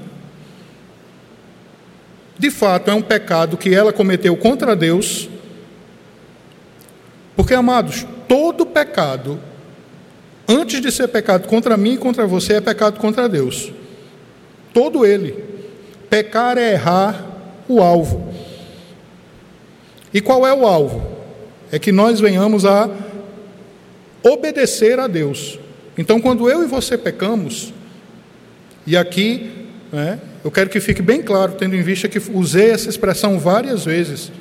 de 2.38 2.50
fato, 2.50 2.90
é 2.90 2.94
um 2.94 3.02
pecado 3.02 3.56
que 3.56 3.74
ela 3.74 3.92
cometeu 3.92 4.36
contra 4.36 4.76
Deus? 4.76 5.28
Porque, 7.34 7.54
amados, 7.54 8.04
todo 8.28 8.66
pecado 8.66 9.40
Antes 10.48 10.80
de 10.80 10.90
ser 10.90 11.08
pecado 11.08 11.46
contra 11.46 11.76
mim 11.76 11.94
e 11.94 11.98
contra 11.98 12.26
você, 12.26 12.54
é 12.54 12.60
pecado 12.60 12.98
contra 12.98 13.28
Deus. 13.28 13.70
Todo 14.72 15.04
ele. 15.04 15.44
Pecar 16.08 16.56
é 16.56 16.72
errar 16.72 17.26
o 17.68 17.82
alvo. 17.82 18.32
E 20.12 20.22
qual 20.22 20.46
é 20.46 20.54
o 20.54 20.66
alvo? 20.66 21.18
É 21.70 21.78
que 21.78 21.92
nós 21.92 22.18
venhamos 22.18 22.64
a 22.64 22.88
obedecer 24.22 24.98
a 24.98 25.06
Deus. 25.06 25.58
Então, 25.98 26.18
quando 26.18 26.48
eu 26.48 26.62
e 26.62 26.66
você 26.66 26.96
pecamos, 26.96 27.74
e 28.86 28.96
aqui 28.96 29.50
né, 29.92 30.18
eu 30.42 30.50
quero 30.50 30.70
que 30.70 30.80
fique 30.80 31.02
bem 31.02 31.22
claro, 31.22 31.52
tendo 31.58 31.76
em 31.76 31.82
vista 31.82 32.08
que 32.08 32.20
usei 32.32 32.70
essa 32.70 32.88
expressão 32.88 33.38
várias 33.38 33.84
vezes, 33.84 34.32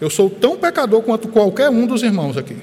eu 0.00 0.08
sou 0.08 0.30
tão 0.30 0.56
pecador 0.56 1.02
quanto 1.02 1.26
qualquer 1.28 1.70
um 1.70 1.86
dos 1.86 2.04
irmãos 2.04 2.36
aqui. 2.36 2.56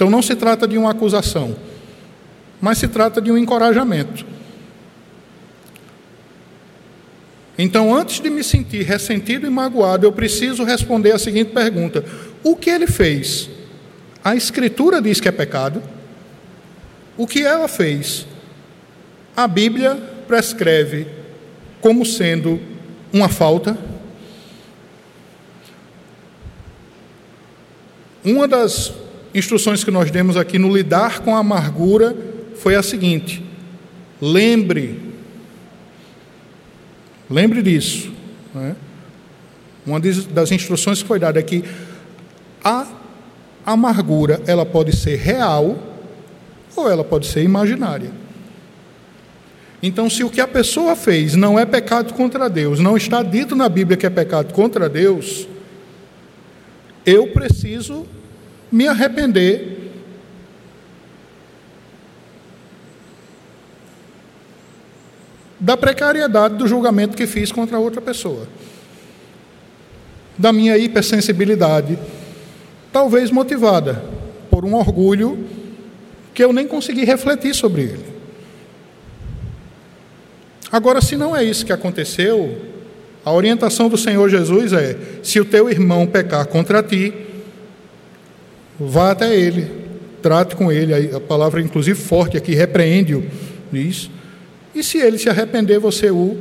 Então 0.00 0.08
não 0.08 0.22
se 0.22 0.34
trata 0.34 0.66
de 0.66 0.78
uma 0.78 0.92
acusação, 0.92 1.54
mas 2.58 2.78
se 2.78 2.88
trata 2.88 3.20
de 3.20 3.30
um 3.30 3.36
encorajamento. 3.36 4.24
Então, 7.58 7.94
antes 7.94 8.18
de 8.18 8.30
me 8.30 8.42
sentir 8.42 8.82
ressentido 8.82 9.46
e 9.46 9.50
magoado, 9.50 10.06
eu 10.06 10.12
preciso 10.12 10.64
responder 10.64 11.12
a 11.12 11.18
seguinte 11.18 11.52
pergunta: 11.52 12.02
O 12.42 12.56
que 12.56 12.70
ele 12.70 12.86
fez? 12.86 13.50
A 14.24 14.34
Escritura 14.34 15.02
diz 15.02 15.20
que 15.20 15.28
é 15.28 15.32
pecado. 15.32 15.82
O 17.14 17.26
que 17.26 17.42
ela 17.42 17.68
fez? 17.68 18.26
A 19.36 19.46
Bíblia 19.46 19.96
prescreve 20.26 21.08
como 21.82 22.06
sendo 22.06 22.58
uma 23.12 23.28
falta. 23.28 23.76
Uma 28.24 28.48
das 28.48 28.90
instruções 29.34 29.84
que 29.84 29.90
nós 29.90 30.10
demos 30.10 30.36
aqui 30.36 30.58
no 30.58 30.74
lidar 30.74 31.20
com 31.20 31.34
a 31.34 31.38
amargura 31.38 32.16
foi 32.56 32.74
a 32.74 32.82
seguinte: 32.82 33.42
lembre, 34.20 35.00
lembre 37.28 37.62
disso. 37.62 38.12
Né? 38.54 38.76
Uma 39.86 40.00
das 40.00 40.52
instruções 40.52 41.02
que 41.02 41.08
foi 41.08 41.18
dada 41.18 41.38
é 41.38 41.42
que 41.42 41.64
a 42.62 42.86
amargura 43.64 44.40
ela 44.46 44.66
pode 44.66 44.94
ser 44.94 45.16
real 45.16 45.78
ou 46.76 46.90
ela 46.90 47.04
pode 47.04 47.26
ser 47.26 47.42
imaginária. 47.42 48.10
Então, 49.82 50.10
se 50.10 50.22
o 50.22 50.30
que 50.30 50.40
a 50.40 50.48
pessoa 50.48 50.94
fez 50.94 51.34
não 51.34 51.58
é 51.58 51.64
pecado 51.64 52.12
contra 52.12 52.50
Deus, 52.50 52.78
não 52.80 52.96
está 52.96 53.22
dito 53.22 53.56
na 53.56 53.68
Bíblia 53.68 53.96
que 53.96 54.04
é 54.04 54.10
pecado 54.10 54.52
contra 54.52 54.88
Deus, 54.88 55.48
eu 57.06 57.28
preciso 57.28 58.06
me 58.70 58.86
arrepender. 58.86 59.78
Da 65.58 65.76
precariedade 65.76 66.56
do 66.56 66.66
julgamento 66.66 67.16
que 67.16 67.26
fiz 67.26 67.52
contra 67.52 67.78
outra 67.78 68.00
pessoa, 68.00 68.48
da 70.38 70.52
minha 70.52 70.78
hipersensibilidade, 70.78 71.98
talvez 72.90 73.30
motivada 73.30 74.02
por 74.50 74.64
um 74.64 74.74
orgulho 74.74 75.46
que 76.32 76.42
eu 76.42 76.52
nem 76.52 76.66
consegui 76.66 77.04
refletir 77.04 77.54
sobre 77.54 77.82
ele. 77.82 78.06
Agora, 80.72 81.02
se 81.02 81.16
não 81.16 81.36
é 81.36 81.44
isso 81.44 81.66
que 81.66 81.72
aconteceu, 81.72 82.56
a 83.24 83.32
orientação 83.32 83.88
do 83.88 83.98
Senhor 83.98 84.28
Jesus 84.28 84.72
é: 84.72 84.96
se 85.22 85.40
o 85.40 85.44
teu 85.44 85.68
irmão 85.68 86.06
pecar 86.06 86.46
contra 86.46 86.82
ti, 86.82 87.12
vá 88.80 89.10
até 89.10 89.34
ele, 89.34 89.70
trate 90.22 90.56
com 90.56 90.72
ele. 90.72 90.94
A 91.14 91.20
palavra, 91.20 91.60
inclusive, 91.60 91.98
forte 91.98 92.36
aqui, 92.36 92.54
repreende-o, 92.54 93.24
diz. 93.70 94.10
E 94.74 94.82
se 94.82 94.98
ele 94.98 95.18
se 95.18 95.28
arrepender, 95.28 95.78
você 95.78 96.10
o 96.10 96.36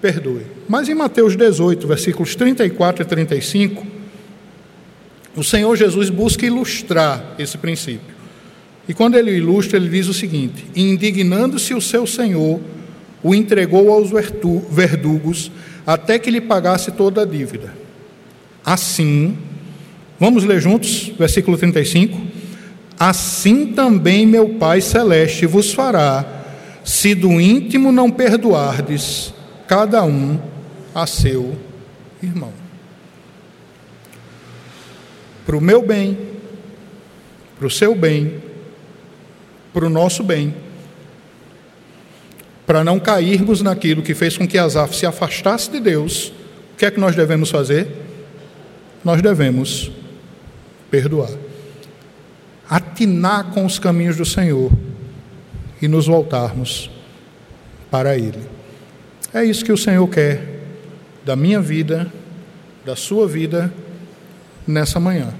perdoe. 0.00 0.46
Mas 0.68 0.88
em 0.88 0.94
Mateus 0.94 1.36
18, 1.36 1.86
versículos 1.86 2.34
34 2.34 3.02
e 3.02 3.06
35, 3.06 3.86
o 5.36 5.44
Senhor 5.44 5.76
Jesus 5.76 6.10
busca 6.10 6.44
ilustrar 6.44 7.34
esse 7.38 7.56
princípio. 7.56 8.14
E 8.88 8.94
quando 8.94 9.16
ele 9.16 9.30
ilustra, 9.30 9.78
ele 9.78 9.88
diz 9.88 10.08
o 10.08 10.14
seguinte: 10.14 10.64
Indignando-se 10.74 11.74
o 11.74 11.80
seu 11.80 12.06
senhor, 12.06 12.60
o 13.22 13.34
entregou 13.34 13.92
aos 13.92 14.10
verdugos 14.68 15.52
até 15.86 16.18
que 16.18 16.30
lhe 16.30 16.40
pagasse 16.40 16.90
toda 16.90 17.22
a 17.22 17.24
dívida. 17.24 17.72
Assim, 18.64 19.36
vamos 20.20 20.44
ler 20.44 20.60
juntos, 20.60 21.10
versículo 21.18 21.56
35. 21.56 22.20
Assim 22.98 23.72
também 23.72 24.26
meu 24.26 24.50
Pai 24.50 24.80
Celeste 24.80 25.46
vos 25.46 25.72
fará, 25.72 26.24
se 26.84 27.14
do 27.14 27.40
íntimo 27.40 27.90
não 27.90 28.10
perdoardes 28.10 29.34
cada 29.66 30.04
um 30.04 30.38
a 30.94 31.06
seu 31.06 31.56
irmão. 32.22 32.52
Para 35.46 35.56
o 35.56 35.60
meu 35.60 35.82
bem, 35.82 36.16
para 37.58 37.66
o 37.66 37.70
seu 37.70 37.94
bem, 37.94 38.34
para 39.72 39.86
o 39.86 39.90
nosso 39.90 40.22
bem 40.22 40.54
para 42.70 42.84
não 42.84 43.00
cairmos 43.00 43.62
naquilo 43.62 44.00
que 44.00 44.14
fez 44.14 44.38
com 44.38 44.46
que 44.46 44.56
Asaf 44.56 44.94
se 44.94 45.04
afastasse 45.04 45.68
de 45.68 45.80
Deus, 45.80 46.28
o 46.72 46.76
que 46.78 46.86
é 46.86 46.90
que 46.92 47.00
nós 47.00 47.16
devemos 47.16 47.50
fazer? 47.50 47.88
Nós 49.04 49.20
devemos 49.20 49.90
perdoar. 50.90 51.30
Atinar 52.68 53.52
com 53.52 53.64
os 53.64 53.78
caminhos 53.78 54.16
do 54.16 54.24
Senhor 54.24 54.70
e 55.80 55.88
nos 55.88 56.06
voltarmos 56.06 56.90
para 57.90 58.16
Ele. 58.16 58.40
É 59.32 59.44
isso 59.44 59.64
que 59.64 59.72
o 59.72 59.76
Senhor 59.76 60.06
quer 60.08 60.60
da 61.24 61.36
minha 61.36 61.60
vida, 61.60 62.10
da 62.84 62.96
sua 62.96 63.26
vida, 63.26 63.72
nessa 64.66 64.98
manhã. 64.98 65.32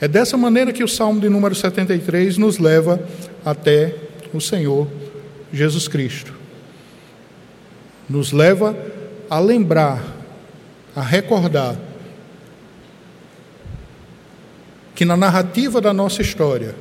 É 0.00 0.08
dessa 0.08 0.36
maneira 0.36 0.72
que 0.72 0.82
o 0.82 0.88
Salmo 0.88 1.20
de 1.20 1.28
número 1.28 1.54
73 1.54 2.36
nos 2.36 2.58
leva 2.58 3.00
até 3.44 3.94
o 4.32 4.40
Senhor 4.40 4.88
Jesus 5.52 5.86
Cristo. 5.86 6.34
Nos 8.08 8.32
leva 8.32 8.76
a 9.30 9.38
lembrar, 9.38 10.02
a 10.94 11.00
recordar, 11.00 11.76
que 14.94 15.04
na 15.04 15.16
narrativa 15.16 15.80
da 15.80 15.92
nossa 15.92 16.22
história, 16.22 16.74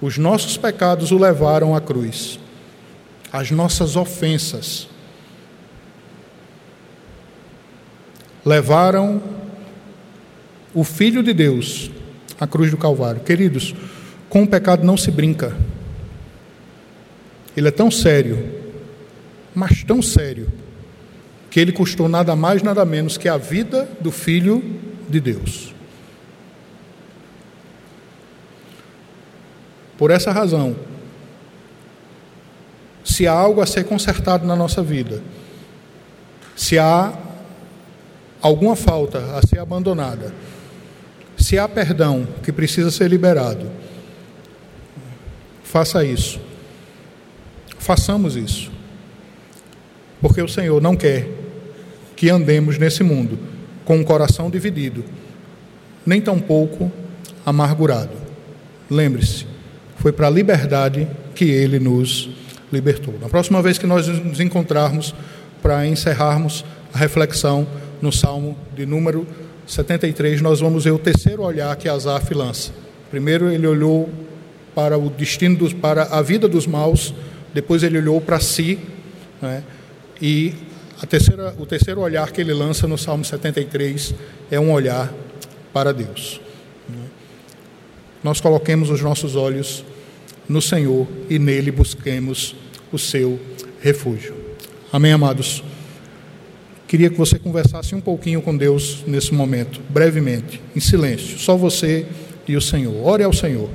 os 0.00 0.18
nossos 0.18 0.56
pecados 0.56 1.12
o 1.12 1.18
levaram 1.18 1.74
à 1.74 1.80
cruz, 1.80 2.38
as 3.32 3.50
nossas 3.50 3.96
ofensas 3.96 4.88
levaram 8.44 9.22
o 10.74 10.84
Filho 10.84 11.22
de 11.22 11.32
Deus 11.32 11.90
à 12.40 12.46
cruz 12.46 12.70
do 12.70 12.76
Calvário. 12.76 13.20
Queridos, 13.20 13.74
com 14.28 14.42
o 14.42 14.48
pecado 14.48 14.84
não 14.84 14.96
se 14.96 15.10
brinca. 15.10 15.56
Ele 17.56 17.68
é 17.68 17.70
tão 17.70 17.90
sério, 17.90 18.62
mas 19.54 19.84
tão 19.84 20.00
sério, 20.00 20.48
que 21.50 21.60
ele 21.60 21.70
custou 21.70 22.08
nada 22.08 22.34
mais, 22.34 22.62
nada 22.62 22.84
menos 22.84 23.18
que 23.18 23.28
a 23.28 23.36
vida 23.36 23.88
do 24.00 24.10
Filho 24.10 24.62
de 25.08 25.20
Deus. 25.20 25.74
Por 30.02 30.10
essa 30.10 30.32
razão, 30.32 30.74
se 33.04 33.24
há 33.24 33.30
algo 33.30 33.60
a 33.60 33.66
ser 33.66 33.84
consertado 33.84 34.44
na 34.44 34.56
nossa 34.56 34.82
vida, 34.82 35.22
se 36.56 36.76
há 36.76 37.16
alguma 38.40 38.74
falta 38.74 39.38
a 39.38 39.46
ser 39.46 39.60
abandonada, 39.60 40.34
se 41.38 41.56
há 41.56 41.68
perdão 41.68 42.26
que 42.42 42.50
precisa 42.50 42.90
ser 42.90 43.06
liberado, 43.06 43.70
faça 45.62 46.04
isso 46.04 46.40
façamos 47.78 48.34
isso. 48.34 48.72
Porque 50.20 50.42
o 50.42 50.48
Senhor 50.48 50.82
não 50.82 50.96
quer 50.96 51.28
que 52.16 52.28
andemos 52.28 52.76
nesse 52.76 53.04
mundo 53.04 53.38
com 53.84 53.98
um 53.98 54.04
coração 54.04 54.50
dividido, 54.50 55.04
nem 56.04 56.20
tampouco 56.20 56.90
amargurado. 57.46 58.16
Lembre-se, 58.90 59.51
foi 60.02 60.10
para 60.10 60.26
a 60.26 60.30
liberdade 60.30 61.06
que 61.32 61.44
ele 61.44 61.78
nos 61.78 62.28
libertou. 62.72 63.14
Na 63.20 63.28
próxima 63.28 63.62
vez 63.62 63.78
que 63.78 63.86
nós 63.86 64.08
nos 64.08 64.40
encontrarmos 64.40 65.14
para 65.62 65.86
encerrarmos 65.86 66.64
a 66.92 66.98
reflexão 66.98 67.64
no 68.00 68.10
Salmo 68.10 68.58
de 68.74 68.84
número 68.84 69.24
73, 69.64 70.40
nós 70.40 70.58
vamos 70.58 70.82
ver 70.82 70.90
o 70.90 70.98
terceiro 70.98 71.42
olhar 71.42 71.76
que 71.76 71.88
Asaf 71.88 72.34
lança. 72.34 72.72
Primeiro 73.12 73.48
ele 73.48 73.64
olhou 73.64 74.10
para 74.74 74.98
o 74.98 75.08
destino 75.08 75.56
dos, 75.56 75.72
para 75.72 76.02
a 76.02 76.20
vida 76.20 76.48
dos 76.48 76.66
maus 76.66 77.14
depois 77.54 77.84
ele 77.84 77.98
olhou 77.98 78.20
para 78.20 78.40
si, 78.40 78.78
né? 79.40 79.62
e 80.20 80.52
terceira, 81.08 81.54
o 81.58 81.66
terceiro 81.66 82.00
olhar 82.00 82.32
que 82.32 82.40
ele 82.40 82.52
lança 82.52 82.88
no 82.88 82.98
Salmo 82.98 83.24
73 83.24 84.14
é 84.50 84.58
um 84.58 84.72
olhar 84.72 85.12
para 85.72 85.92
Deus. 85.92 86.40
Nós 88.22 88.40
coloquemos 88.40 88.90
os 88.90 89.00
nossos 89.00 89.36
olhos 89.36 89.84
no 90.48 90.62
Senhor 90.62 91.06
e 91.28 91.38
nele 91.38 91.70
busquemos 91.70 92.54
o 92.92 92.98
seu 92.98 93.38
refúgio. 93.80 94.34
Amém, 94.92 95.12
amados? 95.12 95.64
Queria 96.86 97.08
que 97.08 97.16
você 97.16 97.38
conversasse 97.38 97.94
um 97.94 98.00
pouquinho 98.00 98.42
com 98.42 98.56
Deus 98.56 99.02
nesse 99.06 99.32
momento, 99.32 99.80
brevemente, 99.88 100.60
em 100.76 100.80
silêncio, 100.80 101.38
só 101.38 101.56
você 101.56 102.06
e 102.46 102.56
o 102.56 102.60
Senhor. 102.60 102.94
Ore 103.06 103.24
ao 103.24 103.32
Senhor 103.32 103.70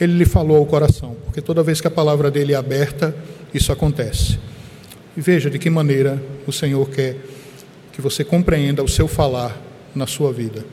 ele 0.00 0.16
lhe 0.16 0.24
falou 0.24 0.58
ao 0.58 0.66
coração, 0.66 1.16
porque 1.24 1.40
toda 1.40 1.62
vez 1.62 1.80
que 1.80 1.86
a 1.86 1.90
palavra 1.90 2.30
dele 2.30 2.52
é 2.52 2.56
aberta, 2.56 3.14
isso 3.52 3.72
acontece. 3.72 4.38
E 5.16 5.20
veja 5.20 5.50
de 5.50 5.58
que 5.58 5.68
maneira 5.68 6.22
o 6.46 6.52
Senhor 6.52 6.88
quer 6.88 7.16
que 7.92 8.00
você 8.00 8.22
compreenda 8.22 8.82
o 8.82 8.88
seu 8.88 9.08
falar 9.08 9.60
na 9.94 10.06
sua 10.06 10.32
vida. 10.32 10.64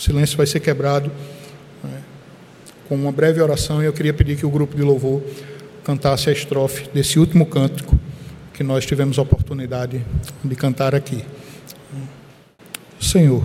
O 0.00 0.02
silêncio 0.02 0.34
vai 0.34 0.46
ser 0.46 0.60
quebrado 0.60 1.12
né, 1.84 2.02
com 2.88 2.94
uma 2.94 3.12
breve 3.12 3.38
oração 3.42 3.82
e 3.82 3.84
eu 3.84 3.92
queria 3.92 4.14
pedir 4.14 4.34
que 4.34 4.46
o 4.46 4.50
grupo 4.50 4.74
de 4.74 4.80
louvor 4.80 5.22
cantasse 5.84 6.30
a 6.30 6.32
estrofe 6.32 6.88
desse 6.88 7.18
último 7.18 7.44
cântico 7.44 8.00
que 8.54 8.62
nós 8.62 8.86
tivemos 8.86 9.18
a 9.18 9.22
oportunidade 9.22 10.02
de 10.42 10.56
cantar 10.56 10.94
aqui. 10.94 11.22
Senhor, 12.98 13.44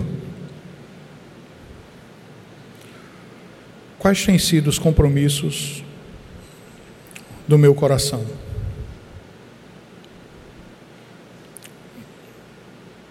Quais 3.98 4.24
têm 4.24 4.38
sido 4.38 4.68
os 4.68 4.78
compromissos 4.78 5.82
do 7.46 7.58
meu 7.58 7.74
coração? 7.74 8.24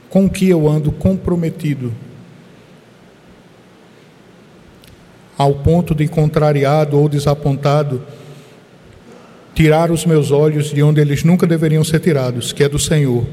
Com 0.10 0.28
que 0.28 0.48
eu 0.48 0.70
ando 0.70 0.93
comprometido? 0.93 1.93
Ao 5.38 5.54
ponto 5.56 5.94
de, 5.94 6.08
contrariado 6.08 6.98
ou 6.98 7.10
desapontado, 7.10 8.02
tirar 9.54 9.92
os 9.92 10.06
meus 10.06 10.32
olhos 10.32 10.74
de 10.74 10.82
onde 10.82 11.02
eles 11.02 11.24
nunca 11.24 11.46
deveriam 11.46 11.84
ser 11.84 12.00
tirados, 12.00 12.54
que 12.54 12.64
é 12.64 12.70
do 12.70 12.80
Senhor, 12.80 13.26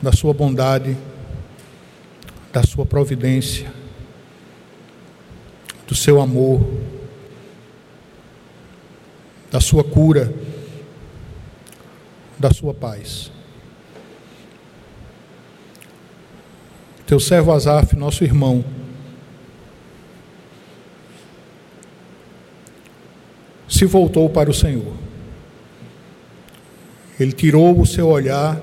da 0.00 0.12
Sua 0.12 0.32
bondade, 0.32 0.96
da 2.52 2.62
Sua 2.62 2.86
providência 2.86 3.80
do 5.90 5.96
seu 5.96 6.20
amor, 6.20 6.64
da 9.50 9.60
sua 9.60 9.82
cura, 9.82 10.32
da 12.38 12.52
sua 12.52 12.72
paz. 12.72 13.32
Teu 17.04 17.18
servo 17.18 17.50
Azaf, 17.50 17.96
nosso 17.96 18.22
irmão, 18.22 18.64
se 23.80 23.86
voltou 23.86 24.28
para 24.28 24.50
o 24.50 24.52
Senhor. 24.52 24.92
Ele 27.18 27.32
tirou 27.32 27.80
o 27.80 27.86
seu 27.86 28.08
olhar 28.08 28.60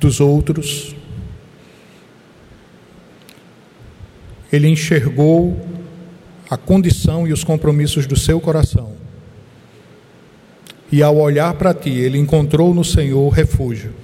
dos 0.00 0.18
outros. 0.18 0.96
Ele 4.52 4.66
enxergou 4.66 5.64
a 6.50 6.56
condição 6.56 7.24
e 7.24 7.32
os 7.32 7.44
compromissos 7.44 8.04
do 8.04 8.18
seu 8.18 8.40
coração. 8.40 8.94
E 10.90 11.00
ao 11.00 11.16
olhar 11.16 11.54
para 11.54 11.72
ti, 11.72 11.90
ele 11.90 12.18
encontrou 12.18 12.74
no 12.74 12.82
Senhor 12.82 13.28
refúgio. 13.28 13.94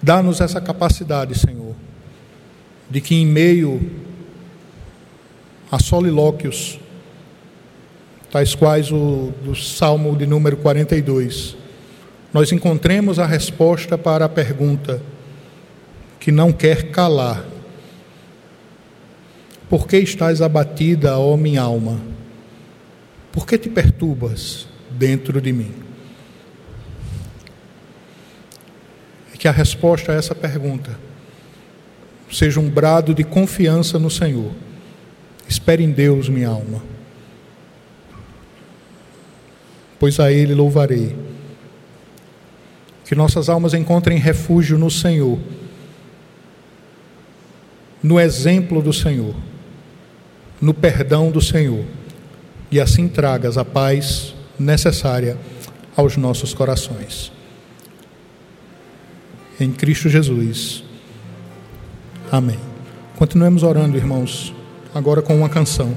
Dá-nos 0.00 0.40
essa 0.40 0.60
capacidade, 0.60 1.36
Senhor, 1.36 1.74
de 2.88 3.00
que 3.00 3.16
em 3.16 3.26
meio 3.26 3.90
a 5.68 5.80
solilóquios, 5.80 6.78
tais 8.34 8.52
quais 8.52 8.90
o 8.90 9.32
do 9.44 9.54
Salmo 9.54 10.16
de 10.16 10.26
número 10.26 10.56
42, 10.56 11.56
nós 12.32 12.50
encontremos 12.50 13.20
a 13.20 13.26
resposta 13.26 13.96
para 13.96 14.24
a 14.24 14.28
pergunta 14.28 15.00
que 16.18 16.32
não 16.32 16.50
quer 16.50 16.90
calar: 16.90 17.44
Por 19.70 19.86
que 19.86 19.98
estás 19.98 20.42
abatida, 20.42 21.16
ó 21.16 21.36
minha 21.36 21.62
alma? 21.62 22.00
Por 23.30 23.46
que 23.46 23.56
te 23.56 23.68
perturbas 23.68 24.66
dentro 24.90 25.40
de 25.40 25.52
mim? 25.52 25.72
E 29.32 29.38
que 29.38 29.46
a 29.46 29.52
resposta 29.52 30.10
a 30.10 30.16
essa 30.16 30.34
pergunta 30.34 30.98
seja 32.28 32.58
um 32.58 32.68
brado 32.68 33.14
de 33.14 33.22
confiança 33.22 33.96
no 33.96 34.10
Senhor. 34.10 34.50
Espere 35.48 35.84
em 35.84 35.92
Deus, 35.92 36.28
minha 36.28 36.48
alma, 36.48 36.82
pois 40.04 40.20
a 40.20 40.30
Ele 40.30 40.52
louvarei. 40.52 41.16
Que 43.06 43.14
nossas 43.14 43.48
almas 43.48 43.72
encontrem 43.72 44.18
refúgio 44.18 44.76
no 44.76 44.90
Senhor, 44.90 45.38
no 48.02 48.20
exemplo 48.20 48.82
do 48.82 48.92
Senhor, 48.92 49.34
no 50.60 50.74
perdão 50.74 51.30
do 51.30 51.40
Senhor 51.40 51.86
e 52.70 52.78
assim 52.78 53.08
tragas 53.08 53.56
a 53.56 53.64
paz 53.64 54.34
necessária 54.58 55.38
aos 55.96 56.18
nossos 56.18 56.52
corações. 56.52 57.32
Em 59.58 59.72
Cristo 59.72 60.10
Jesus. 60.10 60.84
Amém. 62.30 62.58
Continuemos 63.16 63.62
orando, 63.62 63.96
irmãos, 63.96 64.54
agora 64.94 65.22
com 65.22 65.34
uma 65.34 65.48
canção. 65.48 65.96